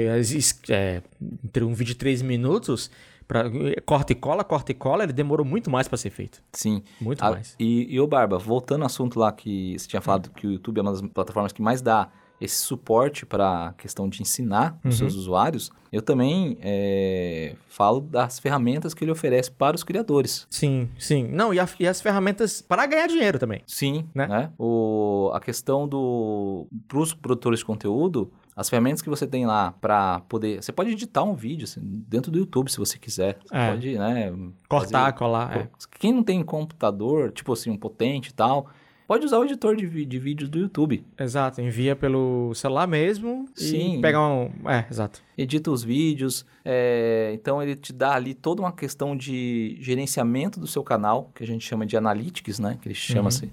[0.69, 1.03] é,
[1.43, 2.91] entre um vídeo de três minutos,
[3.27, 3.45] pra,
[3.87, 6.43] corta e cola, corta e cola, ele demorou muito mais pra ser feito.
[6.53, 6.83] Sim.
[7.01, 7.57] Muito Ah, mais.
[7.59, 10.79] E, e ô Barba, voltando ao assunto lá que você tinha falado que o YouTube
[10.79, 12.11] é uma das plataformas que mais dá
[12.41, 18.39] esse suporte para a questão de ensinar os seus usuários, eu também é, falo das
[18.39, 20.47] ferramentas que ele oferece para os criadores.
[20.51, 21.29] Sim, sim.
[21.29, 23.63] Não, e, a- e as ferramentas para ganhar dinheiro também.
[23.67, 24.27] Sim, Né?
[24.27, 24.51] né?
[24.59, 26.67] O, a questão do...
[26.89, 30.63] Para os produtores de conteúdo, as ferramentas que você tem lá para poder...
[30.63, 33.39] Você pode editar um vídeo assim, dentro do YouTube, se você quiser.
[33.47, 33.71] Você É.
[33.71, 34.33] pode, né?
[34.69, 35.57] Cortar, fazer- colar.
[35.57, 35.69] É.
[35.99, 38.67] Quem não tem computador, tipo assim, um potente e tal,
[39.07, 41.05] pode usar o editor de, de vídeos do YouTube.
[41.19, 43.99] Exato, envia pelo celular mesmo Sim.
[43.99, 44.51] e pega um.
[44.69, 45.23] É, exato.
[45.37, 50.67] Edita os vídeos, é, então ele te dá ali toda uma questão de gerenciamento do
[50.67, 52.79] seu canal, que a gente chama de analytics, né?
[52.81, 53.51] Que ele chama assim.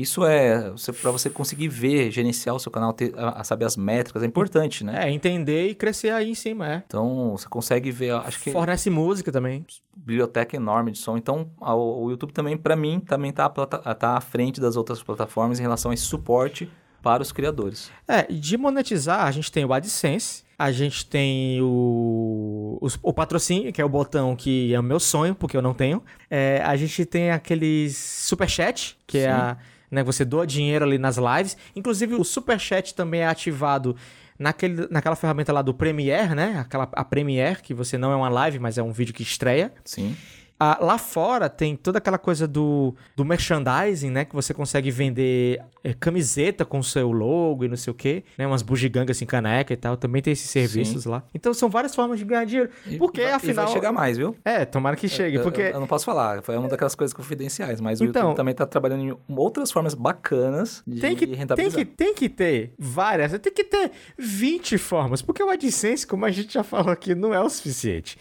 [0.00, 0.72] Isso é
[1.02, 4.26] para você conseguir ver, gerenciar o seu canal, ter, a, a saber as métricas, é
[4.26, 5.08] importante, né?
[5.08, 6.82] É, entender e crescer aí em cima, é.
[6.86, 9.66] Então você consegue ver, acho que Fornece música também.
[9.96, 11.16] biblioteca enorme de som.
[11.16, 14.76] Então, a- o YouTube também, para mim, também tá, à plata- tá à frente das
[14.76, 16.70] outras plataformas em relação a esse suporte
[17.02, 17.90] para os criadores.
[18.06, 23.12] É, e de monetizar, a gente tem o AdSense, a gente tem o, os- o
[23.12, 26.02] patrocínio, que é o botão que é o meu sonho, porque eu não tenho.
[26.30, 29.28] É, a gente tem aqueles superchat, que é Sim.
[29.28, 29.56] a,
[29.90, 31.56] né, você doa dinheiro ali nas lives.
[31.74, 33.96] Inclusive, o superchat também é ativado
[34.38, 36.58] naquele, naquela ferramenta lá do Premiere, né?
[36.58, 39.72] Aquela, a Premiere, que você não é uma live, mas é um vídeo que estreia.
[39.84, 40.16] Sim.
[40.60, 44.24] Ah, lá fora tem toda aquela coisa do, do merchandising, né?
[44.24, 48.24] Que você consegue vender eh, camiseta com o seu logo e não sei o quê,
[48.36, 48.44] né?
[48.46, 49.96] Umas bugigangas assim, caneca e tal.
[49.96, 51.22] Também tem esses serviços lá.
[51.32, 52.70] Então são várias formas de ganhar dinheiro.
[52.86, 53.64] E- Porque e vai, afinal.
[53.64, 54.36] E vai chegar mais, viu?
[54.44, 55.36] É, tomara que chegue.
[55.36, 55.62] Eu- Porque.
[55.62, 58.54] Eu, eu não posso falar, foi uma daquelas coisas confidenciais, mas o Então- YouTube também
[58.54, 63.30] tá trabalhando em outras formas bacanas de Tem que, tem, que, tem que ter várias,
[63.38, 67.32] tem que ter 20 formas, porque o AdSense, como a gente já falou aqui, não
[67.32, 68.18] é o suficiente.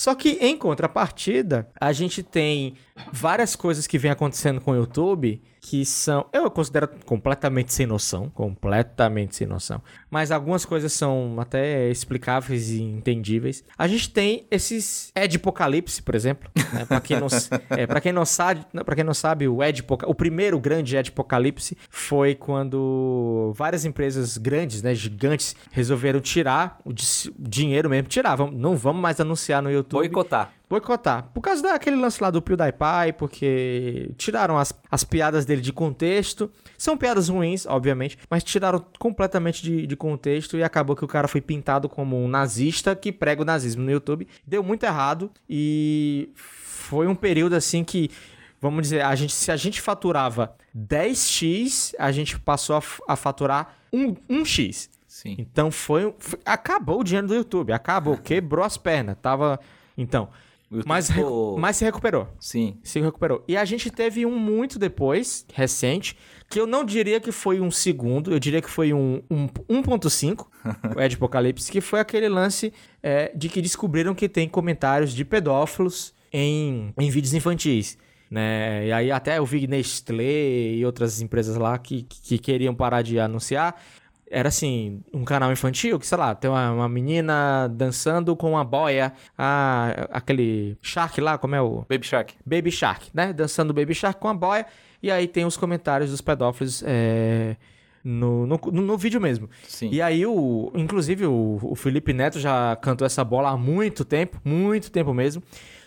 [0.00, 2.74] Só que em contrapartida, a gente tem
[3.12, 8.30] várias coisas que vem acontecendo com o YouTube que são, eu considero completamente sem noção,
[8.30, 9.82] completamente sem noção.
[10.10, 13.62] Mas algumas coisas são até explicáveis e entendíveis.
[13.78, 16.84] A gente tem esses Ed Apocalipse, por exemplo, né?
[16.84, 17.28] para quem não,
[17.70, 20.96] é, para quem não sabe, para quem não sabe, o Ed Apoca- o primeiro grande
[20.96, 28.08] Ed Apocalipse foi quando várias empresas grandes, né, gigantes, resolveram tirar o di- dinheiro mesmo,
[28.08, 30.00] tirar, vamos, não vamos mais anunciar no YouTube.
[30.00, 30.52] Boicotar.
[30.68, 31.28] Boicotar.
[31.34, 36.50] Por causa daquele lance lá do PewDiePie, porque tiraram as, as piadas dele de contexto.
[36.80, 41.28] São piadas ruins, obviamente, mas tiraram completamente de, de contexto e acabou que o cara
[41.28, 44.26] foi pintado como um nazista que prega o nazismo no YouTube.
[44.46, 48.08] Deu muito errado e foi um período assim que,
[48.62, 53.76] vamos dizer, a gente, se a gente faturava 10x, a gente passou a, a faturar
[53.92, 54.88] um, um X.
[55.06, 55.36] Sim.
[55.38, 57.74] Então foi, foi- Acabou o dinheiro do YouTube.
[57.74, 58.16] Acabou.
[58.24, 59.18] Quebrou as pernas.
[59.20, 59.60] Tava.
[59.98, 60.30] Então.
[60.86, 62.28] Mas, ficou- mas se recuperou.
[62.38, 62.78] Sim.
[62.82, 63.42] Se recuperou.
[63.48, 66.16] E a gente teve um muito depois, recente,
[66.48, 70.46] que eu não diria que foi um segundo, eu diria que foi um, um 1.5,
[70.96, 75.24] o Ed Apocalipse, que foi aquele lance é, de que descobriram que tem comentários de
[75.24, 77.98] pedófilos em, em vídeos infantis.
[78.30, 78.86] Né?
[78.86, 83.18] E aí até eu vi Nestlé e outras empresas lá que, que queriam parar de
[83.18, 83.74] anunciar.
[84.30, 88.64] Era assim, um canal infantil que, sei lá, tem uma, uma menina dançando com uma
[88.64, 91.84] boia, ah, aquele Shark lá, como é o...
[91.88, 92.34] Baby Shark.
[92.46, 93.32] Baby Shark, né?
[93.32, 94.66] Dançando Baby Shark com a boia.
[95.02, 97.56] E aí tem os comentários dos pedófilos é,
[98.04, 99.50] no, no, no vídeo mesmo.
[99.66, 99.90] Sim.
[99.90, 104.40] E aí, o, inclusive, o, o Felipe Neto já cantou essa bola há muito tempo,
[104.44, 105.42] muito tempo mesmo.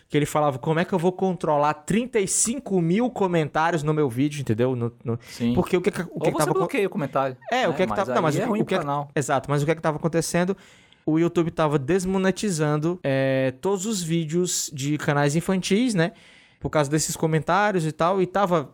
[0.10, 4.42] Que ele falava, como é que eu vou controlar 35 mil comentários no meu vídeo,
[4.42, 4.76] entendeu?
[4.76, 5.54] No, no- Sim.
[5.56, 7.36] Porque o que, o que, Ou que você bloqueia o comentário.
[7.52, 7.78] É, o né?
[7.78, 8.14] que é que tava...
[8.14, 9.10] Não, mas o, é ruim o que canal.
[9.16, 10.56] Exato, mas o que é que tava acontecendo?
[11.06, 16.14] O YouTube tava desmonetizando é, todos os vídeos de canais infantis, né?
[16.60, 18.70] Por causa desses comentários e tal, e tava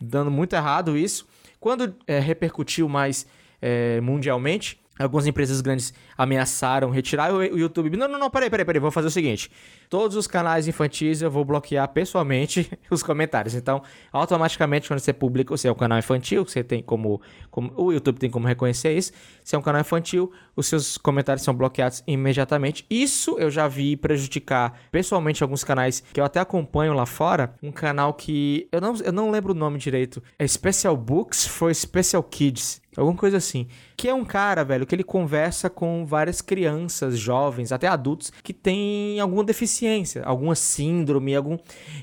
[0.00, 1.26] dando muito errado isso.
[1.58, 3.26] Quando é, repercutiu mais
[3.60, 7.96] é, mundialmente, algumas empresas grandes ameaçaram retirar o, YouTube.
[7.96, 9.50] Não, não, não, peraí, peraí, peraí, vou fazer o seguinte.
[9.88, 13.54] Todos os canais infantis eu vou bloquear pessoalmente os comentários.
[13.54, 17.72] Então, automaticamente, quando você publica, se é um canal infantil, você tem como, como.
[17.76, 19.12] O YouTube tem como reconhecer isso.
[19.44, 22.84] Se é um canal infantil, os seus comentários são bloqueados imediatamente.
[22.90, 27.54] Isso eu já vi prejudicar pessoalmente alguns canais que eu até acompanho lá fora.
[27.62, 28.68] Um canal que.
[28.72, 30.22] Eu não, eu não lembro o nome direito.
[30.38, 32.80] É Special Books for Special Kids.
[32.96, 33.66] Alguma coisa assim.
[33.96, 38.52] Que é um cara, velho, que ele conversa com várias crianças, jovens, até adultos, que
[38.52, 41.58] têm alguma deficiência, alguma síndrome, algum.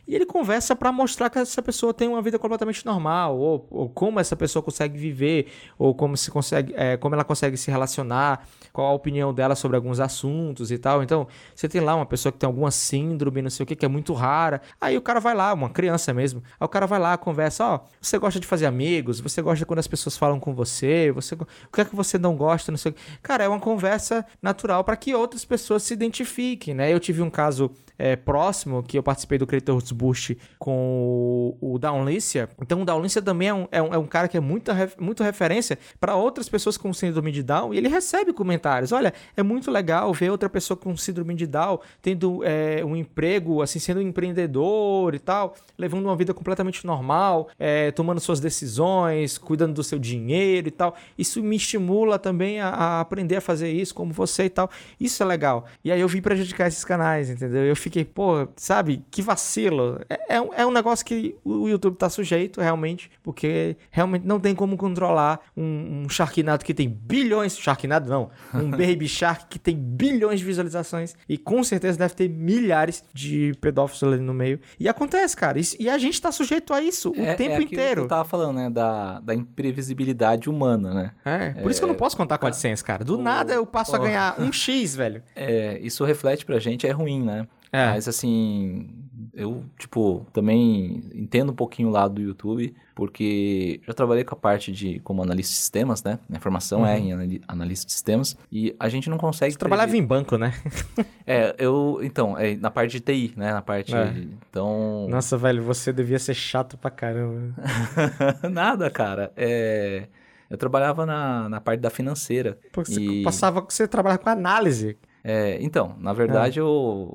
[0.08, 3.89] E ele conversa pra mostrar que essa pessoa tem uma vida completamente normal, ou, ou
[3.89, 5.47] como essa pessoa consegue viver,
[5.78, 9.78] ou como se consegue, é, como ela consegue se relacionar, qual a opinião dela sobre
[9.78, 11.04] alguns assuntos e tal.
[11.04, 13.86] Então, você tem lá uma pessoa que tem alguma síndrome, não sei o que, que
[13.86, 14.62] é muito rara.
[14.80, 16.43] Aí o cara vai lá, uma criança mesmo.
[16.60, 19.80] Aí o cara vai lá, conversa, ó, você gosta de fazer amigos, você gosta quando
[19.80, 22.91] as pessoas falam com você, você o que é que você não gosta, não sei
[22.91, 23.01] o que.
[23.22, 23.93] Cara, é uma conversa
[24.41, 26.94] natural para que outras pessoas se identifiquem, né?
[26.94, 27.72] Eu tive um caso
[28.04, 32.49] é, próximo que eu participei do Creators Boost com o, o Downlícia.
[32.62, 35.24] Então o Downlícia também é um, é um, é um cara que é muita, muito
[35.24, 38.91] referência para outras pessoas com síndrome de Down e ele recebe comentários.
[38.91, 43.62] Olha, é muito legal ver outra pessoa com síndrome de Down tendo é, um emprego,
[43.62, 49.38] assim, sendo um empreendedor e tal, levando uma vida completamente normal, é, tomando suas decisões,
[49.38, 50.93] cuidando do seu dinheiro e tal.
[51.18, 54.70] Isso me estimula também a, a aprender a fazer isso como você e tal.
[54.99, 55.66] Isso é legal.
[55.86, 57.64] E aí eu vim prejudicar esses canais, entendeu?
[57.64, 60.00] Eu fiquei, pô, sabe, que vacilo.
[60.10, 64.39] É, é, um, é um negócio que o YouTube tá sujeito, realmente, porque realmente não
[64.39, 67.58] tem como controlar um, um Sharknado que tem bilhões.
[67.58, 72.30] Sharknado não, um Baby Shark que tem bilhões de visualizações e com certeza deve ter
[72.30, 74.62] milhares de pedófilos ali no meio.
[74.80, 75.60] E acontece, cara.
[75.60, 78.02] Isso- e a gente tá sujeito a isso o É- tempo é aquilo que inteiro.
[78.04, 78.70] eu tava falando, né?
[78.70, 81.12] Da, da imprevisibilidade humana, né?
[81.26, 83.04] É, por isso que eu não posso contar com a AdSense, cara.
[83.04, 85.24] Do nada eu passo a ganhar um X, velho.
[85.36, 87.48] É, isso reflete pra gente, é ruim, né?
[87.74, 87.88] É.
[87.88, 88.88] Mas assim,
[89.34, 94.38] eu, tipo, também entendo um pouquinho o lado do YouTube, porque já trabalhei com a
[94.38, 96.19] parte de como analista de sistemas, né?
[96.30, 99.49] Minha formação é em anali- analista de sistemas, e a gente não consegue.
[99.49, 99.53] Uhum.
[99.53, 100.53] Você trabalhava em banco, né?
[101.26, 101.99] É, eu.
[102.03, 103.51] Então, é na parte de TI, né?
[103.53, 103.95] Na parte.
[103.95, 104.05] É.
[104.05, 105.07] de- Então.
[105.09, 107.55] Nossa, velho, você devia ser chato pra caramba.
[108.51, 109.32] Nada, cara.
[109.36, 110.07] É.
[110.49, 112.59] Eu trabalhava na, na parte da financeira.
[112.71, 114.95] Pô, você e- passava, você trabalhava com análise.
[115.24, 117.11] É, então, na verdade, eu.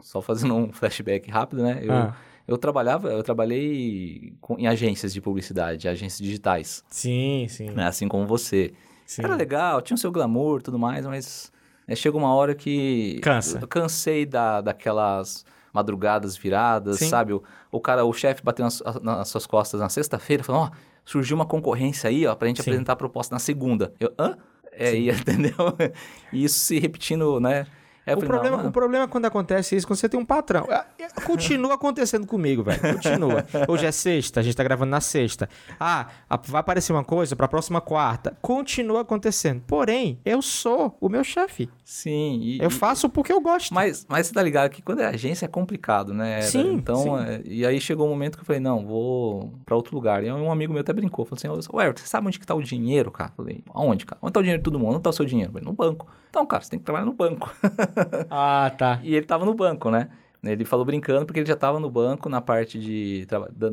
[0.00, 1.78] Só fazendo um flashback rápido, né?
[1.82, 2.16] Eu, Ah.
[2.48, 7.70] eu trabalhava, eu trabalhei com- em agências de publicidade, agências digitais, Sim, sim.
[7.70, 7.86] né?
[7.86, 8.72] Assim como você.
[9.06, 9.22] sim.
[9.22, 11.52] Era legal, tinha o seu glamour e tudo mais, mas
[11.86, 13.20] é, chega uma hora que.
[13.22, 13.58] Cansa.
[13.60, 17.08] Eu cansei da, daquelas madrugadas viradas, Sim.
[17.08, 17.32] sabe?
[17.32, 20.70] O, o cara, o chefe bateu nas, nas suas costas na sexta-feira, falando, ó,
[21.04, 22.70] surgiu uma concorrência aí, ó, pra gente Sim.
[22.70, 23.94] apresentar a proposta na segunda.
[23.98, 24.36] Eu, hã?
[24.72, 25.54] É, e, entendeu?
[26.32, 27.66] E isso se repetindo, né?
[28.06, 30.18] Aí eu O falei, problema, não, o problema é quando acontece isso, quando você tem
[30.18, 30.66] um patrão.
[30.70, 32.80] Ah, é, Continua acontecendo comigo, velho.
[32.94, 33.46] Continua.
[33.68, 35.48] Hoje é sexta, a gente tá gravando na sexta.
[35.78, 36.08] Ah,
[36.48, 38.36] vai aparecer uma coisa pra próxima quarta.
[38.42, 39.62] Continua acontecendo.
[39.66, 41.70] Porém, eu sou o meu chefe.
[41.84, 42.40] sim.
[42.42, 43.72] E, Eu faço porque eu gosto.
[43.72, 46.40] Mas, mas você tá ligado que quando é agência é complicado, né?
[46.42, 47.24] Sim, Então, sim.
[47.24, 50.24] é, e aí chegou um momento que eu falei, não, vou pra outro lugar.
[50.24, 52.62] E um amigo meu até brincou, falou assim, ué, você sabe onde que tá o
[52.62, 53.30] dinheiro, cara?
[53.30, 54.18] Eu falei, aonde, cara?
[54.22, 54.94] Onde tá o dinheiro de todo mundo?
[54.94, 55.50] Onde tá o seu dinheiro?
[55.50, 56.06] Eu falei, no banco.
[56.30, 57.54] Então, cara, você tem que trabalhar no banco.
[58.30, 59.00] Ah, tá.
[59.02, 60.08] e ele tava no banco, né?
[60.44, 63.26] Ele falou brincando porque ele já estava no banco na parte de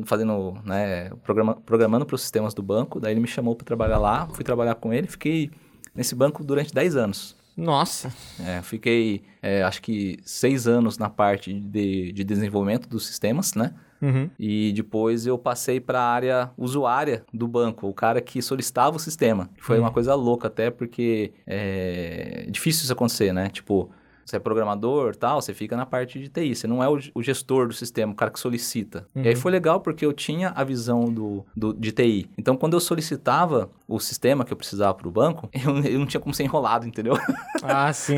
[0.06, 3.00] fazendo, né, programa, programando para os sistemas do banco.
[3.00, 5.50] Daí ele me chamou para trabalhar lá, fui trabalhar com ele, fiquei
[5.92, 7.36] nesse banco durante 10 anos.
[7.56, 8.12] Nossa!
[8.38, 13.74] É, fiquei, é, acho que seis anos na parte de, de desenvolvimento dos sistemas, né?
[14.00, 14.30] Uhum.
[14.38, 19.00] E depois eu passei para a área usuária do banco, o cara que solicitava o
[19.00, 19.50] sistema.
[19.58, 19.84] Foi uhum.
[19.84, 23.50] uma coisa louca até, porque é difícil isso acontecer, né?
[23.50, 23.90] Tipo,
[24.30, 26.54] você é programador tal, você fica na parte de TI.
[26.54, 29.06] Você não é o, o gestor do sistema, o cara que solicita.
[29.14, 29.22] Uhum.
[29.22, 29.40] E aí uhum.
[29.40, 32.30] foi legal porque eu tinha a visão do, do, de TI.
[32.38, 36.06] Então, quando eu solicitava o sistema que eu precisava para o banco, eu, eu, não
[36.06, 37.14] tinha como ser enrolado, entendeu?
[37.62, 38.16] Ah, sim.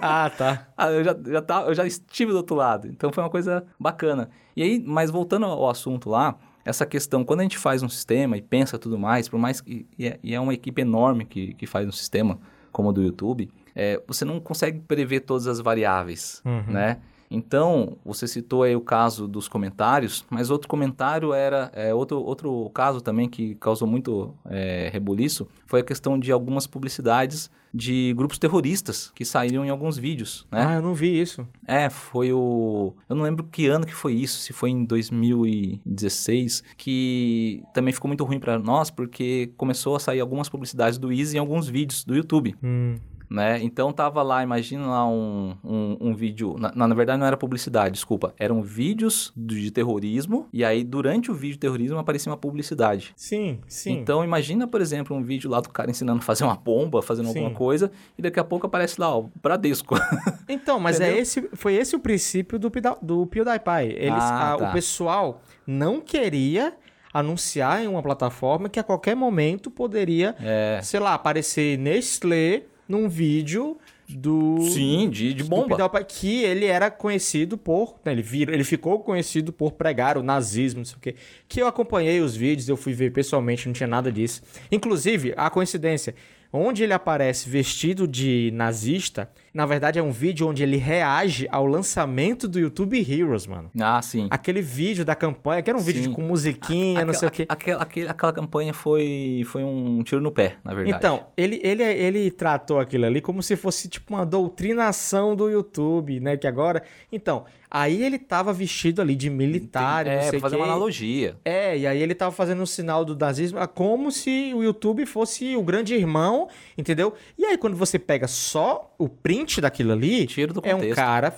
[0.00, 0.68] ah, tá.
[0.76, 2.86] ah, eu, já, já tá, eu já estive do outro lado.
[2.86, 4.30] Então, foi uma coisa bacana.
[4.54, 8.36] E aí, mas voltando ao assunto lá, essa questão, quando a gente faz um sistema
[8.36, 9.86] e pensa tudo mais, por mais que.
[9.98, 12.38] E é, e é uma equipe enorme que, que faz um sistema
[12.70, 16.72] como o do YouTube, é, você não consegue prever todas as variáveis, uhum.
[16.72, 16.96] né?
[17.30, 22.70] Então, você citou aí o caso dos comentários, mas outro comentário era, é, outro, outro
[22.70, 28.38] caso também que causou muito é, rebuliço, foi a questão de algumas publicidades de grupos
[28.38, 30.64] terroristas que saíram em alguns vídeos, né?
[30.66, 31.46] Ah, eu não vi isso.
[31.66, 32.94] É, foi o...
[33.08, 38.08] Eu não lembro que ano que foi isso, se foi em 2016, que também ficou
[38.08, 42.04] muito ruim para nós, porque começou a sair algumas publicidades do Easy em alguns vídeos
[42.04, 42.54] do YouTube.
[42.62, 42.94] Hum
[43.28, 43.60] né?
[43.62, 47.94] Então tava lá, imagina lá um, um, um vídeo, na, na, verdade não era publicidade,
[47.94, 53.12] desculpa, eram vídeos de terrorismo e aí durante o vídeo de terrorismo aparecia uma publicidade.
[53.16, 53.92] Sim, sim.
[53.92, 57.26] Então imagina, por exemplo, um vídeo lá do cara ensinando a fazer uma bomba, fazendo
[57.26, 57.38] sim.
[57.38, 59.96] alguma coisa e daqui a pouco aparece lá, ó, Bradesco.
[60.48, 62.70] Então, mas é esse, foi esse o princípio do,
[63.02, 63.96] do PewDiePie.
[63.96, 64.68] Eles, ah, a, tá.
[64.68, 66.72] O pessoal não queria
[67.12, 70.80] anunciar em uma plataforma que a qualquer momento poderia, é.
[70.82, 73.76] sei lá, aparecer Nestlé num vídeo
[74.08, 74.60] do.
[74.70, 76.04] Sim, de, de bomba.
[76.04, 77.96] que ele era conhecido por.
[78.04, 81.14] Né, ele, vir, ele ficou conhecido por pregar o nazismo, não sei o quê.
[81.48, 84.42] Que eu acompanhei os vídeos, eu fui ver pessoalmente, não tinha nada disso.
[84.70, 86.14] Inclusive, a coincidência,
[86.52, 91.64] onde ele aparece vestido de nazista na verdade, é um vídeo onde ele reage ao
[91.64, 93.70] lançamento do YouTube Heroes, mano.
[93.80, 94.26] Ah, sim.
[94.30, 95.92] Aquele vídeo da campanha, que era um sim.
[95.92, 97.46] vídeo com musiquinha, a, não sei o quê.
[97.48, 100.98] Aquela, aquela, aquela campanha foi, foi um tiro no pé, na verdade.
[100.98, 106.20] Então, ele, ele, ele tratou aquilo ali como se fosse tipo uma doutrinação do YouTube,
[106.20, 106.36] né?
[106.36, 106.82] Que agora.
[107.10, 110.62] Então, Aí ele tava vestido ali de militar, é, não sei fazer que.
[110.62, 111.36] uma analogia.
[111.44, 115.56] É, e aí ele tava fazendo o sinal do nazismo, como se o YouTube fosse
[115.56, 116.48] o grande irmão,
[116.78, 117.12] entendeu?
[117.36, 120.26] E aí quando você pega só o print daquilo ali,
[120.62, 121.34] é um cara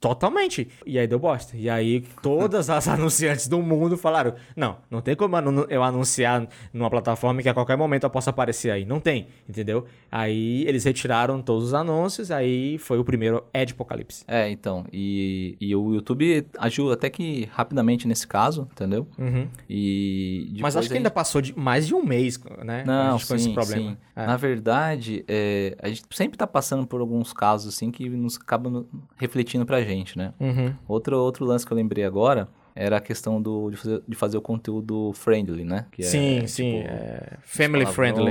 [0.00, 0.68] Totalmente.
[0.84, 1.56] E aí deu bosta.
[1.56, 5.36] E aí todas as anunciantes do mundo falaram: não, não tem como
[5.68, 8.84] eu anunciar numa plataforma que a qualquer momento eu possa aparecer aí.
[8.84, 9.86] Não tem, entendeu?
[10.10, 14.24] Aí eles retiraram todos os anúncios, aí foi o primeiro Ed Apocalipse.
[14.26, 14.84] É, então.
[14.92, 19.06] E, e o YouTube agiu até que rapidamente nesse caso, entendeu?
[19.18, 19.48] Uhum.
[19.68, 22.84] E Mas acho que ainda passou de mais de um mês, né?
[22.86, 23.90] Não, sim, com esse problema.
[23.92, 23.96] Sim.
[24.16, 24.26] É.
[24.26, 28.84] Na verdade, é, a gente sempre tá passando por alguns casos assim que nos acabam
[29.16, 30.32] refletindo pra gente, né?
[30.40, 30.74] Uhum.
[30.88, 32.48] Outro, outro lance que eu lembrei agora
[32.78, 35.86] era a questão do, de, fazer, de fazer o conteúdo friendly, né?
[35.90, 36.78] Que sim, é, sim.
[36.78, 38.30] Tipo, é family friendly.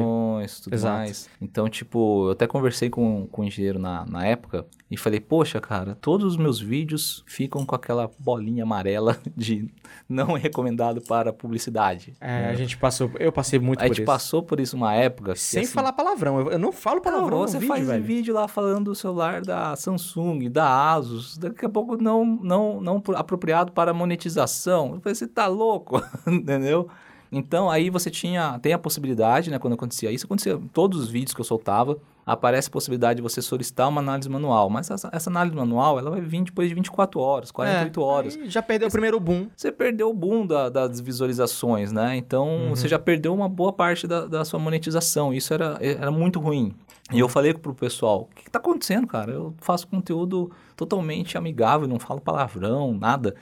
[0.63, 0.95] tudo Exato.
[0.95, 1.29] mais.
[1.41, 5.59] Então, tipo, eu até conversei com, com o engenheiro na, na época e falei, poxa,
[5.59, 9.69] cara, todos os meus vídeos ficam com aquela bolinha amarela de
[10.07, 12.13] não recomendado para publicidade.
[12.21, 12.49] É, né?
[12.49, 13.93] a gente passou, eu passei muito a por isso.
[13.93, 15.35] A gente passou por isso uma época.
[15.35, 17.39] Sem assim, falar palavrão, eu, eu não falo palavrão.
[17.39, 18.03] Não, você vídeo, faz velho.
[18.03, 23.03] vídeo lá falando do celular da Samsung, da Asus, daqui a pouco não, não, não
[23.13, 23.93] apropriado para
[24.38, 24.93] monetização.
[24.93, 26.88] Eu falei, você tá louco, entendeu?
[27.29, 31.09] Então aí você tinha, tem a possibilidade, né, quando acontecia isso, acontecia em todos os
[31.09, 34.69] vídeos que eu soltava, aparece a possibilidade de você solicitar uma análise manual.
[34.69, 38.39] Mas essa, essa análise manual, ela vai vir depois de 24 horas, 48 é, horas.
[38.45, 39.47] já perdeu o primeiro boom.
[39.55, 42.15] Você perdeu o boom da, das visualizações, né?
[42.15, 42.69] Então, uhum.
[42.69, 45.33] você já perdeu uma boa parte da, da sua monetização.
[45.33, 46.73] Isso era, era muito ruim.
[47.11, 49.31] E eu falei pro pessoal, o que, está acontecendo, cara?
[49.31, 53.35] Eu faço conteúdo totalmente amigável, não falo palavrão, nada.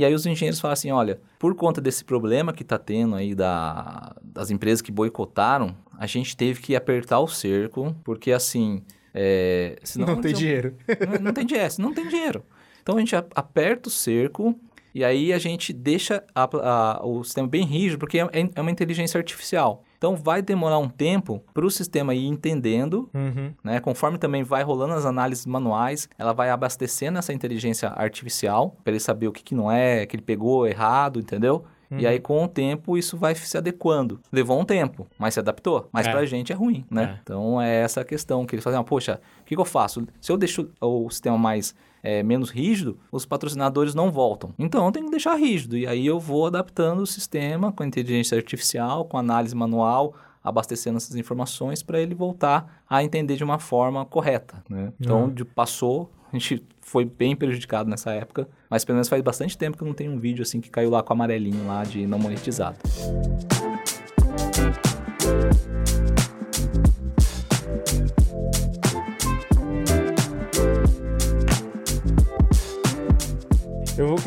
[0.00, 3.34] E aí os engenheiros falam assim, olha, por conta desse problema que está tendo aí
[3.34, 8.82] da, das empresas que boicotaram, a gente teve que apertar o cerco, porque assim...
[9.12, 10.74] É, senão não tem dinheiro.
[11.06, 12.42] Não, não tem dinheiro, não tem dinheiro.
[12.82, 14.58] Então a gente aperta o cerco
[14.94, 18.70] e aí a gente deixa a, a, o sistema bem rígido, porque é, é uma
[18.70, 19.84] inteligência artificial.
[20.00, 23.52] Então vai demorar um tempo para o sistema ir entendendo, uhum.
[23.62, 23.80] né?
[23.80, 29.00] Conforme também vai rolando as análises manuais, ela vai abastecendo essa inteligência artificial para ele
[29.00, 31.66] saber o que, que não é, que ele pegou errado, entendeu?
[31.90, 31.98] Uhum.
[31.98, 34.18] E aí, com o tempo, isso vai se adequando.
[34.32, 35.86] Levou um tempo, mas se adaptou.
[35.92, 36.10] Mas é.
[36.10, 37.16] pra gente é ruim, né?
[37.16, 37.20] É.
[37.22, 38.80] Então, é essa a questão que eles fazem.
[38.80, 40.06] Ah, Poxa, o que, que eu faço?
[40.18, 44.54] Se eu deixo o sistema mais é, menos rígido, os patrocinadores não voltam.
[44.58, 45.76] Então eu tenho que deixar rígido.
[45.76, 51.16] E aí eu vou adaptando o sistema com inteligência artificial, com análise manual, abastecendo essas
[51.16, 54.62] informações para ele voltar a entender de uma forma correta.
[54.68, 54.92] Né?
[54.98, 55.30] Então, uhum.
[55.30, 59.76] de, passou, a gente foi bem prejudicado nessa época, mas pelo menos faz bastante tempo
[59.76, 62.18] que eu não tenho um vídeo assim que caiu lá com amarelinho lá de não
[62.18, 62.78] monetizado.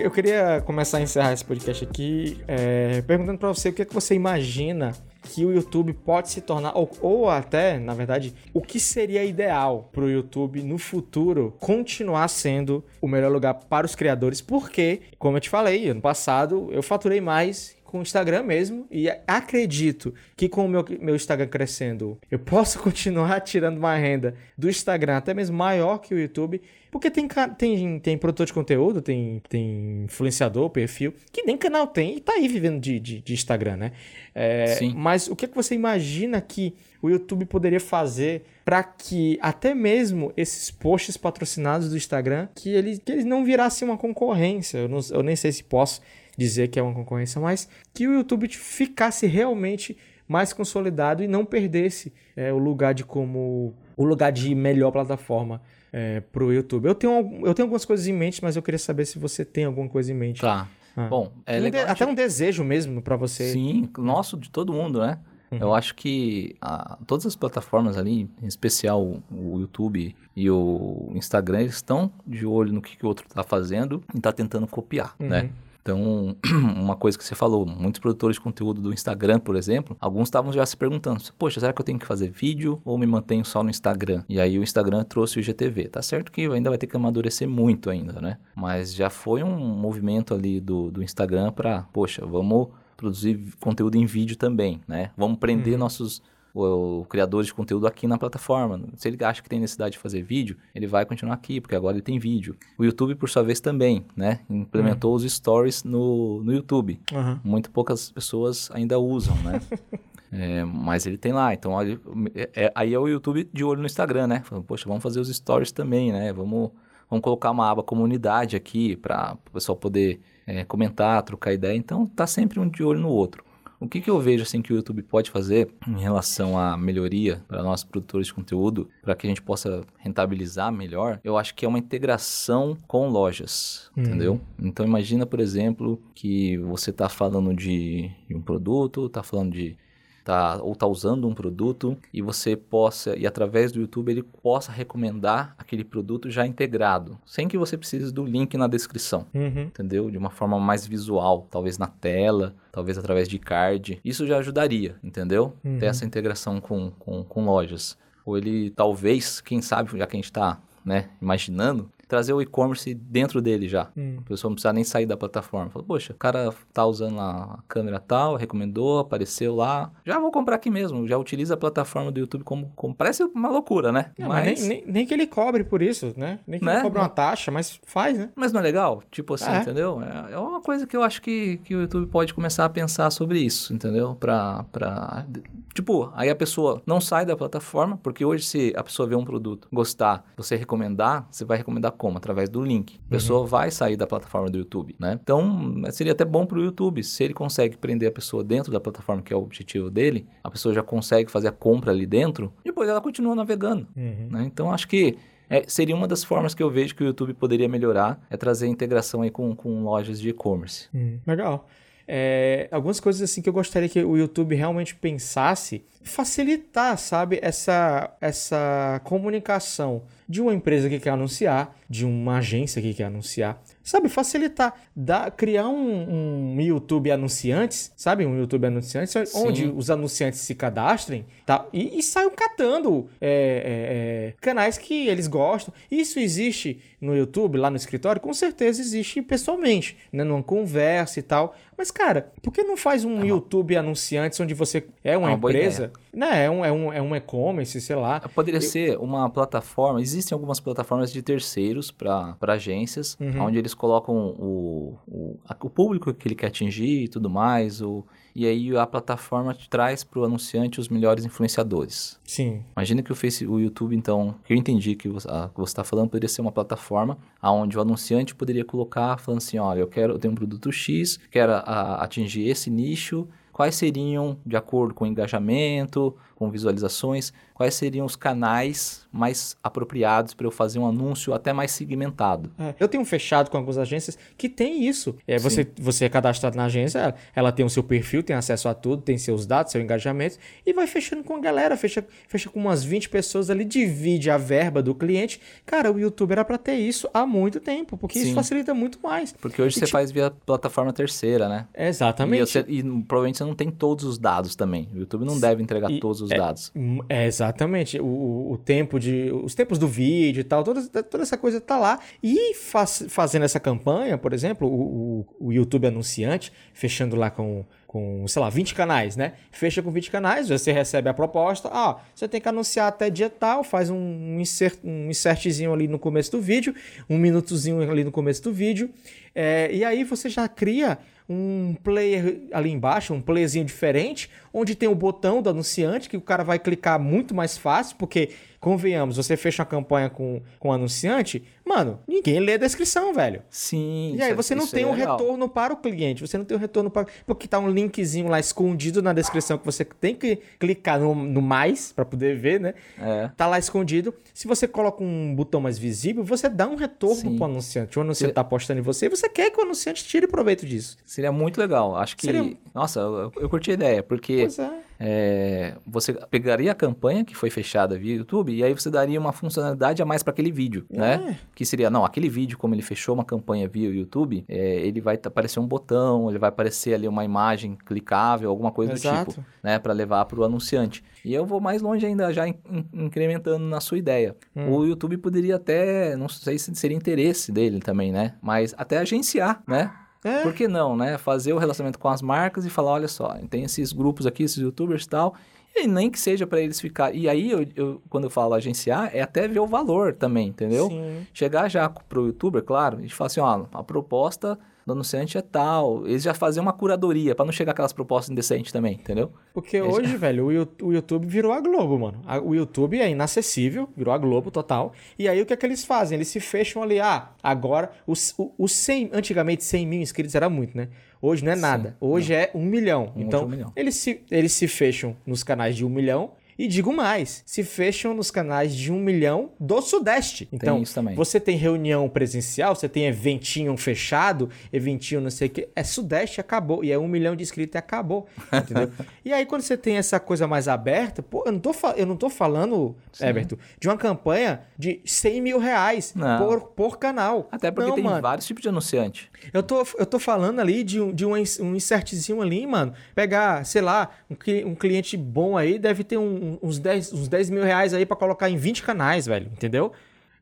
[0.03, 3.85] Eu, queria começar a encerrar esse podcast aqui é, perguntando para você o que, é
[3.85, 4.91] que você imagina
[5.23, 9.89] que o YouTube pode se tornar, ou, ou até, na verdade, o que seria ideal
[9.93, 15.37] para o YouTube no futuro continuar sendo o melhor lugar para os criadores, porque, como
[15.37, 20.49] eu te falei, ano passado eu faturei mais com o Instagram mesmo e acredito que
[20.49, 25.31] com o meu, meu Instagram crescendo, eu posso continuar tirando uma renda do Instagram até
[25.31, 30.71] mesmo maior que o YouTube, porque tem, tem, tem produtor de conteúdo, tem, tem influenciador,
[30.71, 33.91] perfil, que nem canal tem e tá aí vivendo de, de, de Instagram, né?
[34.33, 34.95] É, Sim.
[34.95, 39.75] Mas o que, é que você imagina que o YouTube poderia fazer para que até
[39.75, 44.79] mesmo esses posts patrocinados do Instagram, que eles, que eles não virassem uma concorrência?
[44.79, 46.01] Eu, não, eu nem sei se posso
[46.37, 51.45] dizer que é uma concorrência, mas que o YouTube ficasse realmente mais consolidado e não
[51.45, 55.61] perdesse é, o lugar de como o lugar de melhor plataforma
[55.91, 56.87] é, para o YouTube.
[56.87, 59.65] Eu tenho, eu tenho algumas coisas em mente, mas eu queria saber se você tem
[59.65, 60.41] alguma coisa em mente.
[60.41, 60.67] Tá.
[60.95, 61.07] Ah.
[61.07, 61.69] Bom, é um.
[61.69, 63.51] De, até um desejo mesmo para você.
[63.51, 65.19] Sim, nosso, de todo mundo, né?
[65.51, 65.57] Uhum.
[65.59, 71.11] Eu acho que a, todas as plataformas ali, em especial o, o, YouTube e o
[71.13, 74.65] Instagram, eles estão de olho no que, que o outro está fazendo e está tentando
[74.67, 75.25] copiar, né?
[75.25, 75.29] uhum.
[75.43, 75.49] né?
[75.83, 76.37] Então,
[76.77, 80.51] uma coisa que você falou, muitos produtores de conteúdo do Instagram, por exemplo, alguns estavam
[80.53, 83.61] já se perguntando: poxa, será que eu tenho que fazer vídeo ou me mantenho só
[83.61, 84.23] no Instagram?
[84.29, 85.89] E aí o Instagram trouxe o IGTV.
[85.89, 88.37] Tá certo que ainda vai ter que amadurecer muito ainda, né?
[88.55, 94.05] Mas já foi um movimento ali do, do Instagram para, poxa, vamos produzir conteúdo em
[94.05, 95.11] vídeo também, né?
[95.17, 95.79] Vamos prender uhum.
[95.79, 96.21] nossos
[96.53, 98.81] o, criador de conteúdo aqui na plataforma.
[98.95, 101.95] Se ele acha que tem necessidade de fazer vídeo, ele vai continuar aqui, porque agora
[101.95, 102.55] ele tem vídeo.
[102.77, 104.41] O YouTube, por sua vez, também, né?
[104.49, 105.17] Implementou uhum.
[105.17, 106.99] os stories no, no YouTube.
[107.11, 107.39] Uhum.
[107.43, 109.59] Muito poucas pessoas ainda usam, né?
[110.35, 113.85] É, mas ele tem lá, então é, é, aí é o YouTube de olho no
[113.85, 114.41] Instagram, né?
[114.43, 116.33] Falando, poxa, vamos fazer os stories também, né?
[116.33, 116.71] Vamos,
[117.07, 121.77] vamos colocar uma aba comunidade aqui para o pessoal poder é, comentar, trocar ideia.
[121.77, 123.43] Então tá sempre um de olho no outro.
[123.83, 127.43] O que, que eu vejo assim que o YouTube pode fazer em relação à melhoria
[127.49, 131.19] para nós produtores de conteúdo, para que a gente possa rentabilizar melhor?
[131.21, 134.03] Eu acho que é uma integração com lojas, uhum.
[134.03, 134.41] entendeu?
[134.57, 139.75] Então imagina, por exemplo, que você está falando de, de um produto, está falando de
[140.23, 144.71] tá, ou está usando um produto e você possa, e através do YouTube ele possa
[144.71, 149.63] recomendar aquele produto já integrado, sem que você precise do link na descrição, uhum.
[149.63, 150.09] entendeu?
[150.09, 153.99] De uma forma mais visual, talvez na tela, talvez através de card.
[154.03, 155.53] Isso já ajudaria, entendeu?
[155.63, 155.77] Uhum.
[155.77, 157.97] Ter essa integração com, com, com lojas.
[158.25, 162.93] Ou ele, talvez, quem sabe, já que a gente está né, imaginando, trazer o e-commerce
[162.93, 163.89] dentro dele já.
[163.97, 164.17] Hum.
[164.19, 165.69] A pessoa não precisa nem sair da plataforma.
[165.69, 169.91] Fala, poxa, o cara tá usando a câmera tal, recomendou, apareceu lá.
[170.05, 171.07] Já vou comprar aqui mesmo.
[171.07, 172.71] Já utiliza a plataforma do YouTube como.
[172.75, 174.11] como parece uma loucura, né?
[174.17, 174.27] Mas...
[174.27, 176.39] mas nem, nem, nem, que ele cobre por isso, né?
[176.45, 176.75] Nem que né?
[176.75, 178.29] ele cobre uma taxa, mas faz, né?
[178.35, 179.01] Mas não é legal?
[179.11, 179.61] Tipo assim, é.
[179.61, 180.01] entendeu?
[180.01, 183.09] É, é uma coisa que eu acho que, que o YouTube pode começar a pensar
[183.11, 184.15] sobre isso, entendeu?
[184.15, 185.25] Pra, pra.
[185.73, 189.25] Tipo, aí a pessoa não sai da plataforma, porque hoje, se a pessoa vê um
[189.25, 192.17] produto, gostar, você recomendar, você vai recomendar como?
[192.17, 192.99] Através do link.
[193.07, 193.45] A pessoa uhum.
[193.45, 195.17] vai sair da plataforma do YouTube, né?
[195.21, 197.03] Então, seria até bom para o YouTube.
[197.03, 200.51] Se ele consegue prender a pessoa dentro da plataforma, que é o objetivo dele, a
[200.51, 203.87] pessoa já consegue fazer a compra ali dentro, depois ela continua navegando.
[203.95, 204.27] Uhum.
[204.31, 204.43] Né?
[204.45, 205.17] Então, acho que
[205.49, 208.67] é, seria uma das formas que eu vejo que o YouTube poderia melhorar, é trazer
[208.67, 210.87] integração aí com, com lojas de e-commerce.
[210.93, 211.67] Hum, legal.
[212.07, 218.13] É, algumas coisas assim que eu gostaria que o YouTube realmente pensasse facilitar, sabe, essa,
[218.19, 220.03] essa comunicação
[220.33, 225.29] de uma empresa que quer anunciar, de uma agência que quer anunciar, sabe, facilitar, dar,
[225.29, 229.47] criar um, um YouTube anunciantes, sabe, um YouTube anunciantes, Sim.
[229.47, 235.07] onde os anunciantes se cadastrem tá, e, e saiam catando é, é, é, canais que
[235.07, 235.71] eles gostam.
[235.91, 238.19] Isso existe no YouTube, lá no escritório?
[238.19, 241.55] Com certeza existe pessoalmente, né, numa conversa e tal.
[241.77, 245.37] Mas, cara, por que não faz um YouTube anunciantes onde você é uma, é uma
[245.37, 248.19] empresa né, é um, é um, é um e-commerce, sei lá.
[248.19, 248.61] Poderia eu...
[248.61, 253.45] ser uma plataforma, existem algumas plataformas de terceiros para agências, uhum.
[253.45, 258.05] onde eles colocam o, o, o público que ele quer atingir e tudo mais, o,
[258.35, 262.19] e aí a plataforma traz para o anunciante os melhores influenciadores.
[262.23, 262.63] Sim.
[262.75, 265.27] Imagina que o, Face, o YouTube, então, que eu entendi que você
[265.63, 269.87] está falando, poderia ser uma plataforma onde o anunciante poderia colocar, falando assim, olha, eu
[269.87, 274.93] quero, eu tenho um produto X, quero a, atingir esse nicho, quais seriam, de acordo
[274.93, 280.87] com o engajamento, com visualizações, quais seriam os canais mais apropriados para eu fazer um
[280.87, 282.51] anúncio até mais segmentado.
[282.57, 285.15] É, eu tenho fechado com algumas agências que tem isso.
[285.27, 288.73] É, você, você é cadastrado na agência, ela tem o seu perfil, tem acesso a
[288.73, 292.59] tudo, tem seus dados, seu engajamento, e vai fechando com a galera, fecha, fecha com
[292.59, 295.39] umas 20 pessoas ali, divide a verba do cliente.
[295.65, 298.25] Cara, o YouTube era para ter isso há muito tempo, porque Sim.
[298.25, 299.31] isso facilita muito mais.
[299.33, 301.67] Porque hoje e você faz via plataforma terceira, né?
[301.75, 302.41] Exatamente.
[302.41, 304.89] E, você, e, provavelmente você não tem todos os dados também.
[304.93, 306.71] O YouTube não deve entregar e, todos os dados.
[307.09, 307.99] É, exatamente.
[307.99, 309.31] O, o, tempo de.
[309.31, 311.99] Os tempos do vídeo e tal, toda, toda essa coisa tá lá.
[312.21, 317.65] E faz, fazendo essa campanha, por exemplo, o, o, o YouTube anunciante, fechando lá com
[317.93, 319.33] com, sei lá, 20 canais, né?
[319.51, 323.29] Fecha com 20 canais, você recebe a proposta, ah, você tem que anunciar até dia
[323.29, 326.73] tal, faz um, insert, um insertzinho ali no começo do vídeo,
[327.07, 328.89] um minutozinho ali no começo do vídeo,
[329.35, 334.89] é, e aí você já cria um player ali embaixo, um playerzinho diferente, onde tem
[334.89, 339.35] o botão do anunciante, que o cara vai clicar muito mais fácil, porque convenhamos, você
[339.35, 341.43] fecha uma campanha com, com um anunciante,
[341.75, 343.41] mano, ninguém lê a descrição, velho.
[343.49, 344.15] Sim.
[344.15, 345.17] E aí você não tem é um legal.
[345.17, 347.07] retorno para o cliente, você não tem um retorno para.
[347.25, 351.41] Porque tá um linkzinho lá escondido na descrição que você tem que clicar no, no
[351.41, 352.73] mais para poder ver, né?
[352.99, 353.29] É.
[353.35, 354.13] Tá lá escondido.
[354.33, 357.35] Se você coloca um botão mais visível, você dá um retorno Sim.
[357.35, 357.97] pro anunciante.
[357.97, 358.33] O anunciante Seria...
[358.33, 360.97] tá apostando em você e você quer que o anunciante tire proveito disso.
[361.05, 361.95] Seria muito legal.
[361.95, 362.27] Acho que.
[362.27, 362.55] Seria...
[362.73, 364.41] Nossa, eu, eu curti a ideia, porque.
[364.41, 368.89] Pois é é, você pegaria a campanha que foi fechada via YouTube e aí você
[368.89, 370.97] daria uma funcionalidade a mais para aquele vídeo, é.
[370.97, 371.39] né?
[371.53, 375.19] Que seria, não, aquele vídeo, como ele fechou uma campanha via YouTube, é, ele vai
[375.23, 379.25] aparecer um botão, ele vai aparecer ali uma imagem clicável, alguma coisa Exato.
[379.25, 379.79] do tipo, né?
[379.79, 381.03] Para levar para o anunciante.
[381.23, 382.55] E eu vou mais longe ainda, já in
[382.93, 384.35] incrementando na sua ideia.
[384.55, 384.71] Hum.
[384.71, 388.35] O YouTube poderia até, não sei se seria interesse dele também, né?
[388.41, 389.91] Mas até agenciar, né?
[390.23, 390.41] É.
[390.41, 391.17] Por que não, né?
[391.17, 394.57] Fazer o relacionamento com as marcas e falar, olha só, tem esses grupos aqui, esses
[394.57, 395.35] youtubers e tal,
[395.75, 397.15] e nem que seja para eles ficar.
[397.15, 400.89] E aí, eu, eu, quando eu falo agenciar, é até ver o valor também, entendeu?
[400.89, 401.27] Sim.
[401.33, 405.41] Chegar já pro youtuber, claro, a gente fala assim, ó, a proposta do anunciante é
[405.41, 406.05] tal.
[406.05, 409.31] Eles já fazem uma curadoria para não chegar aquelas propostas indecentes também, entendeu?
[409.53, 410.17] Porque Eles hoje, já...
[410.17, 412.21] velho, o YouTube virou a Globo, mano.
[412.43, 414.93] O YouTube é inacessível, virou a Globo total.
[415.17, 416.17] E aí o que é que eles fazem?
[416.17, 416.99] Eles se fecham ali.
[416.99, 420.89] Ah, agora, os, os 100, antigamente 100 mil inscritos era muito, né?
[421.25, 421.95] Hoje não é nada.
[422.01, 422.39] Hoje não.
[422.41, 423.13] é um milhão.
[423.15, 423.71] Um então, um milhão.
[423.77, 428.13] Eles, se, eles se fecham nos canais de um milhão e digo mais, se fecham
[428.13, 430.47] nos canais de um milhão do Sudeste.
[430.51, 435.69] Então, tem você tem reunião presencial, você tem eventinho fechado, eventinho não sei o que.
[435.75, 436.83] É Sudeste, acabou.
[436.83, 438.27] E é um milhão de inscritos e acabou.
[438.53, 438.91] Entendeu?
[439.23, 442.15] e aí, quando você tem essa coisa mais aberta, pô, eu não tô, eu não
[442.15, 443.25] tô falando, Sim.
[443.25, 447.47] Everton, de uma campanha de 100 mil reais por, por canal.
[447.51, 448.21] Até porque não, tem mano.
[448.21, 449.31] vários tipos de anunciante.
[449.51, 452.93] Eu tô, eu tô falando ali de, um, de um, um insertzinho ali, mano.
[453.15, 454.35] Pegar, sei lá, um,
[454.69, 458.15] um cliente bom aí deve ter um uns 10, uns 10 mil reais aí para
[458.15, 459.91] colocar em 20 canais, velho, entendeu?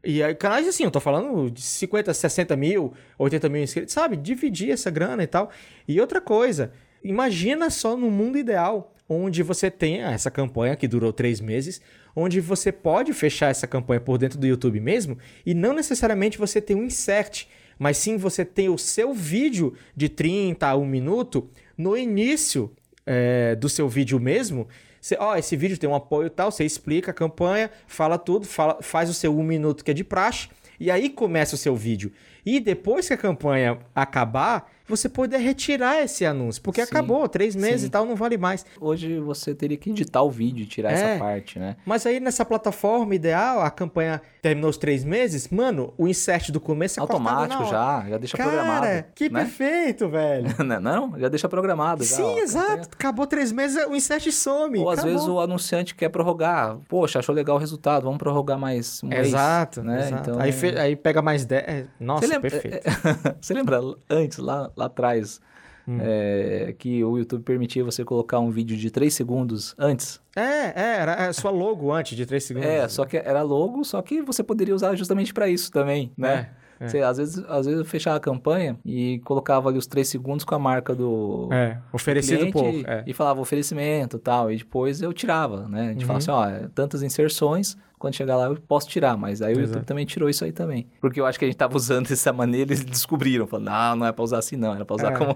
[0.04, 4.18] E aí, canais assim, eu tô falando de 50, 60 mil, 80 mil inscritos, sabe?
[4.18, 5.52] Dividir essa grana e tal.
[5.88, 6.72] E outra coisa,
[7.04, 11.82] imagina só no mundo ideal, onde você tem essa campanha que durou três meses,
[12.16, 16.60] onde você pode fechar essa campanha por dentro do YouTube mesmo, e não necessariamente você
[16.60, 17.46] tem um insert,
[17.78, 22.72] mas sim você tem o seu vídeo de 30 a 1 minuto no início
[23.06, 24.68] é, do seu vídeo mesmo,
[25.02, 28.78] você, ó, esse vídeo tem um apoio tal, você explica a campanha, fala tudo, fala,
[28.82, 30.48] faz o seu um minuto que é de praxe,
[30.80, 32.12] e aí começa o seu vídeo.
[32.46, 37.56] E depois que a campanha acabar, você poder retirar esse anúncio, porque sim, acabou, três
[37.56, 37.88] meses sim.
[37.88, 38.66] e tal, não vale mais.
[38.80, 41.78] Hoje você teria que editar o vídeo e tirar é, essa parte, né?
[41.86, 46.60] Mas aí nessa plataforma ideal, a campanha terminou os três meses, mano, o insert do
[46.60, 49.06] começo é automático já, já deixa Cara, programado.
[49.16, 49.42] Que né?
[49.42, 50.50] perfeito, velho.
[50.82, 52.04] não, já deixa programado.
[52.04, 52.68] Sim, já, exato.
[52.68, 52.88] Campanha...
[52.94, 54.80] Acabou três meses, o insert some.
[54.80, 55.14] Ou às acabou.
[55.14, 56.78] vezes o anunciante quer prorrogar.
[56.90, 59.98] Poxa, achou legal o resultado, vamos prorrogar mais um exato, mês.
[59.98, 60.08] Né?
[60.08, 60.30] Exato.
[60.32, 60.42] Então...
[60.42, 61.64] Aí, aí pega mais 10.
[61.68, 62.50] É, nossa, lembra...
[62.50, 62.82] perfeito.
[63.40, 63.80] você lembra
[64.10, 65.40] antes, lá, lá atrás,
[65.88, 65.98] Hum.
[66.00, 70.22] É, que o YouTube permitia você colocar um vídeo de 3 segundos antes.
[70.36, 72.70] É, é, era a sua logo antes de 3 segundos.
[72.70, 76.52] É, só que era logo, só que você poderia usar justamente para isso também, né?
[76.82, 76.86] É.
[76.86, 76.88] É.
[76.88, 80.44] Você, às, vezes, às vezes eu fechava a campanha e colocava ali os três segundos
[80.44, 81.48] com a marca do.
[81.52, 82.82] É, oferecido pouco.
[82.88, 83.04] É.
[83.06, 84.52] E falava oferecimento e tal.
[84.52, 85.82] E depois eu tirava, né?
[85.82, 86.08] A gente uhum.
[86.08, 89.62] falava assim: ó, é tantas inserções, quando chegar lá eu posso tirar, mas aí o
[89.62, 90.88] YouTube também tirou isso aí também.
[91.00, 94.08] Porque eu acho que a gente tava usando dessa maneira, eles descobriram, falando, não, não
[94.08, 95.18] é pra usar assim não, era pra usar é.
[95.18, 95.36] como...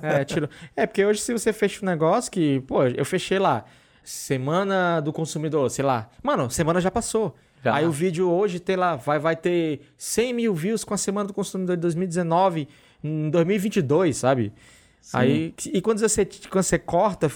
[0.00, 0.48] é, tirou.
[0.76, 3.64] É, porque hoje se você fecha um negócio que, pô, eu fechei lá,
[4.04, 7.34] semana do consumidor, sei lá, mano, semana já passou.
[7.64, 7.74] Já.
[7.74, 11.26] Aí o vídeo hoje tem lá, vai, vai ter 100 mil views com a semana
[11.26, 12.68] do consumidor de 2019,
[13.02, 14.52] em 2022, sabe?
[15.00, 15.16] Sim.
[15.16, 17.30] Aí, e quando você, quando você corta,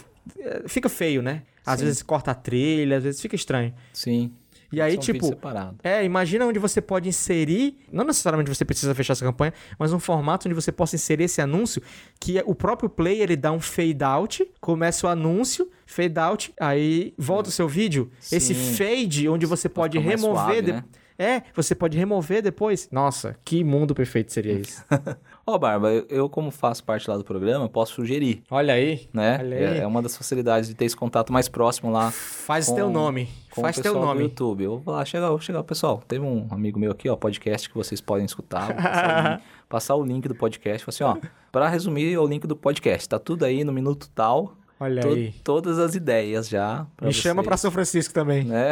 [0.67, 1.43] fica feio, né?
[1.65, 1.87] Às Sim.
[1.87, 3.73] vezes corta a trilha, às vezes fica estranho.
[3.93, 4.33] Sim.
[4.73, 5.37] E aí, tipo.
[5.83, 7.79] É, imagina onde você pode inserir.
[7.93, 11.41] Não necessariamente você precisa fechar essa campanha, mas um formato onde você possa inserir esse
[11.41, 11.83] anúncio.
[12.19, 17.13] Que o próprio player ele dá um fade out, começa o anúncio, fade out, aí
[17.19, 18.11] volta o seu vídeo.
[18.19, 18.37] Sim.
[18.37, 20.43] Esse fade, onde você pode remover.
[20.45, 20.73] Suave, de...
[20.73, 20.85] né?
[21.19, 22.89] É, você pode remover depois.
[22.91, 24.83] Nossa, que mundo perfeito seria isso.
[25.45, 28.45] Ó, oh, Barba, eu, como faço parte lá do programa, posso sugerir.
[28.49, 29.09] Olha aí.
[29.13, 29.39] Né?
[29.41, 29.65] Olha aí.
[29.65, 32.13] É, é, uma das facilidades de ter esse contato mais próximo lá.
[32.13, 33.29] Faz com, teu nome.
[33.49, 34.21] Faz teu nome.
[34.21, 34.63] do YouTube.
[34.63, 36.01] Eu vou lá, chegar, vou chegar, pessoal.
[36.07, 38.69] Teve um amigo meu aqui, ó, podcast que vocês podem escutar.
[38.69, 40.89] Vou passar, o, link, passar o link do podcast.
[40.89, 41.17] Assim, ó,
[41.51, 43.09] para resumir, é o link do podcast.
[43.09, 44.55] Tá tudo aí no minuto tal.
[44.83, 45.33] Olha to aí.
[45.45, 46.87] Todas as ideias já.
[47.01, 47.17] Me vocês.
[47.17, 48.45] chama para São Francisco também.
[48.45, 48.71] Né?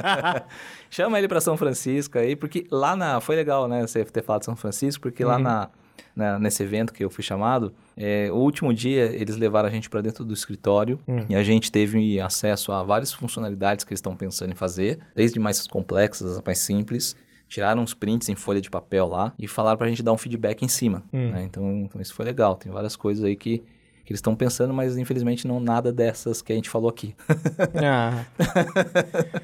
[0.88, 3.20] chama ele para São Francisco aí, porque lá na.
[3.20, 3.86] Foi legal, né?
[3.86, 5.30] Você ter falado de São Francisco, porque uhum.
[5.30, 5.70] lá na
[6.14, 9.88] né, nesse evento que eu fui chamado, é, o último dia eles levaram a gente
[9.88, 11.24] para dentro do escritório hum.
[11.28, 15.38] e a gente teve acesso a várias funcionalidades que eles estão pensando em fazer, desde
[15.38, 17.16] mais complexas a mais simples.
[17.48, 20.18] Tiraram uns prints em folha de papel lá e falaram para a gente dar um
[20.18, 21.02] feedback em cima.
[21.12, 21.30] Hum.
[21.30, 21.42] Né?
[21.42, 22.54] Então, então, isso foi legal.
[22.54, 23.62] Tem várias coisas aí que,
[24.10, 27.14] que eles estão pensando, mas infelizmente não nada dessas que a gente falou aqui.
[27.80, 28.24] ah.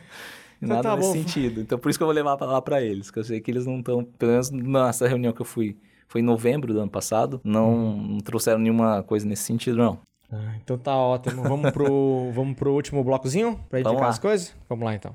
[0.59, 1.13] Nada então tá nesse bom.
[1.13, 1.61] sentido.
[1.61, 3.67] Então, por isso que eu vou levar lá para eles, que eu sei que eles
[3.67, 5.77] não estão, pelo menos nessa reunião que eu fui
[6.09, 7.41] foi em novembro do ano passado.
[7.45, 9.99] Não, não trouxeram nenhuma coisa nesse sentido, não.
[10.33, 11.43] Ah, então tá ótimo.
[11.43, 14.55] Vamos pro, vamos pro último blocozinho pra indicar as coisas?
[14.69, 15.15] Vamos lá então.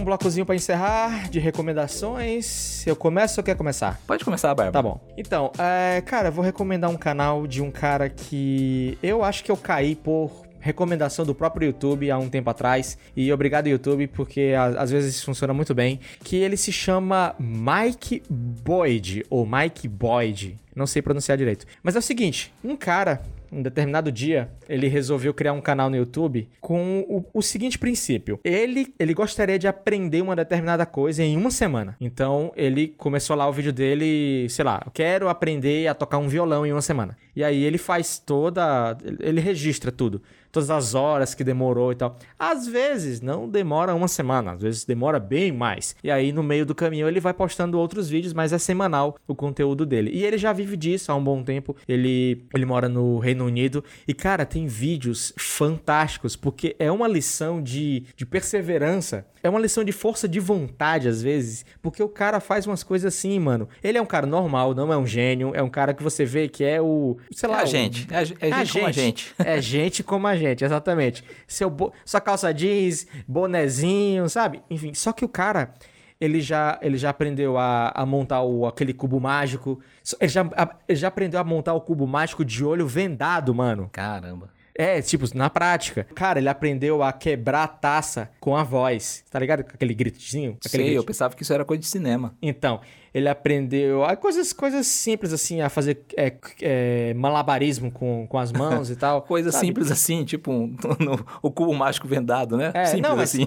[0.00, 2.86] Um blocozinho para encerrar de recomendações.
[2.86, 4.00] Eu começo ou quer começar?
[4.06, 4.72] Pode começar, Bárbara.
[4.72, 4.98] Tá bom.
[5.16, 9.56] Então, é, cara, vou recomendar um canal de um cara que eu acho que eu
[9.56, 12.96] caí por recomendação do próprio YouTube há um tempo atrás.
[13.14, 16.00] E obrigado, YouTube, porque às vezes isso funciona muito bem.
[16.24, 20.56] Que ele se chama Mike Boyd, ou Mike Boyd.
[20.74, 21.66] Não sei pronunciar direito.
[21.82, 23.20] Mas é o seguinte: um cara
[23.52, 28.38] um determinado dia, ele resolveu criar um canal no YouTube com o, o, seguinte princípio.
[28.44, 31.96] Ele, ele gostaria de aprender uma determinada coisa em uma semana.
[32.00, 36.64] Então, ele começou lá o vídeo dele, sei lá, quero aprender a tocar um violão
[36.64, 37.16] em uma semana.
[37.34, 38.96] E aí ele faz toda.
[39.20, 42.16] Ele registra tudo todas as horas que demorou e tal.
[42.38, 45.94] Às vezes não demora uma semana, às vezes demora bem mais.
[46.02, 49.34] E aí no meio do caminho ele vai postando outros vídeos, mas é semanal o
[49.34, 50.10] conteúdo dele.
[50.12, 51.76] E ele já vive disso há um bom tempo.
[51.88, 57.62] Ele, ele mora no Reino Unido e cara, tem vídeos fantásticos porque é uma lição
[57.62, 62.40] de, de perseverança é uma lição de força de vontade, às vezes, porque o cara
[62.40, 63.68] faz umas coisas assim, mano.
[63.82, 66.48] Ele é um cara normal, não é um gênio, é um cara que você vê
[66.48, 67.16] que é o.
[67.32, 67.60] Sei lá.
[67.60, 68.06] É a gente.
[68.08, 69.34] O, é, é, é, gente, como a gente.
[69.38, 71.24] É gente como a gente, exatamente.
[71.46, 71.92] Seu bo...
[72.04, 74.62] Sua calça jeans, bonezinho, sabe?
[74.70, 75.72] Enfim, só que o cara.
[76.20, 79.80] Ele já, ele já aprendeu a, a montar o, aquele cubo mágico.
[80.20, 83.88] Ele já, a, ele já aprendeu a montar o cubo mágico de olho vendado, mano.
[83.90, 84.50] Caramba.
[84.76, 86.06] É, tipo, na prática.
[86.14, 89.24] Cara, ele aprendeu a quebrar a taça com a voz.
[89.30, 89.64] Tá ligado?
[89.64, 90.56] Com aquele gritozinho?
[90.64, 92.34] Aquele Sei, eu pensava que isso era coisa de cinema.
[92.40, 92.80] Então,
[93.12, 98.52] ele aprendeu a coisas, coisas simples, assim, a fazer é, é, malabarismo com, com as
[98.52, 99.22] mãos e tal.
[99.22, 102.70] Coisas simples assim, tipo um, no, o cubo mágico vendado, né?
[102.74, 103.46] É, simples não, assim.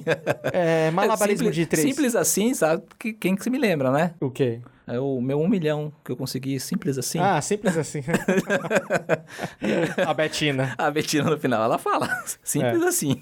[0.51, 1.87] É, malabarismo simples, de três.
[1.87, 2.83] Simples assim, sabe?
[3.19, 4.13] Quem que se me lembra, né?
[4.19, 4.59] O quê?
[4.85, 7.19] É o meu um milhão que eu consegui simples assim.
[7.19, 8.01] Ah, simples assim.
[10.05, 10.75] a Betina.
[10.77, 12.09] A Betina no final, ela fala.
[12.43, 12.87] Simples é.
[12.87, 13.15] assim.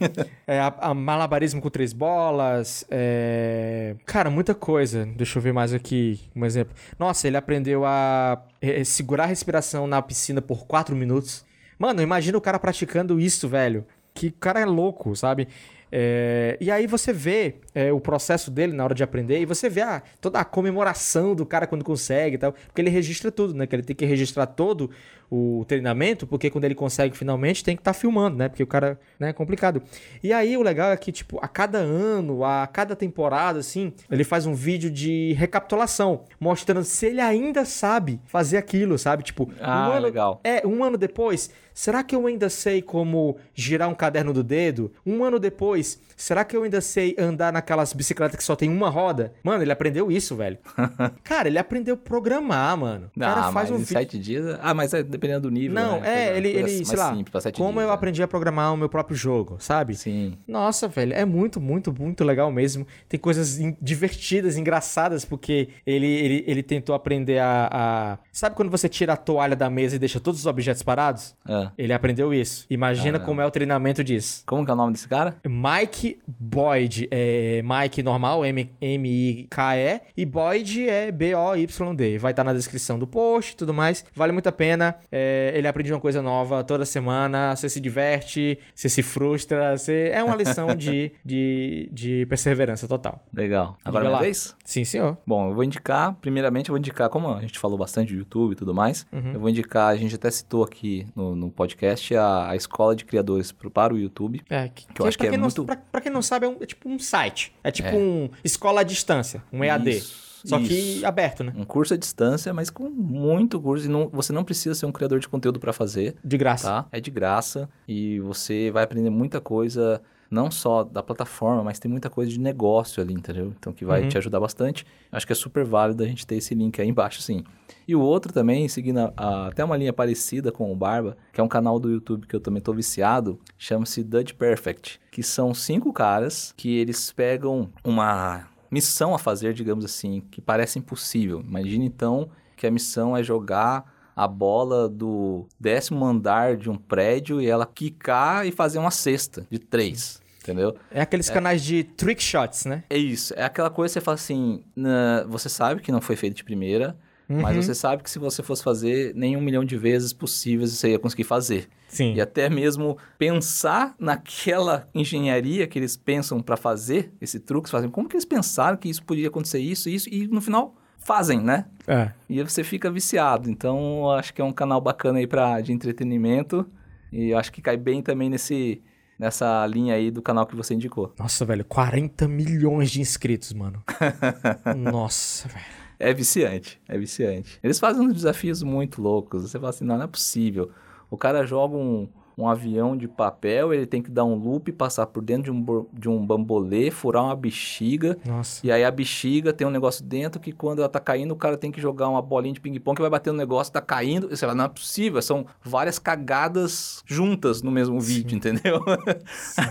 [0.48, 2.84] É, a, a, malabarismo com três bolas.
[2.90, 3.96] É...
[4.06, 5.06] Cara, muita coisa.
[5.16, 6.74] Deixa eu ver mais aqui um exemplo.
[6.98, 8.42] Nossa, ele aprendeu a
[8.84, 11.46] segurar a respiração na piscina por quatro minutos.
[11.78, 13.86] Mano, imagina o cara praticando isso, velho.
[14.14, 15.48] Que cara é louco, sabe?
[15.92, 19.70] É, e aí você vê é, o processo dele na hora de aprender e você
[19.70, 22.54] vê a, toda a comemoração do cara quando consegue e tal.
[22.54, 23.68] Porque ele registra tudo, né?
[23.68, 24.90] Que ele tem que registrar todo
[25.32, 28.50] o treinamento, porque quando ele consegue finalmente tem que estar tá filmando, né?
[28.50, 29.82] Porque o cara, né, é complicado.
[30.22, 34.26] E aí o legal é que, tipo, a cada ano, a cada temporada, assim, ele
[34.26, 39.24] faz um vídeo de recapitulação, mostrando se ele ainda sabe fazer aquilo, sabe?
[39.24, 40.42] Tipo, ah, um ano, legal.
[40.44, 44.92] É, um ano depois, será que eu ainda sei como girar um caderno do dedo?
[45.06, 48.90] Um ano depois, será que eu ainda sei andar naquelas bicicletas que só tem uma
[48.90, 49.34] roda?
[49.44, 50.58] Mano, ele aprendeu isso, velho.
[51.24, 53.10] cara, ele aprendeu programar, mano.
[53.16, 54.60] O cara ah, faz mas um em sete dias.
[54.62, 55.76] Ah, mas é dependendo do nível.
[55.76, 56.30] Não, né?
[56.32, 57.94] é, ele, ele sei lá, simples, como dias, eu né?
[57.94, 59.96] aprendi a programar o meu próprio jogo, sabe?
[59.96, 60.38] Sim.
[60.48, 62.88] Nossa, velho, é muito, muito, muito legal mesmo.
[63.08, 68.90] Tem coisas divertidas, engraçadas, porque ele, ele, ele tentou aprender a, a, Sabe quando você
[68.90, 71.36] tira a toalha da mesa e deixa todos os objetos parados?
[71.48, 71.70] É.
[71.78, 72.66] Ele aprendeu isso.
[72.70, 74.44] Imagina como é o treinamento disso.
[74.46, 75.36] Como que é o nome desse cara?
[75.46, 82.18] Mike Boyd, é Mike normal, M-I-K-E, e Boyd é B-O-Y-D.
[82.18, 84.04] Vai estar na descrição do post e tudo mais.
[84.16, 84.96] Vale muito a pena.
[85.12, 87.56] É, ele aprende uma coisa nova toda semana.
[87.56, 89.78] Você se diverte, você se frustra.
[89.78, 90.10] Você...
[90.14, 93.24] É uma lição de, de, de perseverança total.
[93.34, 93.78] Legal.
[93.84, 94.56] Agora é minha vez?
[94.64, 95.18] Sim, senhor.
[95.28, 98.54] Bom, eu vou indicar, primeiramente eu vou indicar, como a gente falou bastante do YouTube
[98.54, 99.34] e tudo mais, Uhum.
[99.34, 103.04] eu vou indicar, a gente até citou aqui no, no podcast, a, a escola de
[103.06, 104.42] criadores para o YouTube.
[104.50, 106.58] É, que, eu acho que é não- muito- pra, pra quem não sabe, é, um-
[106.62, 107.54] é tipo um site.
[107.64, 107.94] É tipo É.
[107.94, 109.90] um escola à distância, um EAD.
[109.92, 111.06] Isso, Só que isso.
[111.06, 111.54] aberto, né?
[111.56, 113.86] Um curso à distância, mas com muito curso.
[113.86, 116.68] E não, você não precisa ser um criador de conteúdo para fazer, De graça.
[116.68, 116.86] tá?
[116.92, 121.92] É de graça e você vai aprender muita coisa, não só da plataforma, mas tem
[121.92, 123.54] muita coisa de negócio ali, entendeu?
[123.60, 124.10] Então que vai Uhum.
[124.10, 124.86] te ajudar bastante.
[125.12, 127.44] Acho que é super válido a gente ter esse link aí embaixo, sim.
[127.88, 131.42] E o outro também, seguindo a- a- até uma linha parecida com o Barba, que
[131.42, 135.54] é um canal do YouTube que eu também tô viciado, chama-se Dutch Perfect, que são
[135.54, 141.42] cinco caras que eles pegam uma missão a fazer, digamos assim, que parece impossível.
[141.42, 147.42] Imagine então que a missão é jogar a bola do décimo andar de um prédio
[147.42, 150.76] e ela quicar e fazer uma cesta de três, entendeu?
[150.92, 152.84] É aqueles canais de trick shots, né?
[152.90, 153.34] É isso.
[153.36, 156.44] É aquela coisa que você fala assim: na- você sabe que não foi feito de
[156.44, 156.96] primeira,
[157.28, 157.62] mas Uhum.
[157.64, 161.00] você sabe que se você fosse fazer nem um milhão de vezes possíveis você ia
[161.00, 161.68] conseguir fazer.
[161.92, 162.14] Sim.
[162.14, 168.08] E até mesmo pensar naquela engenharia que eles pensam para fazer esse truque, assim, como
[168.08, 171.66] que eles pensaram que isso podia acontecer isso, isso, e no final fazem, né?
[171.86, 172.12] É.
[172.30, 173.50] E você fica viciado.
[173.50, 176.66] Então, acho que é um canal bacana aí pra, de entretenimento.
[177.12, 178.82] E eu acho que cai bem também nesse,
[179.20, 181.14] nessa linha aí do canal que você indicou.
[181.20, 183.84] Nossa, velho, 40 milhões de inscritos, mano.
[184.78, 185.66] Nossa, velho.
[186.00, 187.60] É viciante, é viciante.
[187.62, 189.44] Eles fazem uns desafios muito loucos.
[189.44, 190.72] Você fala assim, não, não é possível.
[191.12, 195.06] O cara joga um, um avião de papel, ele tem que dar um loop, passar
[195.08, 198.18] por dentro de um, de um bambolê, furar uma bexiga.
[198.26, 198.66] Nossa.
[198.66, 201.58] E aí a bexiga tem um negócio dentro que quando ela tá caindo, o cara
[201.58, 204.30] tem que jogar uma bolinha de ping-pong que vai bater no negócio, tá caindo.
[204.30, 208.80] Você fala, não é possível, são várias cagadas juntas no mesmo vídeo, entendeu?
[208.86, 209.62] Você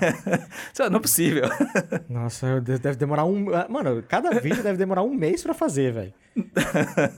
[0.74, 1.44] fala, não é possível.
[2.08, 3.54] Nossa, de- deve demorar um.
[3.54, 6.12] ah, Mano, cada vídeo deve demorar um mês pra fazer, velho.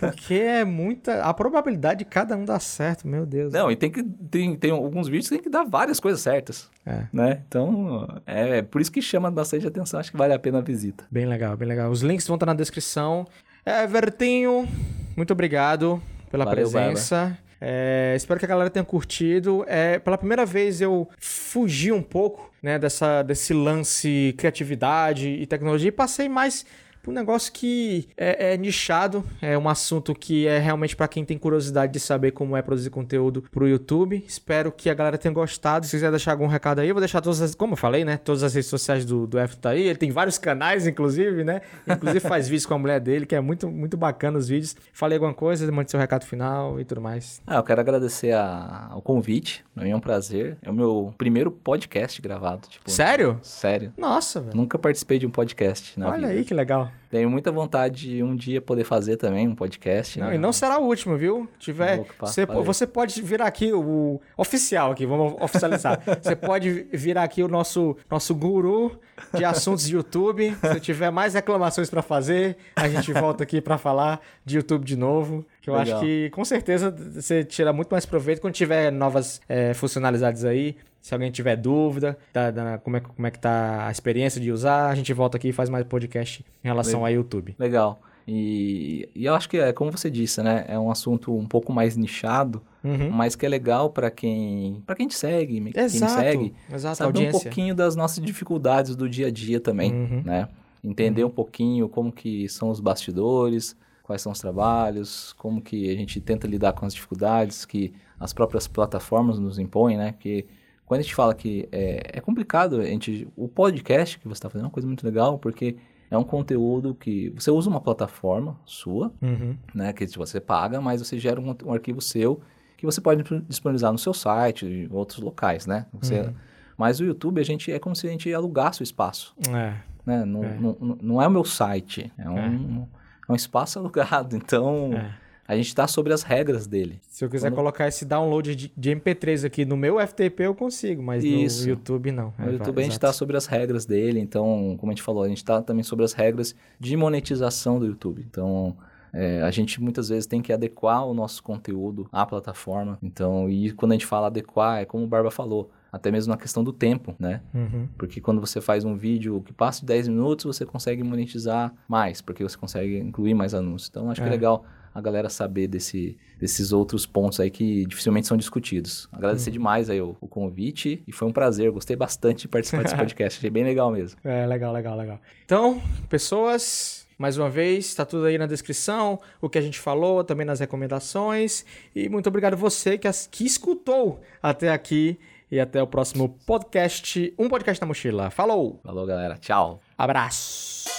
[0.01, 1.23] Porque é muita.
[1.23, 3.53] A probabilidade de cada um dar certo, meu Deus.
[3.53, 4.03] Não, e tem que.
[4.03, 6.71] Tem, tem alguns vídeos que tem que dar várias coisas certas.
[6.85, 7.05] É.
[7.13, 7.43] Né?
[7.47, 10.01] Então, é, é por isso que chama bastante atenção.
[10.01, 11.05] Acho que vale a pena a visita.
[11.11, 11.91] Bem legal, bem legal.
[11.91, 13.27] Os links vão estar na descrição.
[13.65, 14.69] Evertinho,
[15.17, 17.37] muito obrigado pela Valeu, presença.
[17.61, 19.65] É, espero que a galera tenha curtido.
[19.69, 25.89] É, pela primeira vez eu fugi um pouco né, dessa, desse lance criatividade e tecnologia
[25.89, 26.67] e passei mais
[27.11, 31.37] um negócio que é, é nichado, é um assunto que é realmente para quem tem
[31.37, 34.25] curiosidade de saber como é produzir conteúdo pro YouTube.
[34.27, 35.85] Espero que a galera tenha gostado.
[35.87, 38.17] Se quiser deixar algum recado aí, eu vou deixar todas as, como eu falei, né,
[38.17, 39.83] todas as redes sociais do, do F tá aí.
[39.83, 41.61] Ele tem vários canais, inclusive, né?
[41.89, 44.77] Inclusive faz vídeos com a mulher dele, que é muito, muito bacana os vídeos.
[44.93, 47.41] Falei alguma coisa, mande seu recado final e tudo mais.
[47.47, 49.65] Ah, eu quero agradecer a- ao convite.
[49.75, 50.57] Pra mim é um prazer.
[50.63, 52.69] É o meu primeiro podcast gravado.
[52.69, 53.39] Tipo, Sério?
[53.43, 53.93] Sério.
[53.97, 54.57] Nossa, velho.
[54.57, 56.39] Nunca participei de um podcast na Olha vida.
[56.41, 56.92] aí que legal.
[57.11, 60.19] Tenho muita vontade de um dia poder fazer também um podcast.
[60.19, 60.37] Não, né?
[60.37, 61.47] e não será o último, viu?
[61.59, 66.01] Tiver, Opa, você, você pode virar aqui o oficial aqui, vamos oficializar.
[66.23, 68.99] você pode virar aqui o nosso nosso guru
[69.35, 70.57] de assuntos de YouTube.
[70.73, 74.97] Se tiver mais reclamações pra fazer, a gente volta aqui pra falar de YouTube de
[74.97, 75.45] novo.
[75.61, 75.99] Que eu Legal.
[75.99, 80.77] acho que com certeza você tira muito mais proveito quando tiver novas é, funcionalidades aí.
[81.03, 84.53] Se alguém tiver dúvida da, da- como, é, como é que tá a experiência de
[84.53, 87.57] usar, a gente volta aqui e faz mais podcast em relação a YouTube.
[87.59, 88.01] Legal.
[88.27, 90.65] E, e eu acho que é como você disse, né?
[90.69, 93.11] É um assunto um pouco mais nichado, uhum.
[93.11, 97.29] mas que é legal para quem para quem te segue, exato, quem segue, exato, saber
[97.29, 100.23] um pouquinho das nossas dificuldades do dia a dia também, uhum.
[100.25, 100.49] né?
[100.85, 101.31] Entender uhum.
[101.31, 106.21] um pouquinho como que são os bastidores, quais são os trabalhos, como que a gente
[106.21, 110.15] tenta lidar com as dificuldades que as próprias plataformas nos impõem, né?
[110.21, 110.47] Que
[110.93, 114.51] quando a gente fala que é, é complicado, a gente, o podcast que você está
[114.51, 115.77] fazendo é uma coisa muito legal, porque
[116.11, 119.57] é um conteúdo que você usa uma plataforma sua, uhum.
[119.75, 119.91] né?
[119.95, 122.43] Que você paga, mas você gera um, um, arquivo seu
[122.77, 125.87] que você pode disponibilizar no seu site e outros locais, né?
[125.95, 126.35] Você, uhum.
[126.77, 129.35] Mas o YouTube, a gente é como se a gente alugasse o espaço.
[129.49, 129.75] É.
[130.05, 130.27] Né?
[130.27, 130.59] Não, é.
[130.59, 132.29] Não, não, não, é o meu site, é, é.
[132.29, 132.87] um
[133.27, 135.15] é um espaço alugado, então é.
[135.47, 137.01] A gente está sobre as regras dele.
[137.09, 137.57] Se eu quiser Quando...
[137.57, 141.65] colocar esse download de, de, MP3 aqui no meu FTP, eu consigo, mas Isso.
[141.65, 142.33] no YouTube não.
[142.39, 145.03] No é, YouTube vai, a gente está sobre as regras dele, então, como a gente
[145.03, 148.25] falou, a gente está também sobre as regras de monetização do YouTube.
[148.29, 148.77] Então,
[149.13, 152.99] é, a gente muitas vezes tem que adequar o nosso conteúdo à plataforma.
[153.03, 156.39] Então, e quando a gente fala adequar, é como o Barba falou, até mesmo na
[156.39, 157.43] questão do tempo, né?
[157.53, 157.87] Uhum.
[157.99, 162.23] Porque quando você faz um vídeo que passa de 10 minutos, você consegue monetizar mais,
[162.23, 163.91] porque você consegue incluir mais anúncios.
[163.91, 164.25] Então, acho é.
[164.25, 164.65] que é legal
[164.95, 169.09] a galera saber desse, desses outros pontos aí que dificilmente são discutidos.
[169.13, 169.55] Agradecer uhum.
[169.55, 173.39] demais aí o, o, convite e foi um prazer, gostei bastante de participar desse podcast,
[173.39, 174.19] achei bem legal mesmo.
[174.25, 175.21] É, legal, legal, legal.
[175.45, 180.25] Então, pessoas, mais uma vez, está tudo aí na descrição, o que a gente falou,
[180.25, 181.65] também nas recomendações.
[181.95, 185.19] E muito obrigado você que, as, que escutou até aqui
[185.51, 188.31] e até o próximo podcast, um podcast na mochila.
[188.31, 188.81] Falou!
[188.83, 189.37] Falou, galera.
[189.37, 189.81] Tchau.
[189.99, 190.91] Abraço.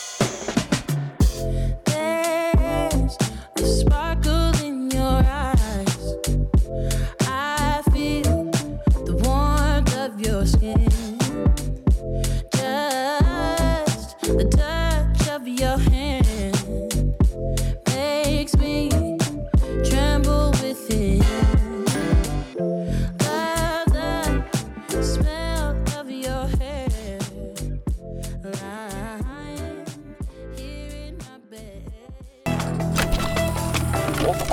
[3.65, 4.12] spark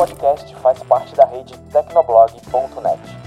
[0.01, 3.20] podcast faz parte da rede Tecnoblog.net.